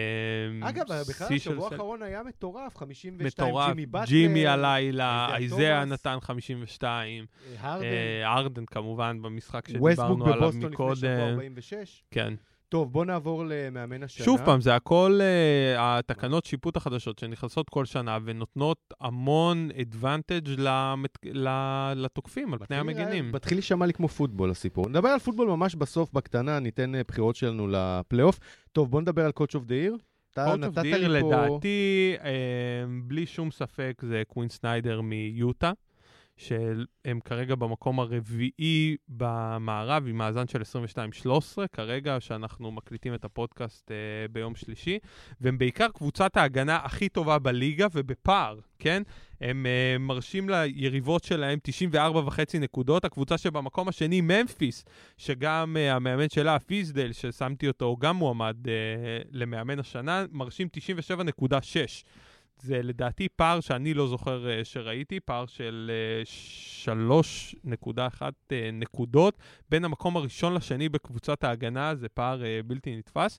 אגב, 0.68 0.86
בכלל 1.08 1.34
השבוע 1.36 1.68
האחרון 1.72 2.02
היה 2.02 2.22
מטורף, 2.22 2.76
52 2.76 3.26
מטורף, 3.26 3.68
ג'ימי 3.68 3.86
באטלר. 3.86 4.08
ג'ימי 4.08 4.46
הלילה, 4.46 5.36
איזאה. 5.36 5.84
נתן 5.84 6.18
52, 6.20 7.24
אה, 7.46 7.54
הרדן. 7.58 7.84
אה, 7.84 8.34
ארדן 8.36 8.64
כמובן 8.64 9.22
במשחק 9.22 9.68
שדיברנו 9.68 10.24
עליו 10.26 10.36
בבוסטון 10.40 10.72
לפני 10.72 10.96
שבוע 10.96 11.14
מקודם. 11.16 11.32
46. 11.32 12.02
כן. 12.10 12.34
טוב, 12.70 12.92
בוא 12.92 13.04
נעבור 13.04 13.44
למאמן 13.48 14.02
השנה. 14.02 14.24
שוב 14.24 14.40
פעם, 14.44 14.60
זה 14.60 14.74
הכל 14.74 15.18
אה, 15.22 15.98
התקנות 15.98 16.44
שיפוט 16.44 16.76
החדשות 16.76 17.18
שנכנסות 17.18 17.68
כל 17.70 17.84
שנה 17.84 18.18
ונותנות 18.24 18.94
המון 19.00 19.68
advantage 19.76 20.50
למת- 20.58 21.18
לתוקפים 21.96 22.52
על 22.52 22.58
פני 22.58 22.76
מתחיל 22.80 22.96
להיראה- 22.96 23.02
המגינים. 23.12 23.32
מתחיל 23.32 23.56
להישמע 23.58 23.86
לי 23.86 23.92
כמו 23.92 24.08
פוטבול 24.08 24.50
הסיפור. 24.50 24.88
נדבר 24.88 25.08
על 25.08 25.18
פוטבול 25.18 25.48
ממש 25.48 25.74
בסוף, 25.74 26.12
בקטנה, 26.12 26.58
ניתן 26.58 26.94
אה, 26.94 27.00
בחירות 27.08 27.36
שלנו 27.36 27.68
לפלייאוף. 27.70 28.38
טוב, 28.72 28.90
בוא 28.90 29.00
נדבר 29.00 29.24
על 29.24 29.32
coach 29.32 29.54
of 29.54 29.64
the 29.64 29.74
year. 29.74 29.96
coach 30.34 30.64
of 30.64 30.78
לי 30.78 31.20
פה... 31.20 31.28
לדעתי, 31.28 32.14
אה, 32.24 32.30
בלי 33.02 33.26
שום 33.26 33.50
ספק, 33.50 34.02
זה 34.08 34.22
קווין 34.28 34.48
סניידר 34.48 35.00
מיוטה, 35.00 35.72
שהם 36.40 37.20
כרגע 37.24 37.54
במקום 37.54 38.00
הרביעי 38.00 38.96
במערב 39.08 40.06
עם 40.08 40.16
מאזן 40.16 40.48
של 40.48 40.62
22-13, 41.26 41.66
כרגע 41.72 42.16
שאנחנו 42.20 42.70
מקליטים 42.70 43.14
את 43.14 43.24
הפודקאסט 43.24 43.90
אה, 43.90 43.96
ביום 44.32 44.54
שלישי, 44.54 44.98
והם 45.40 45.58
בעיקר 45.58 45.88
קבוצת 45.88 46.36
ההגנה 46.36 46.76
הכי 46.76 47.08
טובה 47.08 47.38
בליגה 47.38 47.86
ובפער, 47.94 48.58
כן? 48.78 49.02
הם 49.40 49.66
אה, 49.66 49.98
מרשים 49.98 50.48
ליריבות 50.48 51.24
שלהם 51.24 51.58
94.5 51.94 52.58
נקודות, 52.60 53.04
הקבוצה 53.04 53.38
שבמקום 53.38 53.88
השני, 53.88 54.20
ממפיס, 54.20 54.84
שגם 55.16 55.76
אה, 55.78 55.94
המאמן 55.94 56.28
שלה, 56.28 56.58
פיזדל, 56.58 57.12
ששמתי 57.12 57.68
אותו, 57.68 57.96
גם 58.00 58.16
מועמד 58.16 58.68
אה, 58.68 58.72
למאמן 59.32 59.78
השנה, 59.78 60.24
מרשים 60.32 60.68
97.6. 60.76 61.54
זה 62.62 62.82
לדעתי 62.82 63.28
פער 63.36 63.60
שאני 63.60 63.94
לא 63.94 64.06
זוכר 64.06 64.46
uh, 64.46 64.64
שראיתי, 64.64 65.20
פער 65.20 65.46
של 65.46 65.90
uh, 66.84 66.88
3.1 67.78 68.20
uh, 68.20 68.52
נקודות 68.72 69.38
בין 69.68 69.84
המקום 69.84 70.16
הראשון 70.16 70.54
לשני 70.54 70.88
בקבוצת 70.88 71.44
ההגנה, 71.44 71.94
זה 71.94 72.08
פער 72.08 72.42
בלתי 72.66 72.96
נתפס. 72.96 73.38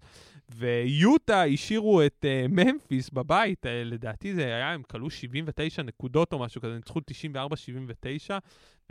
ויוטה 0.49 1.43
השאירו 1.43 2.01
את 2.01 2.25
ממפיס 2.49 3.09
בבית, 3.09 3.65
לדעתי 3.85 4.33
זה 4.33 4.45
היה, 4.45 4.73
הם 4.73 4.83
כלו 4.83 5.09
79 5.09 5.83
נקודות 5.83 6.33
או 6.33 6.39
משהו 6.39 6.61
כזה, 6.61 6.75
ניצחו 6.75 6.99
94-79, 6.99 8.33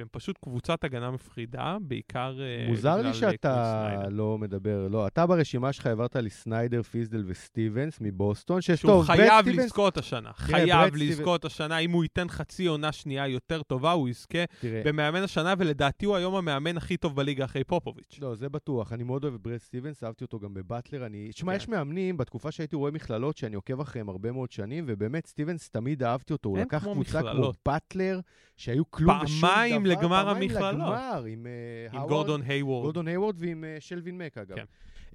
והם 0.01 0.09
פשוט 0.13 0.39
קבוצת 0.39 0.85
הגנה 0.85 1.11
מפחידה, 1.11 1.77
בעיקר 1.81 2.35
uh, 2.39 2.69
מוזר 2.69 3.03
לי 3.03 3.11
uh, 3.11 3.15
שאתה. 3.15 4.03
לא 4.11 4.39
מדבר, 4.39 4.89
לא, 4.91 5.07
אתה 5.07 5.27
ברשימה 5.27 5.73
שלך 5.73 5.87
העברת 5.87 6.17
לי 6.17 6.31
סניידר, 6.31 6.83
פיזדל 6.83 7.25
וסטיבנס 7.27 7.99
מבוסטון, 8.01 8.61
שיש 8.61 8.81
שהוא 8.81 8.91
טוב, 8.91 9.07
ברד 9.07 9.17
חייב 9.17 9.49
לזכות 9.49 9.99
השנה, 9.99 10.33
חייב 10.33 10.97
לזכות 10.97 11.45
השנה, 11.45 11.79
אם 11.79 11.91
הוא 11.91 12.03
ייתן 12.03 12.29
חצי 12.29 12.67
עונה 12.67 12.93
שנייה 12.93 13.29
יותר 13.29 13.63
טובה, 13.63 13.93
הוא 13.93 14.09
יזכה 14.09 14.45
במאמן 14.63 15.23
השנה, 15.23 15.55
ולדעתי 15.59 16.07
הוא 16.07 16.17
היום 16.17 16.35
המאמן 16.35 16.77
הכי 16.77 16.97
טוב 16.97 17.17
בליגה 17.17 17.45
אחרי 17.45 17.65
פופוביץ'. 17.65 18.19
לא, 18.21 18.35
זה 18.35 18.49
בטוח. 18.49 18.93
אני 18.93 19.03
מאוד 19.03 19.25
אוהב 19.25 19.35
את 19.35 19.41
ברד 19.41 19.59
סטיבנס, 19.59 20.05
אהבתי 20.05 20.25
אותו 20.25 20.41
גם 20.41 20.55
בבטלר. 20.55 21.07
אני... 21.07 21.29
תשמע, 21.33 21.53
כן. 21.53 21.57
יש 21.57 21.69
מאמנים, 21.69 22.17
בתקופה 22.17 22.51
שהייתי 22.51 22.77
רואה 22.77 22.91
מכללות, 22.91 23.37
שאני 23.37 23.57
עוקב 23.57 23.81
אחריהם 23.81 24.09
הרבה 24.09 24.33
מאוד 24.33 24.51
שנים, 24.51 24.85
ובאמת, 24.89 25.27
סטיבנס 25.27 25.71
תמיד 25.71 26.03
אהבתי 26.03 26.33
אותו. 26.33 26.49
הוא 26.49 26.59
לקח 26.59 26.85
קבוצה 26.85 27.21
כמו. 27.21 27.53
באטלר, 27.67 28.21
שהיו 28.57 28.91
כלום 28.91 29.17
ושום 29.23 29.39
דבר. 29.39 29.90
לגמר 29.91 30.29
המכללות. 30.29 30.75
לגמר, 30.75 31.25
עם 31.29 31.47
אה, 31.47 32.01
עם 32.01 32.09
גורדון 32.09 32.43
הייוורד. 32.43 32.83
גורדון 32.83 33.09
היוורד 33.09 33.35
ועם 33.39 33.65
אה, 33.65 33.77
שלבין 33.81 34.19
מאק, 34.19 34.39
אגב. 34.39 34.57
כן. 34.57 34.65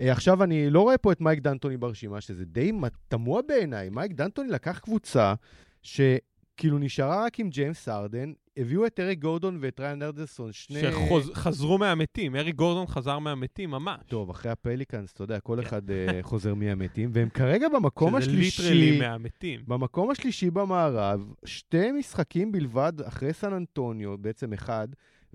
אה, 0.01 0.11
עכשיו, 0.11 0.43
אני 0.43 0.69
לא 0.69 0.81
רואה 0.81 0.97
פה 0.97 1.11
את 1.11 1.21
מייק 1.21 1.39
דנטוני 1.39 1.77
ברשימה, 1.77 2.21
שזה 2.21 2.45
די 2.45 2.71
תמוה 3.07 3.41
בעיניי. 3.41 3.89
מייק 3.89 4.11
דנטוני 4.11 4.49
לקח 4.49 4.79
קבוצה 4.79 5.33
שכאילו 5.81 6.77
נשארה 6.79 7.25
רק 7.25 7.39
עם 7.39 7.49
ג'יימס 7.49 7.89
הארדן, 7.89 8.33
הביאו 8.57 8.85
את 8.85 8.99
אריק 8.99 9.19
גורדון 9.19 9.57
ואת 9.61 9.79
ראיין 9.79 10.03
אנדרסון, 10.03 10.51
שני... 10.51 10.81
שחזרו 10.81 11.77
מהמתים, 11.77 12.35
אריק 12.35 12.55
גורדון 12.55 12.87
חזר 12.87 13.19
מהמתים 13.19 13.71
ממש. 13.71 13.99
טוב, 14.07 14.29
אחרי 14.29 14.51
הפליקאנס, 14.51 15.11
אתה 15.13 15.23
יודע, 15.23 15.39
כל 15.39 15.57
כן. 15.61 15.67
אחד 15.67 15.91
אה, 15.91 16.19
חוזר 16.29 16.53
מהמתים, 16.53 17.09
והם 17.13 17.29
כרגע 17.29 17.69
במקום 17.69 18.21
שזה 18.21 18.31
השלישי, 18.31 18.61
literally 18.61 18.99
מהמתים. 18.99 19.59
במקום 19.67 20.09
השלישי 20.09 20.51
במערב, 20.51 21.33
שתי 21.45 21.91
משחקים 21.91 22.51
בלבד 22.51 22.93
אחרי 23.07 23.33
סן 23.33 23.53
אנטוניו, 23.53 24.17
בעצם 24.17 24.53
אחד, 24.53 24.87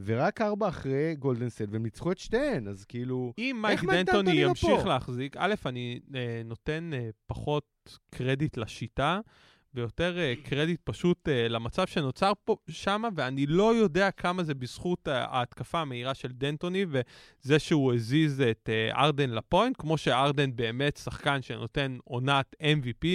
ורק 0.04 0.40
ארבע 0.40 0.68
אחרי 0.68 1.14
גולדנסט, 1.18 1.62
והם 1.70 1.82
ניצחו 1.82 2.12
את 2.12 2.18
שתיהן, 2.18 2.68
אז 2.68 2.84
כאילו... 2.84 3.32
אם 3.38 3.58
מייק 3.62 3.84
דנטוני 3.84 4.32
ימשיך? 4.32 4.86
להחזיק, 4.86 5.36
א', 5.38 5.54
אני 5.66 6.00
אה, 6.14 6.42
נותן 6.44 6.90
אה, 6.94 7.08
פחות 7.26 7.98
קרדיט 8.10 8.56
לשיטה, 8.56 9.20
ויותר 9.74 10.18
אה, 10.18 10.34
קרדיט 10.44 10.80
פשוט 10.84 11.28
אה, 11.28 11.48
למצב 11.48 11.86
שנוצר 11.86 12.32
פה 12.44 12.56
שמה, 12.70 13.08
ואני 13.16 13.46
לא 13.46 13.74
יודע 13.74 14.10
כמה 14.10 14.42
זה 14.44 14.54
בזכות 14.54 15.08
ה- 15.08 15.24
ההתקפה 15.24 15.80
המהירה 15.80 16.14
של 16.14 16.28
דנטוני, 16.32 16.84
וזה 16.88 17.58
שהוא 17.58 17.94
הזיז 17.94 18.40
את 18.40 18.68
אה, 18.72 19.02
ארדן 19.04 19.30
לפוינט, 19.30 19.76
כמו 19.78 19.98
שארדן 19.98 20.56
באמת 20.56 20.96
שחקן 20.96 21.42
שנותן 21.42 21.96
עונת 22.04 22.54
MVP 22.62 23.06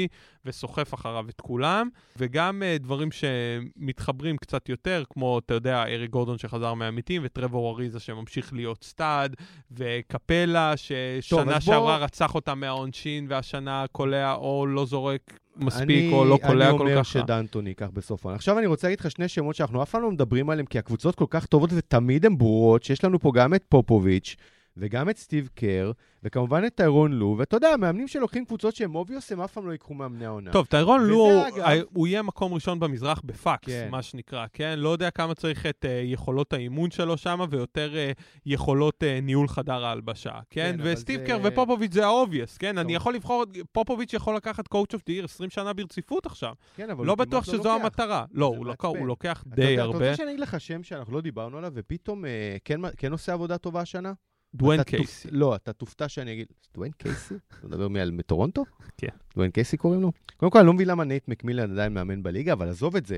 וסוחף 0.46 0.94
אחריו 0.94 1.26
את 1.30 1.42
כולם, 1.42 1.90
וגם 2.18 2.64
אה, 2.64 2.78
דברים 2.80 3.10
שמתחברים 3.12 4.38
קצת 4.38 4.70
יותר, 4.70 5.04
כמו, 5.10 5.40
אתה 5.40 5.54
יודע, 5.54 5.84
אריק 5.84 6.12
גורדון 6.12 6.38
שחזר 6.38 6.74
מהמתים, 6.74 7.22
וטרבור 7.26 7.76
אריזה 7.76 8.00
שממשיך 8.00 8.54
להיות 8.54 8.84
stud, 8.84 9.36
וקפלה, 9.72 10.70
טוב, 10.72 11.22
ששנה 11.22 11.44
בוא- 11.52 11.60
שעברה 11.60 11.98
רצח 11.98 12.36
אותה 12.36 12.56
מהעונשין, 12.56 13.26
והשנה 13.30 13.86
קולע 13.92 14.34
או 14.34 14.66
לא 14.68 14.86
זורק 14.86 15.22
מספיק, 15.58 15.82
אני, 15.84 16.14
או 16.14 16.26
לא 16.26 16.40
קולע 16.48 16.70
אני 16.70 16.78
כל 16.78 16.84
אומר 16.84 16.92
כך 16.92 17.16
רע. 17.16 17.22
שדנטוני 17.24 17.70
ייקח 17.70 17.88
בסוף 17.94 18.26
העונה. 18.26 18.36
עכשיו 18.36 18.60
אני 18.60 18.66
רוצה 18.68 18.88
להגיד 18.88 19.00
לך 19.00 19.12
שני 19.12 19.28
שמות 19.28 19.56
שאנחנו 19.56 19.84
אף 19.84 19.90
פעם 19.90 20.02
לא 20.02 20.12
מדברים 20.12 20.50
עליהם, 20.50 20.66
כי 20.66 20.80
הקבוצות 20.80 21.16
כל 21.16 21.26
כך 21.30 21.46
טובות 21.46 21.70
ותמיד 21.74 22.26
הן 22.26 22.38
ברורות, 22.38 22.84
שיש 22.84 23.04
לנו 23.04 23.20
פה 23.20 23.32
גם 23.36 23.54
את 23.54 23.64
פופוביץ' 23.70 24.36
וגם 24.78 25.10
את 25.10 25.18
סטיב 25.18 25.50
קר, 25.56 25.92
וכמובן 26.24 26.64
את 26.68 26.76
טיירון 26.76 27.14
לו, 27.14 27.36
ואתה 27.40 27.58
יודע, 27.58 27.70
המאמנים 27.70 28.08
שלוקחים 28.08 28.46
קבוצות 28.46 28.76
שהם 28.76 28.96
obvious, 28.96 29.32
הם 29.32 29.42
אף 29.42 29.52
פעם 29.54 29.68
לא 29.68 29.72
ייקחו 29.72 29.94
מאמני 29.94 30.26
העונה. 30.26 30.52
טוב, 30.52 30.66
טיירון 30.66 31.02
לו, 31.04 31.30
אגב- 31.48 31.60
ה- 31.60 31.72
הוא 31.94 32.08
יהיה 32.08 32.22
מקום 32.22 32.54
ראשון 32.54 32.80
במזרח 32.80 33.22
בפקס, 33.26 33.66
כן. 33.66 33.88
מה 33.92 34.02
שנקרא, 34.02 34.46
כן? 34.54 34.76
לא 34.80 34.90
יודע 34.90 35.12
כמה 35.12 35.34
צריך 35.36 35.66
את 35.66 35.86
uh, 35.86 36.14
יכולות 36.14 36.54
האימון 36.54 36.92
שלו 36.92 37.18
שם, 37.18 37.40
ויותר 37.50 37.94
uh, 37.94 38.22
יכולות 38.46 39.04
uh, 39.04 39.22
ניהול 39.26 39.48
חדר 39.48 39.86
ההלבשה, 39.86 40.32
כן? 40.50 40.76
כן, 40.78 40.84
וסטיב 40.84 41.20
זה- 41.20 41.26
קר 41.28 41.40
ופופוביץ' 41.44 41.94
זה 41.94 42.06
ה 42.06 42.12
obvious, 42.12 42.58
כן? 42.58 42.72
טוב. 42.72 42.80
אני 42.80 42.96
יכול 42.96 43.16
לבחור, 43.16 43.44
פופוביץ' 43.72 44.14
יכול 44.14 44.36
לקחת 44.36 44.66
coach 44.68 44.96
of 44.98 45.00
the 45.00 45.22
year 45.22 45.26
20 45.26 45.50
שנה 45.50 45.74
ברציפות 45.74 46.26
עכשיו. 46.26 46.54
כן, 46.76 46.90
אבל 46.90 47.06
לא 47.06 47.16
בטוח 47.16 47.46
כמעט 47.46 47.60
שזו 47.60 47.70
לוקח. 47.70 47.84
המטרה. 47.84 48.26
לא, 48.32 48.46
הוא 48.46 48.66
לוק- 48.66 48.86
מעצבן. 48.86 49.00
הוא 49.00 49.08
לוקח 49.08 49.44
אתה 49.48 49.56
די 49.56 49.74
אתה 49.74 49.82
הרבה. 49.84 49.98
רוצה 49.98 50.16
שאני 50.16 50.30
אגיד 50.30 50.40
לך 50.40 50.60
שם 50.62 50.84
שאנחנו 50.84 51.14
לא 51.14 51.22
דיברנו 51.22 51.58
עליו, 51.58 51.72
ופתאום 51.76 52.26
אה, 52.26 52.32
כן, 52.66 52.80
כן 52.98 53.12
עושה 53.12 53.34
עבודה 53.34 53.58
טובה 53.58 53.82
השנה? 53.82 54.14
דואן 54.56 54.84
קייסי. 54.84 55.28
לא, 55.32 55.56
אתה 55.56 55.74
תופתע 55.74 56.10
שאני 56.10 56.34
אגיד, 56.34 56.48
דואן 56.74 56.92
קייסי? 56.92 57.36
אתה 57.60 57.68
מדבר 57.68 57.88
מי 57.88 58.00
על 58.00 58.12
מטורונטו? 58.12 58.66
כן. 58.98 59.08
דואן 59.36 59.50
קייסי 59.50 59.78
קוראים 59.78 60.02
לו? 60.02 60.12
קודם 60.38 60.52
כל, 60.52 60.60
אני 60.60 60.68
לא 60.68 60.74
מבין 60.74 60.88
למה 60.88 61.04
נייט 61.04 61.28
מקמילן 61.28 61.72
עדיין 61.72 61.94
מאמן 61.94 62.24
בליגה, 62.24 62.54
אבל 62.54 62.70
עזוב 62.70 62.96
את 62.96 63.06
זה. 63.06 63.18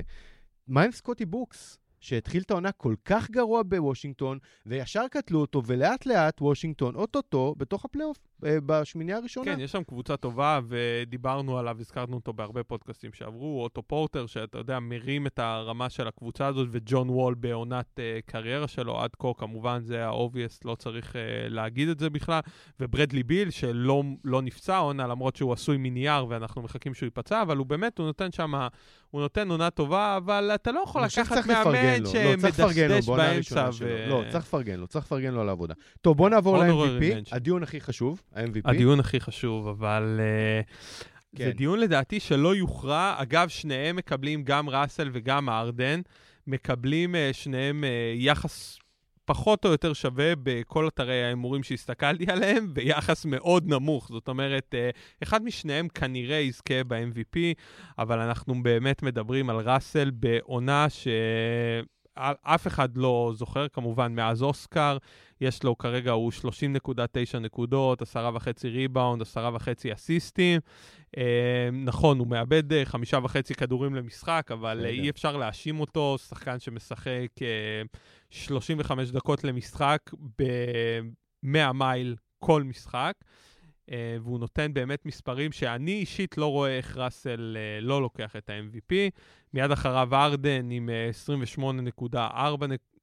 מה 0.68 0.82
עם 0.82 0.92
סקוטי 0.92 1.24
ברוקס? 1.24 1.78
שהתחיל 2.00 2.42
את 2.42 2.50
העונה 2.50 2.72
כל 2.72 2.94
כך 3.04 3.30
גרוע 3.30 3.62
בוושינגטון, 3.62 4.38
וישר 4.66 5.04
קטלו 5.10 5.40
אותו, 5.40 5.62
ולאט 5.66 6.06
לאט 6.06 6.42
וושינגטון, 6.42 6.94
אוטוטו, 6.94 7.54
בתוך 7.58 7.84
הפלייאוף. 7.84 8.18
אה, 8.44 8.58
בשמינייה 8.66 9.18
הראשונה. 9.18 9.54
כן, 9.54 9.60
יש 9.60 9.72
שם 9.72 9.82
קבוצה 9.84 10.16
טובה, 10.16 10.60
ודיברנו 10.68 11.58
עליו, 11.58 11.76
הזכרנו 11.80 12.16
אותו 12.16 12.32
בהרבה 12.32 12.64
פודקאסטים 12.64 13.12
שעברו, 13.12 13.62
אוטו 13.62 13.82
פורטר, 13.82 14.26
שאתה 14.26 14.58
יודע, 14.58 14.78
מרים 14.80 15.26
את 15.26 15.38
הרמה 15.38 15.90
של 15.90 16.08
הקבוצה 16.08 16.46
הזאת, 16.46 16.68
וג'ון 16.70 17.10
וול 17.10 17.34
בעונת 17.34 17.86
uh, 17.96 18.30
קריירה 18.30 18.68
שלו, 18.68 19.00
עד 19.00 19.10
כה, 19.18 19.28
כמובן, 19.38 19.80
זה 19.82 20.06
ה-obvious, 20.06 20.60
לא 20.64 20.74
צריך 20.74 21.12
uh, 21.12 21.16
להגיד 21.48 21.88
את 21.88 21.98
זה 21.98 22.10
בכלל, 22.10 22.40
וברדלי 22.80 23.22
ביל, 23.22 23.50
שלא 23.50 24.02
לא 24.24 24.42
נפצע 24.42 24.78
עונה, 24.78 25.06
למרות 25.06 25.36
שהוא 25.36 25.52
עשוי 25.52 25.76
מנייר, 25.76 26.26
ואנחנו 26.28 26.62
מחכים 26.62 26.94
שהוא 26.94 27.06
ייפצע, 27.06 27.42
אבל 27.42 27.56
הוא 27.56 27.66
באמת, 27.66 27.98
הוא 27.98 28.06
נותן 28.06 28.32
שם, 28.32 28.68
הוא 29.10 29.20
נותן 29.20 29.50
עונה 29.50 29.70
טובה, 29.70 30.16
אבל 30.16 30.50
אתה 30.54 30.72
לא 30.72 30.80
יכול 30.80 31.02
לקחת 31.04 31.46
מאמן 31.46 32.02
לא, 32.02 32.10
שמדשדש 32.10 33.08
באמצע. 33.08 33.70
לא, 34.08 34.22
צריך 34.30 34.44
לפרגן 34.44 34.80
לו, 34.80 34.86
צריך 34.86 35.04
לפרגן 35.04 35.34
לו 35.34 35.40
על 35.40 35.48
העבודה. 35.48 35.74
טוב, 36.00 36.16
בוא 36.16 36.28
נעבור 36.28 36.58
ל-MVP, 36.58 37.28
הדיון 37.32 37.62
הכי 37.62 37.80
חשוב, 37.80 38.22
ה-MVP. 38.34 38.60
הדיון 38.64 39.00
הכי 39.00 39.20
חשוב, 39.20 39.68
אבל... 39.68 40.20
Uh, 40.20 40.98
כן. 41.36 41.44
זה 41.44 41.52
דיון 41.52 41.80
לדעתי 41.80 42.20
שלא 42.20 42.54
יוכרע. 42.56 43.14
אגב, 43.18 43.48
שניהם 43.48 43.96
מקבלים, 43.96 44.44
גם 44.44 44.68
ראסל 44.68 45.10
וגם 45.12 45.48
ארדן, 45.48 46.00
מקבלים 46.46 47.14
uh, 47.14 47.18
שניהם 47.32 47.84
uh, 47.84 47.86
יחס 48.18 48.78
פחות 49.28 49.64
או 49.64 49.70
יותר 49.70 49.92
שווה 49.92 50.32
בכל 50.42 50.88
אתרי 50.88 51.24
ההימורים 51.24 51.62
שהסתכלתי 51.62 52.24
עליהם, 52.28 52.74
ביחס 52.74 53.24
מאוד 53.24 53.66
נמוך. 53.66 54.08
זאת 54.08 54.28
אומרת, 54.28 54.74
אחד 55.22 55.44
משניהם 55.44 55.88
כנראה 55.88 56.36
יזכה 56.36 56.84
ב-MVP, 56.84 57.38
אבל 57.98 58.18
אנחנו 58.18 58.62
באמת 58.62 59.02
מדברים 59.02 59.50
על 59.50 59.56
ראסל 59.56 60.10
בעונה 60.10 60.86
ש... 60.88 61.08
אף 62.42 62.66
אחד 62.66 62.96
לא 62.96 63.32
זוכר, 63.34 63.68
כמובן, 63.68 64.14
מאז 64.14 64.42
אוסקר. 64.42 64.96
יש 65.40 65.62
לו 65.62 65.78
כרגע, 65.78 66.10
הוא 66.10 66.32
30.9 66.32 67.38
נקודות, 67.38 68.02
10.5 68.02 68.06
ריבאונד, 68.64 69.22
10.5 69.22 69.94
אסיסטים. 69.94 70.60
אה, 71.16 71.68
נכון, 71.72 72.18
הוא 72.18 72.26
מאבד 72.26 72.72
אה, 72.72 72.84
חמישה 72.84 73.18
וחצי 73.22 73.54
כדורים 73.54 73.94
למשחק, 73.94 74.48
אבל 74.52 74.84
אה, 74.84 74.90
אי 74.90 75.10
אפשר 75.10 75.36
להאשים 75.36 75.80
אותו, 75.80 76.16
שחקן 76.18 76.58
שמשחק 76.58 77.28
אה, 77.42 77.82
35 78.30 79.10
דקות 79.10 79.44
למשחק 79.44 80.10
ב-100 80.38 81.72
מייל 81.72 82.16
כל 82.38 82.62
משחק. 82.62 83.14
Uh, 83.88 83.90
והוא 84.22 84.38
נותן 84.38 84.74
באמת 84.74 85.06
מספרים 85.06 85.52
שאני 85.52 85.92
אישית 85.92 86.38
לא 86.38 86.46
רואה 86.46 86.76
איך 86.76 86.96
ראסל 86.96 87.56
uh, 87.56 87.84
לא 87.84 88.02
לוקח 88.02 88.36
את 88.36 88.50
ה-MVP. 88.50 88.94
מיד 89.54 89.70
אחריו 89.70 90.14
ארדן 90.14 90.70
עם 90.70 90.88
uh, 90.88 91.58
28.4 92.14 92.18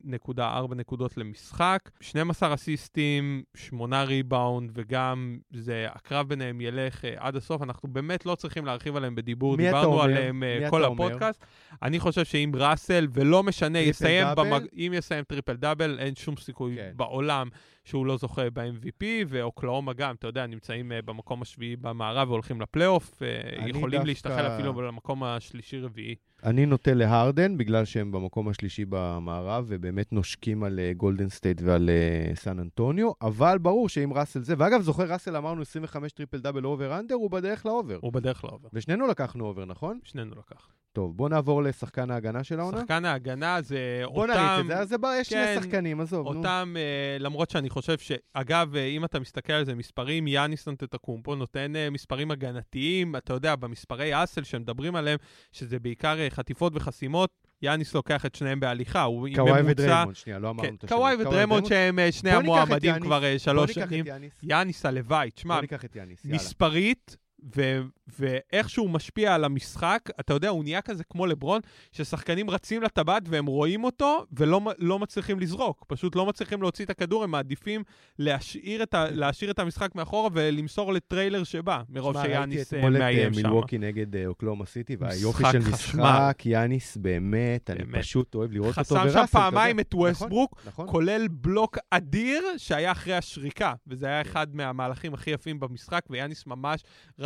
נקודה 0.05 0.61
נקודות 0.75 1.17
למשחק, 1.17 1.89
12 2.01 2.53
אסיסטים, 2.53 3.43
8 3.55 4.03
ריבאונד, 4.03 4.71
וגם 4.73 5.37
זה, 5.53 5.87
הקרב 5.89 6.29
ביניהם 6.29 6.61
ילך 6.61 7.01
uh, 7.01 7.07
עד 7.17 7.35
הסוף. 7.35 7.61
אנחנו 7.61 7.89
באמת 7.89 8.25
לא 8.25 8.35
צריכים 8.35 8.65
להרחיב 8.65 8.95
עליהם 8.95 9.15
בדיבור, 9.15 9.57
דיברנו 9.57 10.01
עליהם 10.01 10.43
uh, 10.43 10.69
כל 10.69 10.85
הפודקאסט. 10.85 11.45
אני 11.83 11.99
חושב 11.99 12.25
שאם 12.25 12.51
ראסל, 12.55 13.07
ולא 13.13 13.43
משנה, 13.43 13.79
יסיים, 13.79 14.27
במג... 14.37 14.65
אם 14.73 14.91
יסיים 14.95 15.23
טריפל 15.23 15.55
דאבל, 15.55 15.99
אין 15.99 16.15
שום 16.15 16.37
סיכוי 16.37 16.75
כן. 16.75 16.91
בעולם 16.95 17.49
שהוא 17.83 18.05
לא 18.05 18.17
זוכה 18.17 18.49
ב-MVP, 18.53 19.03
ואוקלהומה 19.27 19.93
גם, 19.93 20.15
אתה 20.15 20.27
יודע, 20.27 20.47
נמצאים 20.47 20.91
uh, 20.91 21.05
במקום 21.05 21.41
השביעי 21.41 21.75
במערב 21.75 22.29
והולכים 22.29 22.61
לפלייאוף, 22.61 23.13
uh, 23.13 23.69
יכולים 23.69 23.89
דווקא... 23.89 24.07
להשתחל 24.07 24.47
אפילו 24.47 24.81
למקום 24.81 25.23
השלישי-רביעי. 25.23 26.15
אני 26.43 26.65
נוטה 26.65 26.93
להרדן, 26.93 27.57
בגלל 27.57 27.85
שהם 27.85 28.11
במקום 28.11 28.47
השלישי 28.47 28.85
במערב, 28.89 29.65
ובאמת 29.67 30.13
נושקים 30.13 30.63
על 30.63 30.79
גולדן 30.97 31.25
uh, 31.25 31.29
סטייט 31.29 31.61
ועל 31.61 31.89
uh, 32.33 32.35
סן 32.39 32.59
אנטוניו, 32.59 33.11
אבל 33.21 33.57
ברור 33.57 33.89
שאם 33.89 34.13
ראסל 34.13 34.41
זה, 34.41 34.53
ואגב, 34.57 34.81
זוכר 34.81 35.11
ראסל 35.11 35.35
אמרנו 35.37 35.61
25 35.61 36.11
טריפל 36.11 36.37
דאבל 36.37 36.65
over 36.65 36.99
under, 36.99 37.15
הוא 37.15 37.31
בדרך 37.31 37.65
ל 37.65 37.70
over. 37.70 37.97
הוא 38.01 38.13
בדרך 38.13 38.43
ל 38.43 38.47
over. 38.47 38.69
ושנינו 38.73 39.07
לקחנו 39.07 39.45
over, 39.45 39.65
נכון? 39.65 39.99
שנינו 40.03 40.31
לקח. 40.31 40.67
טוב, 40.93 41.17
בוא 41.17 41.29
נעבור 41.29 41.63
לשחקן 41.63 42.11
ההגנה 42.11 42.43
של 42.43 42.59
העונה. 42.59 42.79
שחקן 42.79 43.05
ההגנה 43.05 43.61
זה 43.61 44.03
בוא 44.05 44.21
אותם... 44.21 44.33
בוא 44.33 44.41
נריץ 44.41 44.59
את 44.59 44.67
זה, 44.67 44.77
אז 44.77 44.89
זה 44.89 44.97
בא, 44.97 45.13
יש 45.19 45.29
כן, 45.29 45.53
שני 45.53 45.63
שחקנים, 45.63 46.01
עזוב, 46.01 46.27
אותם, 46.27 46.33
נו. 46.33 46.39
אותם, 46.39 46.75
uh, 46.75 47.23
למרות 47.23 47.49
שאני 47.49 47.69
חושב 47.69 47.97
ש... 47.97 48.11
אגב, 48.33 48.75
אם 48.75 49.05
אתה 49.05 49.19
מסתכל 49.19 49.53
על 49.53 49.65
זה, 49.65 49.75
מספרים, 49.75 50.27
יאניס 50.27 50.67
אנטטקומפו 50.67 51.35
נותן 51.35 51.73
מספרים 51.91 52.31
הגנתיים, 52.31 53.15
אתה 53.15 53.33
יודע, 53.33 53.55
במספרי 53.55 54.23
hustle 54.23 54.43
שמדברים 54.43 54.95
עליהם, 54.95 55.17
שזה 55.51 55.79
בעיקר 55.79 56.24
חטיפות 56.29 56.73
וחסימות, 56.75 57.29
יאניס 57.61 57.95
לוקח 57.95 58.25
את 58.25 58.35
שניהם 58.35 58.59
בהליכה, 58.59 59.01
הוא 59.01 59.27
עם 59.27 59.33
ממוצע... 59.33 59.49
קוואי 59.49 59.71
ודריימונד, 59.71 60.15
שנייה, 60.15 60.39
לא 60.39 60.49
אמרנו 60.49 60.67
כן, 60.69 60.75
את 60.75 60.83
השם. 60.83 60.95
קוואי 60.95 61.15
ודריימונד 61.15 61.65
שהם 61.65 61.99
שני 62.11 62.31
המועמדים 62.31 62.99
כבר 62.99 63.37
שלוש 63.37 63.71
שנים. 63.71 64.05
יאניס 64.43 64.85
הלוואי, 64.85 65.31
תשמע, 65.31 65.53
בוא 65.53 65.61
ניקח 65.61 65.85
את 65.85 65.95
יאניס, 65.95 66.25
יאללה. 66.25 66.35
מספרית, 66.35 67.17
ו- 67.57 67.81
ואיך 68.19 68.69
שהוא 68.69 68.89
משפיע 68.89 69.35
על 69.35 69.43
המשחק, 69.43 70.09
אתה 70.19 70.33
יודע, 70.33 70.49
הוא 70.49 70.63
נהיה 70.63 70.81
כזה 70.81 71.03
כמו 71.03 71.25
לברון, 71.25 71.61
ששחקנים 71.91 72.49
רצים 72.49 72.83
לטבעת 72.83 73.23
והם 73.25 73.45
רואים 73.45 73.83
אותו 73.83 74.25
ולא 74.31 74.61
לא 74.77 74.99
מצליחים 74.99 75.39
לזרוק. 75.39 75.85
פשוט 75.87 76.15
לא 76.15 76.25
מצליחים 76.25 76.61
להוציא 76.61 76.85
את 76.85 76.89
הכדור, 76.89 77.23
הם 77.23 77.31
מעדיפים 77.31 77.83
להשאיר 78.19 78.83
את, 78.83 78.93
ה- 78.93 79.09
להשאיר 79.11 79.51
את 79.51 79.59
המשחק 79.59 79.95
מאחורה 79.95 80.29
ולמסור 80.33 80.93
לטריילר 80.93 81.43
שבא, 81.43 81.81
מרוב 81.89 82.15
שיאניס 82.21 82.73
אה, 82.73 82.89
מאיים 82.89 82.93
שם. 82.93 83.03
ראיתי 83.03 83.27
אתמול 83.27 83.39
את 83.39 83.45
מילווקי 83.45 83.77
נגד 83.77 84.15
אה, 84.15 84.25
אוקלאומה 84.25 84.65
סיטי, 84.65 84.95
והיופי 84.99 85.43
של 85.51 85.59
משחק, 85.59 86.37
יאניס, 86.45 86.97
באמת, 86.97 87.69
אני. 87.69 87.99
פשוט 87.99 88.35
אוהב 88.35 88.51
לראות 88.51 88.77
אותו 88.77 88.95
וראסל. 88.95 89.09
חסם 89.09 89.27
שם 89.27 89.33
פעמיים 89.39 89.79
את 89.79 89.93
ווסטברוק, 89.93 90.51
נכון, 90.57 90.67
נכון. 90.67 90.87
כולל 90.87 91.27
בלוק 91.31 91.77
אדיר 91.91 92.43
שהיה 92.57 92.91
אחרי 92.91 93.13
השריקה, 93.15 93.73
וזה 93.87 94.05
היה. 94.05 94.21
אחד 94.21 94.55
מהמהלכים 94.55 95.13
הכי 95.13 95.31
יפים 95.31 95.59
במשחק, 95.59 96.01
ויאניס 96.09 96.47
ממש... 96.47 96.81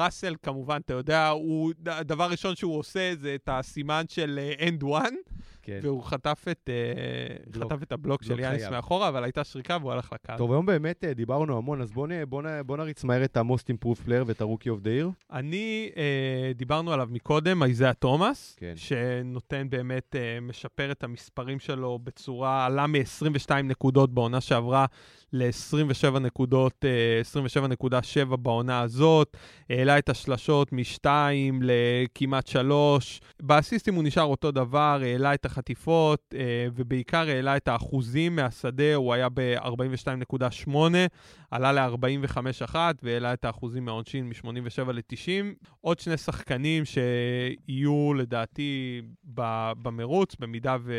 ראסל, 0.10 0.36
כמובן, 0.44 0.80
אתה 0.86 0.94
יודע, 0.94 1.28
הוא, 1.28 1.74
הדבר 1.86 2.30
ראשון 2.32 2.56
שהוא 2.56 2.78
עושה 2.78 3.14
זה 3.22 3.36
את 3.36 3.50
הסימן 3.52 4.04
של 4.10 4.40
and 4.68 4.84
uh, 4.84 4.86
one, 4.86 5.14
כן. 5.70 5.80
והוא 5.82 6.04
חטף 6.04 6.46
את, 6.52 6.70
uh, 7.54 7.60
חטף 7.60 7.84
את 7.84 7.92
הבלוק 7.92 8.24
של 8.24 8.40
יאניס 8.40 8.64
מאחורה, 8.64 9.08
אבל 9.08 9.24
הייתה 9.24 9.44
שריקה 9.44 9.78
והוא 9.82 9.92
הלך 9.92 10.14
לקהל. 10.14 10.38
טוב, 10.38 10.52
היום 10.52 10.66
באמת 10.66 11.04
uh, 11.04 11.14
דיברנו 11.14 11.58
המון, 11.58 11.82
אז 11.82 11.92
בואו 11.92 12.10
בוא, 12.30 12.42
בוא 12.66 12.78
נריץ 12.78 13.04
מהר 13.04 13.24
את 13.24 13.38
ה-most 13.38 13.74
improved 13.74 14.08
player 14.08 14.24
ואת 14.26 14.42
ה-rookie 14.42 14.68
of 14.68 14.84
the 14.84 15.04
year. 15.04 15.26
אני, 15.32 15.90
uh, 15.94 15.98
דיברנו 16.58 16.94
עליו 16.94 17.08
מקודם, 17.12 17.64
אייזיאה 17.64 17.94
תומאס, 17.94 18.56
כן. 18.60 18.74
שנותן 18.76 19.70
באמת, 19.70 20.16
uh, 20.16 20.42
משפר 20.42 20.92
את 20.92 21.04
המספרים 21.04 21.60
שלו 21.60 22.00
בצורה, 22.04 22.66
עלה 22.66 22.88
מ-22 22.88 23.54
נקודות 23.64 24.14
בעונה 24.14 24.42
שעברה 24.42 24.86
ל-27 25.34 26.20
נקודות, 26.20 26.86
27.7 28.30 28.36
בעונה 28.36 28.82
הזאת, 28.82 29.38
העלה 29.70 29.98
את 29.98 30.10
השלשות 30.10 30.74
מ-2 30.74 31.06
לכמעט 31.62 32.48
3. 32.48 33.22
באסיסטים 33.42 33.96
הוא 33.96 34.04
נשאר 34.04 34.24
אותו 34.24 34.52
דבר, 34.52 35.00
העלה 35.04 35.34
את 35.34 35.46
החטיפות, 35.46 35.59
אה, 36.34 36.68
ובעיקר 36.76 37.28
העלה 37.28 37.58
את 37.58 37.68
האחוזים 37.68 38.36
מהשדה, 38.36 38.96
הוא 38.96 39.14
היה 39.14 39.28
ב-42.8, 39.34 40.76
עלה 41.52 41.72
ל-45.1, 41.72 42.76
והעלה 43.04 43.34
את 43.34 43.46
האחוזים 43.46 43.86
מהעונשין 43.86 44.30
מ-87 44.30 44.92
ל-90. 44.92 45.68
עוד 45.82 46.00
שני 46.00 46.18
שחקנים 46.18 46.84
שיהיו 46.86 48.14
לדעתי 48.14 49.02
במרוץ, 49.24 50.36
במידה 50.40 50.78
ו... 50.82 50.94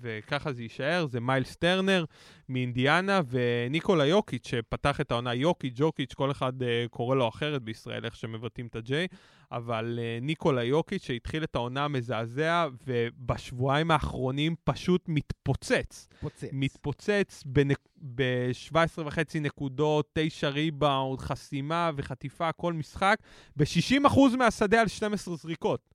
וככה 0.00 0.52
זה 0.52 0.62
יישאר, 0.62 1.06
זה 1.06 1.20
מיילס 1.20 1.56
טרנר 1.56 2.04
מאינדיאנה 2.48 3.20
וניקולה 3.30 4.06
יוקיץ', 4.06 4.48
שפתח 4.48 5.00
את 5.00 5.10
העונה 5.10 5.34
יוקיץ', 5.34 5.74
ג'וקיץ', 5.76 6.14
כל 6.14 6.30
אחד 6.30 6.62
uh, 6.62 6.64
קורא 6.90 7.16
לו 7.16 7.28
אחרת 7.28 7.62
בישראל, 7.62 8.04
איך 8.04 8.16
שמבטאים 8.16 8.66
את 8.66 8.76
ה-J, 8.76 9.16
אבל 9.52 9.98
uh, 9.98 10.24
ניקולה 10.24 10.64
יוקיץ', 10.64 11.04
שהתחיל 11.04 11.44
את 11.44 11.54
העונה 11.54 11.84
המזעזע, 11.84 12.66
ובשבועיים 12.86 13.90
האחרונים 13.90 14.54
פשוט 14.64 15.04
מתפוצץ. 15.08 16.08
פוצץ. 16.20 16.48
מתפוצץ 16.52 17.42
ב-17.5 17.98 19.38
נקודות, 19.40 20.10
9 20.12 20.48
ריבאונד, 20.48 21.20
חסימה 21.20 21.90
וחטיפה, 21.96 22.52
כל 22.52 22.72
משחק, 22.72 23.18
ב-60% 23.56 24.36
מהשדה 24.38 24.80
על 24.80 24.88
12 24.88 25.36
זריקות. 25.36 25.94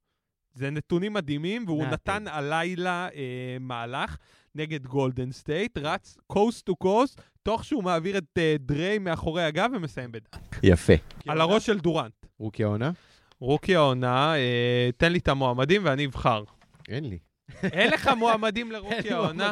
זה 0.53 0.69
נתונים 0.69 1.13
מדהימים, 1.13 1.63
והוא 1.67 1.85
נתן 1.85 2.27
הלילה 2.27 3.07
אה, 3.15 3.57
מהלך 3.59 4.17
נגד 4.55 4.87
גולדן 4.87 5.31
סטייט, 5.31 5.77
רץ 5.77 6.17
coast 6.27 6.65
to 6.65 6.75
coast, 6.75 7.21
תוך 7.43 7.65
שהוא 7.65 7.83
מעביר 7.83 8.17
את 8.17 8.37
אה, 8.37 8.55
דריי 8.59 8.99
מאחורי 8.99 9.43
הגב 9.43 9.69
ומסיים 9.73 10.11
בדנק. 10.11 10.55
יפה. 10.63 10.93
על 11.27 11.41
הראש 11.41 11.65
של 11.65 11.79
דורנט. 11.79 12.25
רוקי 12.39 12.63
העונה? 12.63 12.91
רוקי 13.39 13.75
העונה, 13.75 14.35
אה, 14.35 14.89
תן 14.97 15.11
לי 15.11 15.19
את 15.19 15.27
המועמדים 15.27 15.81
ואני 15.85 16.05
אבחר. 16.05 16.43
אין 16.89 17.09
לי. 17.09 17.17
אין 17.63 17.91
לך 17.93 18.07
מועמדים 18.17 18.71
לרוקי 18.71 19.11
העונה? 19.13 19.51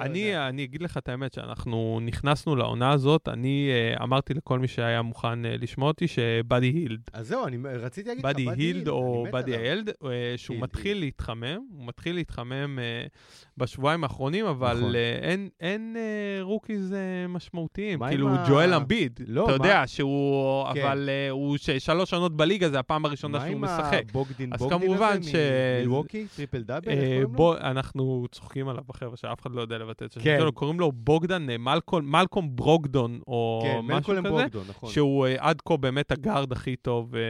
אני. 0.00 0.48
אני 0.48 0.64
אגיד 0.64 0.82
לך 0.82 0.96
את 0.96 1.08
האמת, 1.08 1.32
שאנחנו 1.32 2.00
נכנסנו 2.02 2.56
לעונה 2.56 2.90
הזאת, 2.90 3.28
אני 3.28 3.70
uh, 3.98 4.02
אמרתי 4.02 4.34
לכל 4.34 4.58
מי 4.58 4.68
שהיה 4.68 5.02
מוכן 5.02 5.44
uh, 5.44 5.48
לשמוע 5.62 5.88
אותי, 5.88 6.08
שבאדי 6.08 6.66
הילד. 6.66 7.00
אז 7.12 7.28
זהו, 7.28 7.46
אני 7.46 7.58
רציתי 7.78 8.08
להגיד 8.08 8.24
לך, 8.24 8.32
באדי 8.32 8.46
הילד 8.50 8.88
או 8.88 9.26
באדי. 9.32 9.56
הילד, 9.56 9.88
uh, 9.88 9.92
שהוא 10.36 10.54
הילד, 10.54 10.62
מתחיל 10.64 10.86
הילד. 10.92 11.00
להתחמם, 11.04 11.58
הוא 11.76 11.86
מתחיל 11.86 12.14
להתחמם 12.14 12.78
uh, 12.78 13.08
בשבועיים 13.56 14.04
האחרונים, 14.04 14.46
אבל 14.46 14.76
נכון. 14.76 14.92
uh, 14.92 14.96
אין, 15.22 15.48
אין 15.60 15.96
uh, 15.96 16.42
רוקיז 16.44 16.92
uh, 16.92 17.28
משמעותיים. 17.28 17.98
מה 17.98 18.08
כאילו, 18.08 18.28
עם 18.28 18.34
ה- 18.34 18.44
ג'ואל 18.48 18.74
אמביד, 18.74 19.20
לא, 19.26 19.44
אתה 19.44 19.58
מה- 19.58 19.66
יודע 19.66 19.82
שהוא, 19.86 20.64
כן. 20.74 20.82
אבל 20.82 21.08
uh, 21.08 21.30
הוא 21.30 21.56
שלוש 21.78 22.14
עונות 22.14 22.36
בליגה, 22.36 22.70
זה 22.70 22.78
הפעם 22.78 23.04
הראשונה 23.04 23.38
מה 23.38 23.44
שהוא 23.44 23.56
עם 23.56 23.64
משחק. 23.64 24.02
הבוגדין 24.10 24.50
אז 24.52 24.60
בוגדין 24.60 24.80
כמובן 24.80 25.16
הזה 25.20 25.30
ש- 25.30 25.34
מילווקי? 25.80 26.26
טריפל 26.36 26.62
דאבל? 26.62 26.92
בוא, 27.40 27.56
אנחנו 27.58 28.26
צוחקים 28.32 28.68
עליו 28.68 28.82
בחבר'ה 28.86 29.16
שאף 29.16 29.42
אחד 29.42 29.50
לא 29.52 29.60
יודע 29.60 29.78
לבטא 29.78 30.04
את 30.04 30.18
כן. 30.18 30.36
שלו, 30.40 30.52
קוראים 30.52 30.80
לו 30.80 30.92
בוגדן, 30.92 31.50
אה, 31.50 31.58
מלקום, 31.58 32.12
מלקום 32.12 32.56
ברוגדון, 32.56 33.20
או 33.26 33.62
כן, 33.62 33.80
משהו 33.82 34.12
כזה, 34.12 34.22
ברוקדון, 34.22 34.64
נכון. 34.68 34.90
שהוא 34.90 35.26
אה, 35.26 35.34
עד 35.38 35.60
כה 35.64 35.76
באמת 35.76 36.12
הגארד 36.12 36.52
הכי 36.52 36.76
טוב, 36.76 37.14
אה, 37.14 37.20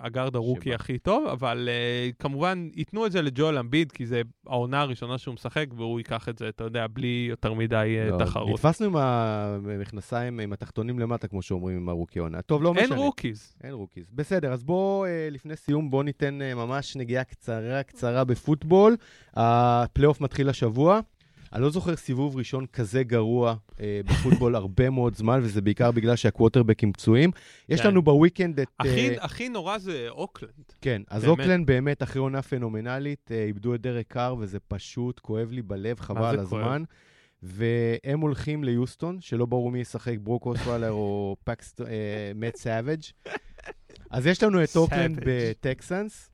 הגארד 0.00 0.36
הרוקי. 0.36 0.74
הכי 0.74 0.98
טוב, 0.98 1.26
אבל 1.26 1.68
אה, 1.72 2.10
כמובן 2.18 2.68
ייתנו 2.76 3.06
את 3.06 3.12
זה 3.12 3.22
לג'ואל 3.22 3.58
אמביד, 3.58 3.92
כי 3.92 4.06
זה 4.06 4.22
העונה 4.46 4.80
הראשונה 4.80 5.18
שהוא 5.18 5.34
משחק, 5.34 5.66
והוא 5.76 6.00
ייקח 6.00 6.28
את 6.28 6.38
זה, 6.38 6.48
אתה 6.48 6.64
יודע, 6.64 6.86
בלי 6.92 7.26
יותר 7.30 7.54
מדי 7.54 7.96
לא, 8.10 8.18
תחרות. 8.18 8.48
נתפסנו 8.48 8.86
עם 8.86 8.96
המכנסיים, 8.96 10.40
עם 10.40 10.52
התחתונים 10.52 10.98
למטה, 10.98 11.28
כמו 11.28 11.42
שאומרים, 11.42 11.76
עם 11.76 11.88
הרוקי 11.88 12.18
עונה. 12.18 12.42
טוב, 12.42 12.62
לא 12.62 12.74
משנה. 12.74 12.84
אין 12.84 12.98
rookies. 12.98 13.56
אין 13.64 13.72
rookies. 13.74 14.04
בסדר, 14.12 14.52
אז 14.52 14.64
בואו, 14.64 15.04
אה, 15.04 15.28
לפני 15.30 15.56
סיום, 15.56 15.90
בואו 15.90 16.02
ניתן 16.02 16.42
אה, 16.42 16.54
ממש 16.54 16.96
נגיעה 16.96 17.24
קצרה 17.24 17.82
קצרה 17.82 18.24
בפוטבול. 18.24 18.96
הפלייאוף 19.60 20.20
מתחיל 20.20 20.48
השבוע. 20.48 21.00
אני 21.52 21.62
לא 21.62 21.70
זוכר 21.70 21.96
סיבוב 21.96 22.36
ראשון 22.36 22.66
כזה 22.66 23.02
גרוע 23.02 23.54
אה, 23.80 24.00
בפוטבול 24.04 24.56
הרבה 24.62 24.90
מאוד 24.90 25.14
זמן, 25.16 25.40
וזה 25.42 25.60
בעיקר 25.62 25.90
בגלל 25.90 26.16
שהקווטרבקים 26.16 26.92
פצועים. 26.92 27.30
יש 27.68 27.80
כן. 27.80 27.88
לנו 27.88 28.02
בוויקנד 28.02 28.60
את... 28.60 28.68
הכי- 28.80 29.10
אה, 29.18 29.24
הכי 29.24 29.48
נורא 29.48 29.78
זה 29.78 30.06
אוקלנד. 30.08 30.52
כן, 30.80 31.02
אז 31.08 31.22
באמת. 31.24 31.38
אוקלנד 31.38 31.66
באמת 31.66 32.02
אחרי 32.02 32.20
עונה 32.20 32.42
פנומנלית, 32.42 33.30
אה, 33.32 33.44
איבדו 33.44 33.74
את 33.74 33.80
דרק 33.80 34.06
קאר, 34.08 34.34
וזה 34.38 34.58
פשוט 34.68 35.18
כואב 35.18 35.50
לי 35.50 35.62
בלב, 35.62 36.00
חבל 36.00 36.24
על? 36.24 36.38
הזמן. 36.38 36.82
והם 37.42 38.20
הולכים 38.20 38.64
ליוסטון, 38.64 39.18
שלא 39.20 39.46
ברור 39.46 39.70
מי 39.70 39.78
ישחק, 39.80 40.16
ברוק 40.20 40.46
אוסוולר 40.46 40.90
או 40.92 41.36
פקסט, 41.44 41.80
אה, 41.80 41.86
מאט 42.34 42.56
סאביג'. 42.56 43.02
אז 44.10 44.26
יש 44.26 44.42
לנו 44.42 44.64
את 44.64 44.76
אוקלנד. 44.76 45.20
בטקסנס. 45.26 46.30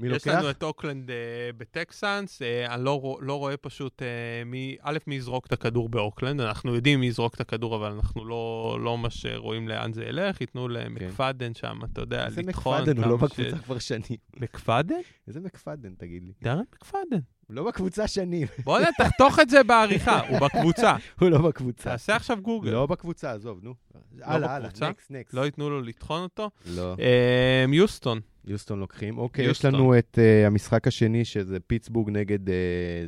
מי 0.00 0.08
יש 0.08 0.12
לוקח? 0.26 0.38
לנו 0.38 0.50
את 0.50 0.62
אוקלנד 0.62 1.10
אה, 1.10 1.16
בטקסנס, 1.56 2.42
אה, 2.42 2.74
אני 2.74 2.84
לא, 2.84 3.18
לא 3.20 3.38
רואה 3.38 3.56
פשוט 3.56 4.02
אה, 4.02 4.44
מי, 4.46 4.76
א', 4.80 4.98
מי 5.06 5.14
יזרוק 5.14 5.46
את 5.46 5.52
הכדור 5.52 5.88
באוקלנד, 5.88 6.40
אנחנו 6.40 6.74
יודעים 6.74 7.00
מי 7.00 7.06
יזרוק 7.06 7.34
את 7.34 7.40
הכדור, 7.40 7.76
אבל 7.76 7.92
אנחנו 7.92 8.24
לא, 8.24 8.78
לא 8.82 8.98
ממש 8.98 9.26
רואים 9.36 9.68
לאן 9.68 9.92
זה 9.92 10.04
ילך, 10.04 10.40
ייתנו 10.40 10.68
למקפדן 10.68 11.54
שם, 11.54 11.78
אתה 11.92 12.00
יודע, 12.00 12.26
איזה 12.26 12.42
לטחון. 12.42 12.80
מקפדן, 12.80 13.02
הוא 13.02 13.10
לא 13.10 13.16
בקבוצה 13.16 13.58
כבר 13.64 13.78
שנים. 13.78 14.18
מקפדן? 14.36 15.00
איזה 15.28 15.40
מקפדן, 15.40 15.94
תגיד 15.94 16.22
לי? 16.24 16.32
דארן 16.42 16.62
מקפדן. 16.74 17.20
הוא 17.50 17.56
לא 17.56 17.64
בקבוצה 17.68 18.08
שנים, 18.08 18.46
בוא 18.64 18.78
נ- 18.80 18.84
תחתוך 18.98 19.38
את 19.40 19.50
זה 19.50 19.62
בעריכה, 19.64 20.20
הוא 20.28 20.38
בקבוצה. 20.38 20.96
הוא 21.20 21.28
לא 21.28 21.38
בקבוצה. 21.38 21.90
תעשה 21.90 22.16
עכשיו 22.16 22.38
גוגל. 22.42 22.70
לא 22.70 22.86
בקבוצה, 22.86 23.32
עזוב, 23.32 23.58
נו. 23.62 23.74
הלאה, 24.22 24.54
הלאה, 24.54 24.68
בקבוצה? 24.68 24.88
next, 24.90 25.10
next. 25.10 25.34
לא 25.34 25.44
ייתנו 25.44 25.70
לו 25.70 25.80
לטחון 25.82 26.22
אותו. 26.22 26.50
לא. 26.66 26.94
אה, 27.00 27.64
יוסטון, 27.72 28.20
יוסטון 28.44 28.80
לוקחים. 28.80 29.18
אוקיי, 29.18 29.46
יש. 29.50 29.64
לנו 29.64 29.98
את 29.98 30.18
אה, 30.18 30.46
המשחק 30.46 30.86
השני, 30.86 31.24
שזה 31.24 31.60
פיטסבורג 31.60 32.10
נגד 32.10 32.48
אה, 32.50 32.54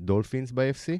דולפינס 0.01 0.53
ב-AFC. 0.55 0.98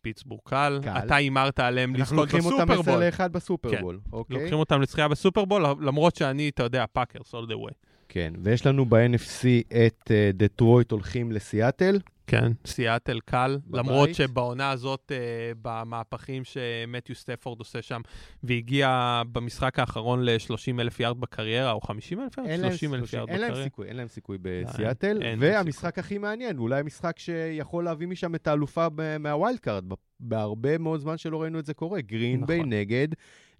פיטסבורג 0.00 0.40
קל. 0.44 0.80
אתה 0.98 1.14
הימרת 1.16 1.60
עליהם 1.60 1.94
אנחנו 1.94 2.16
לזכות 2.22 2.32
לוקחים 2.34 2.52
אותם 2.52 2.68
בסופרבול. 2.72 3.02
10 3.02 3.24
ל-1 3.24 3.28
בסופרבול, 3.28 4.00
כן. 4.04 4.10
אוקיי? 4.12 4.36
לוקחים 4.38 4.58
אותם 4.58 4.80
לזכייה 4.82 5.08
בסופרבול, 5.08 5.62
למרות 5.80 6.16
שאני, 6.16 6.48
אתה 6.48 6.62
יודע, 6.62 6.84
פאקרס, 6.92 7.34
all 7.34 7.48
the 7.48 7.70
way. 7.70 7.74
כן, 8.08 8.32
ויש 8.42 8.66
לנו 8.66 8.86
ב-NFC 8.86 9.44
את 9.86 10.10
אה, 10.10 10.30
דטרויט 10.34 10.90
הולכים 10.90 11.32
לסיאטל. 11.32 11.98
כן, 12.26 12.52
סיאטל 12.66 13.20
קל, 13.24 13.58
בבית. 13.66 13.84
למרות 13.84 14.14
שבעונה 14.14 14.70
הזאת, 14.70 15.12
אה, 15.14 15.52
במהפכים 15.62 16.42
שמתיו 16.44 17.14
סטפורד 17.14 17.58
עושה 17.58 17.82
שם, 17.82 18.00
והגיע 18.42 19.22
במשחק 19.32 19.78
האחרון 19.78 20.24
ל-30 20.24 20.80
אלף 20.80 21.00
יארד 21.00 21.20
בקריירה, 21.20 21.72
או 21.72 21.80
50 21.80 22.20
אלף 22.20 22.38
יארד? 22.38 22.48
אין 22.48 22.60
להם 22.60 22.70
30 22.70 22.94
אלף 22.94 23.12
יארד 23.12 23.28
אין 23.28 23.40
להם 23.40 23.50
בקריירה. 23.50 23.64
סיכוי, 23.64 23.88
אין 23.88 23.96
להם 23.96 24.08
סיכוי 24.08 24.38
בסיאטל. 24.42 25.22
אין 25.22 25.38
והמשחק 25.42 25.98
הכי 25.98 26.18
מעניין, 26.18 26.58
אולי 26.58 26.82
משחק 26.82 27.18
שיכול 27.18 27.84
להביא 27.84 28.06
משם 28.06 28.34
את 28.34 28.46
האלופה 28.46 28.86
מה 29.20 29.33
wild 29.33 29.58
card, 29.58 29.84
בהרבה 30.20 30.78
מאוד 30.78 31.00
זמן 31.00 31.18
שלא 31.18 31.42
ראינו 31.42 31.58
את 31.58 31.66
זה 31.66 31.74
קורה. 31.74 32.00
גרינביי 32.00 32.58
נכון. 32.58 32.72
נגד 32.72 33.08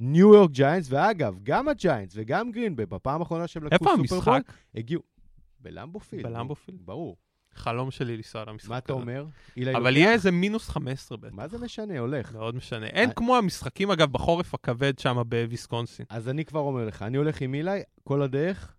ניו 0.01 0.35
יורק 0.35 0.51
ג'יינטס, 0.51 0.87
ואגב, 0.91 1.39
גם 1.43 1.69
הג'יינטס 1.69 2.15
וגם 2.17 2.51
גרינביי, 2.51 2.87
בפעם 2.87 3.21
האחרונה 3.21 3.47
שהם 3.47 3.65
לקחו 3.65 3.75
איפה 3.75 4.03
סופרבול, 4.03 4.35
המשחק? 4.35 4.53
הגיעו. 4.75 5.03
בלמבו 5.61 5.94
פילד. 5.94 6.27
בלמבו 6.27 6.53
פילד? 6.53 6.79
ברור. 6.85 7.17
חלום 7.57 7.91
שלי 7.91 8.17
לנסוע 8.17 8.45
למשחק 8.45 8.71
מה 8.71 8.79
אתה. 8.79 8.93
אומר? 8.93 9.25
אבל? 9.77 9.97
יהיה 9.97 10.13
איזה 10.13 10.31
מינוס 10.31 10.69
15 10.69 11.19
בטח. 11.19 11.35
מה 11.35 11.49
זה 11.49 11.59
משנה, 11.59 11.99
הולך. 11.99 12.33
מאוד 12.33 12.55
משנה. 12.57 12.87
אין 12.87 13.09
אה- 13.09 13.15
כמו 13.15 13.37
המשחקים, 13.37 13.91
אגב, 13.91 14.13
בחורף 14.13 14.55
הכבד 14.55 14.99
שם 14.99 15.23
בוויסקונסין. 15.29 16.07
אז 16.09 16.29
אני 16.29 16.45
כבר 16.45 16.61
אומר 16.61 16.85
לך, 16.87 17.03
אני 17.03 17.17
הולך 17.17 17.41
עם 17.41 17.55
אילי 17.55 17.81
כל 18.05 18.23
הדרך 18.23 18.73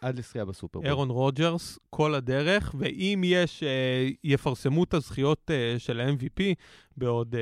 עד 0.00 0.18
לזכייה 0.18 0.44
בסופרבול. 0.44 0.86
ארון 0.88 1.10
רוג'רס, 1.10 1.78
כל 1.90 2.14
הדרך, 2.14 2.74
ואם 2.78 3.22
יש, 3.24 3.62
אה, 3.62 4.08
יפרסמו 4.24 4.84
את 4.84 4.94
הזכיות 4.94 5.50
אה, 5.50 5.74
של 5.78 6.00
ה-MVP 6.00 6.42
בעוד 6.96 7.34
אה, 7.34 7.40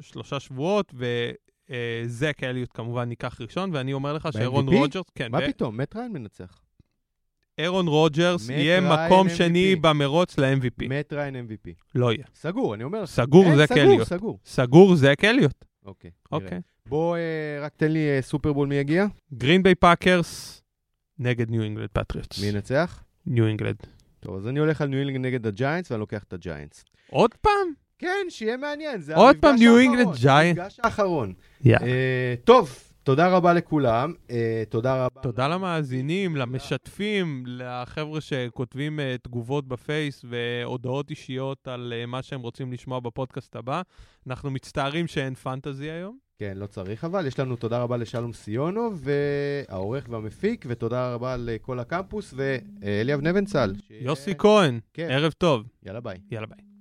שלושה 0.00 0.40
שבועות, 0.40 0.94
וזק 0.94 2.38
אליוט 2.42 2.70
כמובן 2.74 3.10
ייקח 3.10 3.40
ראשון, 3.40 3.70
ואני 3.72 3.92
אומר 3.92 4.12
לך 4.12 4.28
שארון? 4.32 4.68
רוג'רס, 4.68 5.04
כן, 5.14 5.32
מה 5.32 5.38
ו- 5.38 5.46
פתאום? 5.48 5.76
מט 5.76 5.96
ריין 5.96 6.12
מנצח. 6.12 6.63
ארון 7.58 7.86
רוג'רס 7.88 8.48
יהיה 8.48 8.80
מקום. 8.80 9.28
שני 9.28 9.76
במרוץ 9.76 10.38
ל-MVP. 10.38 10.88
מט 10.88 11.12
ריין 11.12 11.36
MVP. 11.36 11.70
לא 11.94 12.12
יהיה. 12.12 12.24
סגור, 12.34 12.74
אני 12.74 12.84
אומר. 12.84 13.06
סגור 13.06 13.44
אין, 13.44 13.56
זק 13.56 13.68
סגור. 13.68 14.04
סגור. 14.04 14.38
סגור 14.44 14.96
זק 14.96 15.24
אליוט. 15.24 15.64
אוקיי. 15.86 16.10
אוקיי. 16.32 16.60
בוא, 16.86 17.16
אה, 17.16 17.64
רק 17.64 17.72
תן 17.76 17.90
לי 17.92 18.16
אה, 18.16 18.22
סופרבול 18.22 18.68
מי 18.68 18.74
יגיע. 18.74 19.06
גרין 19.34 19.62
ביי 19.62 19.74
פאקרס 19.74 20.62
נגד 21.18 21.50
ניו 21.50 21.62
אינגלד 21.62 21.88
פטריוטס. 21.92 22.40
מי 22.40 22.46
ינצח? 22.46 23.02
ניו 23.26 23.46
אינגלד. 23.46 23.76
טוב, 24.20 24.36
אז 24.36 24.46
אני 24.46 24.58
הולך 24.58 24.80
על 24.80 24.88
ניו 24.88 24.98
אינגלנד 24.98 25.26
נגד 25.26 25.46
הג'יינטס, 25.46 25.90
ואני 25.90 26.00
לוקח 26.00 26.22
את 26.22 26.32
הג'יינטס. 26.32 26.84
עוד 27.10 27.34
פעם? 27.34 27.72
כן, 27.98 28.26
שיהיה 28.28 28.56
מעניין, 28.56 29.00
זה 29.00 29.14
עוד 29.14 29.36
פעם 29.40 29.56
ניו 29.56 29.76
האחרון, 29.76 29.96
אינגלנד 29.96 30.16
ג'יינט. 30.16 30.58
המפגש 30.58 30.80
האחרון. 30.82 31.32
אה, 31.66 32.34
טוב, 32.44 32.78
תודה 33.04 33.28
רבה 33.28 33.52
לכולם. 33.52 34.12
אה, 34.30 34.62
תודה 34.68 35.04
רבה. 35.06 35.20
תודה 35.22 35.48
למאזינים, 35.48 36.36
למשתפים, 36.36 37.44
לחבר'ה 37.46 38.20
שכותבים 38.20 38.98
אה, 38.98 39.02
תגובות 39.22 39.68
בפייס 39.68 40.24
והודעות 40.28 41.10
אישיות 41.10 41.68
על 41.68 41.92
אה, 42.02 42.06
מה 42.06 42.22
שהם 42.22 42.40
רוצים 42.40 42.72
לשמוע 42.72 43.00
בפודקאסט 43.00 43.56
הבא. 43.56 43.82
אנחנו 44.26 44.50
מצטערים 44.50 45.06
שאין 45.06 45.34
פנטזי 45.34 45.90
היום. 45.90 46.18
כן, 46.38 46.52
לא 46.56 46.66
צריך 46.66 47.04
אבל. 47.04 47.26
יש 47.26 47.38
לנו 47.40 47.56
תודה 47.56 47.78
רבה 47.82 47.96
לשלום 47.96 48.32
סיונוב, 48.32 49.04
והעורך 49.04 50.06
והמפיק, 50.10 50.64
ותודה 50.68 51.14
רבה 51.14 51.36
לכל 51.38 51.78
הקמפוס, 51.78 52.34
ואליאב 52.36 53.20
נבנצל. 53.20 53.74
שיהיה- 53.88 54.02
יוסי 54.04 54.34
כהן, 54.38 54.80
כן. 54.92 55.08
ערב 55.10 55.32
טוב. 55.32 55.62
יאללה 55.86 56.00
ביי. 56.00 56.18
יאללה 56.30 56.46
ביי. 56.46 56.73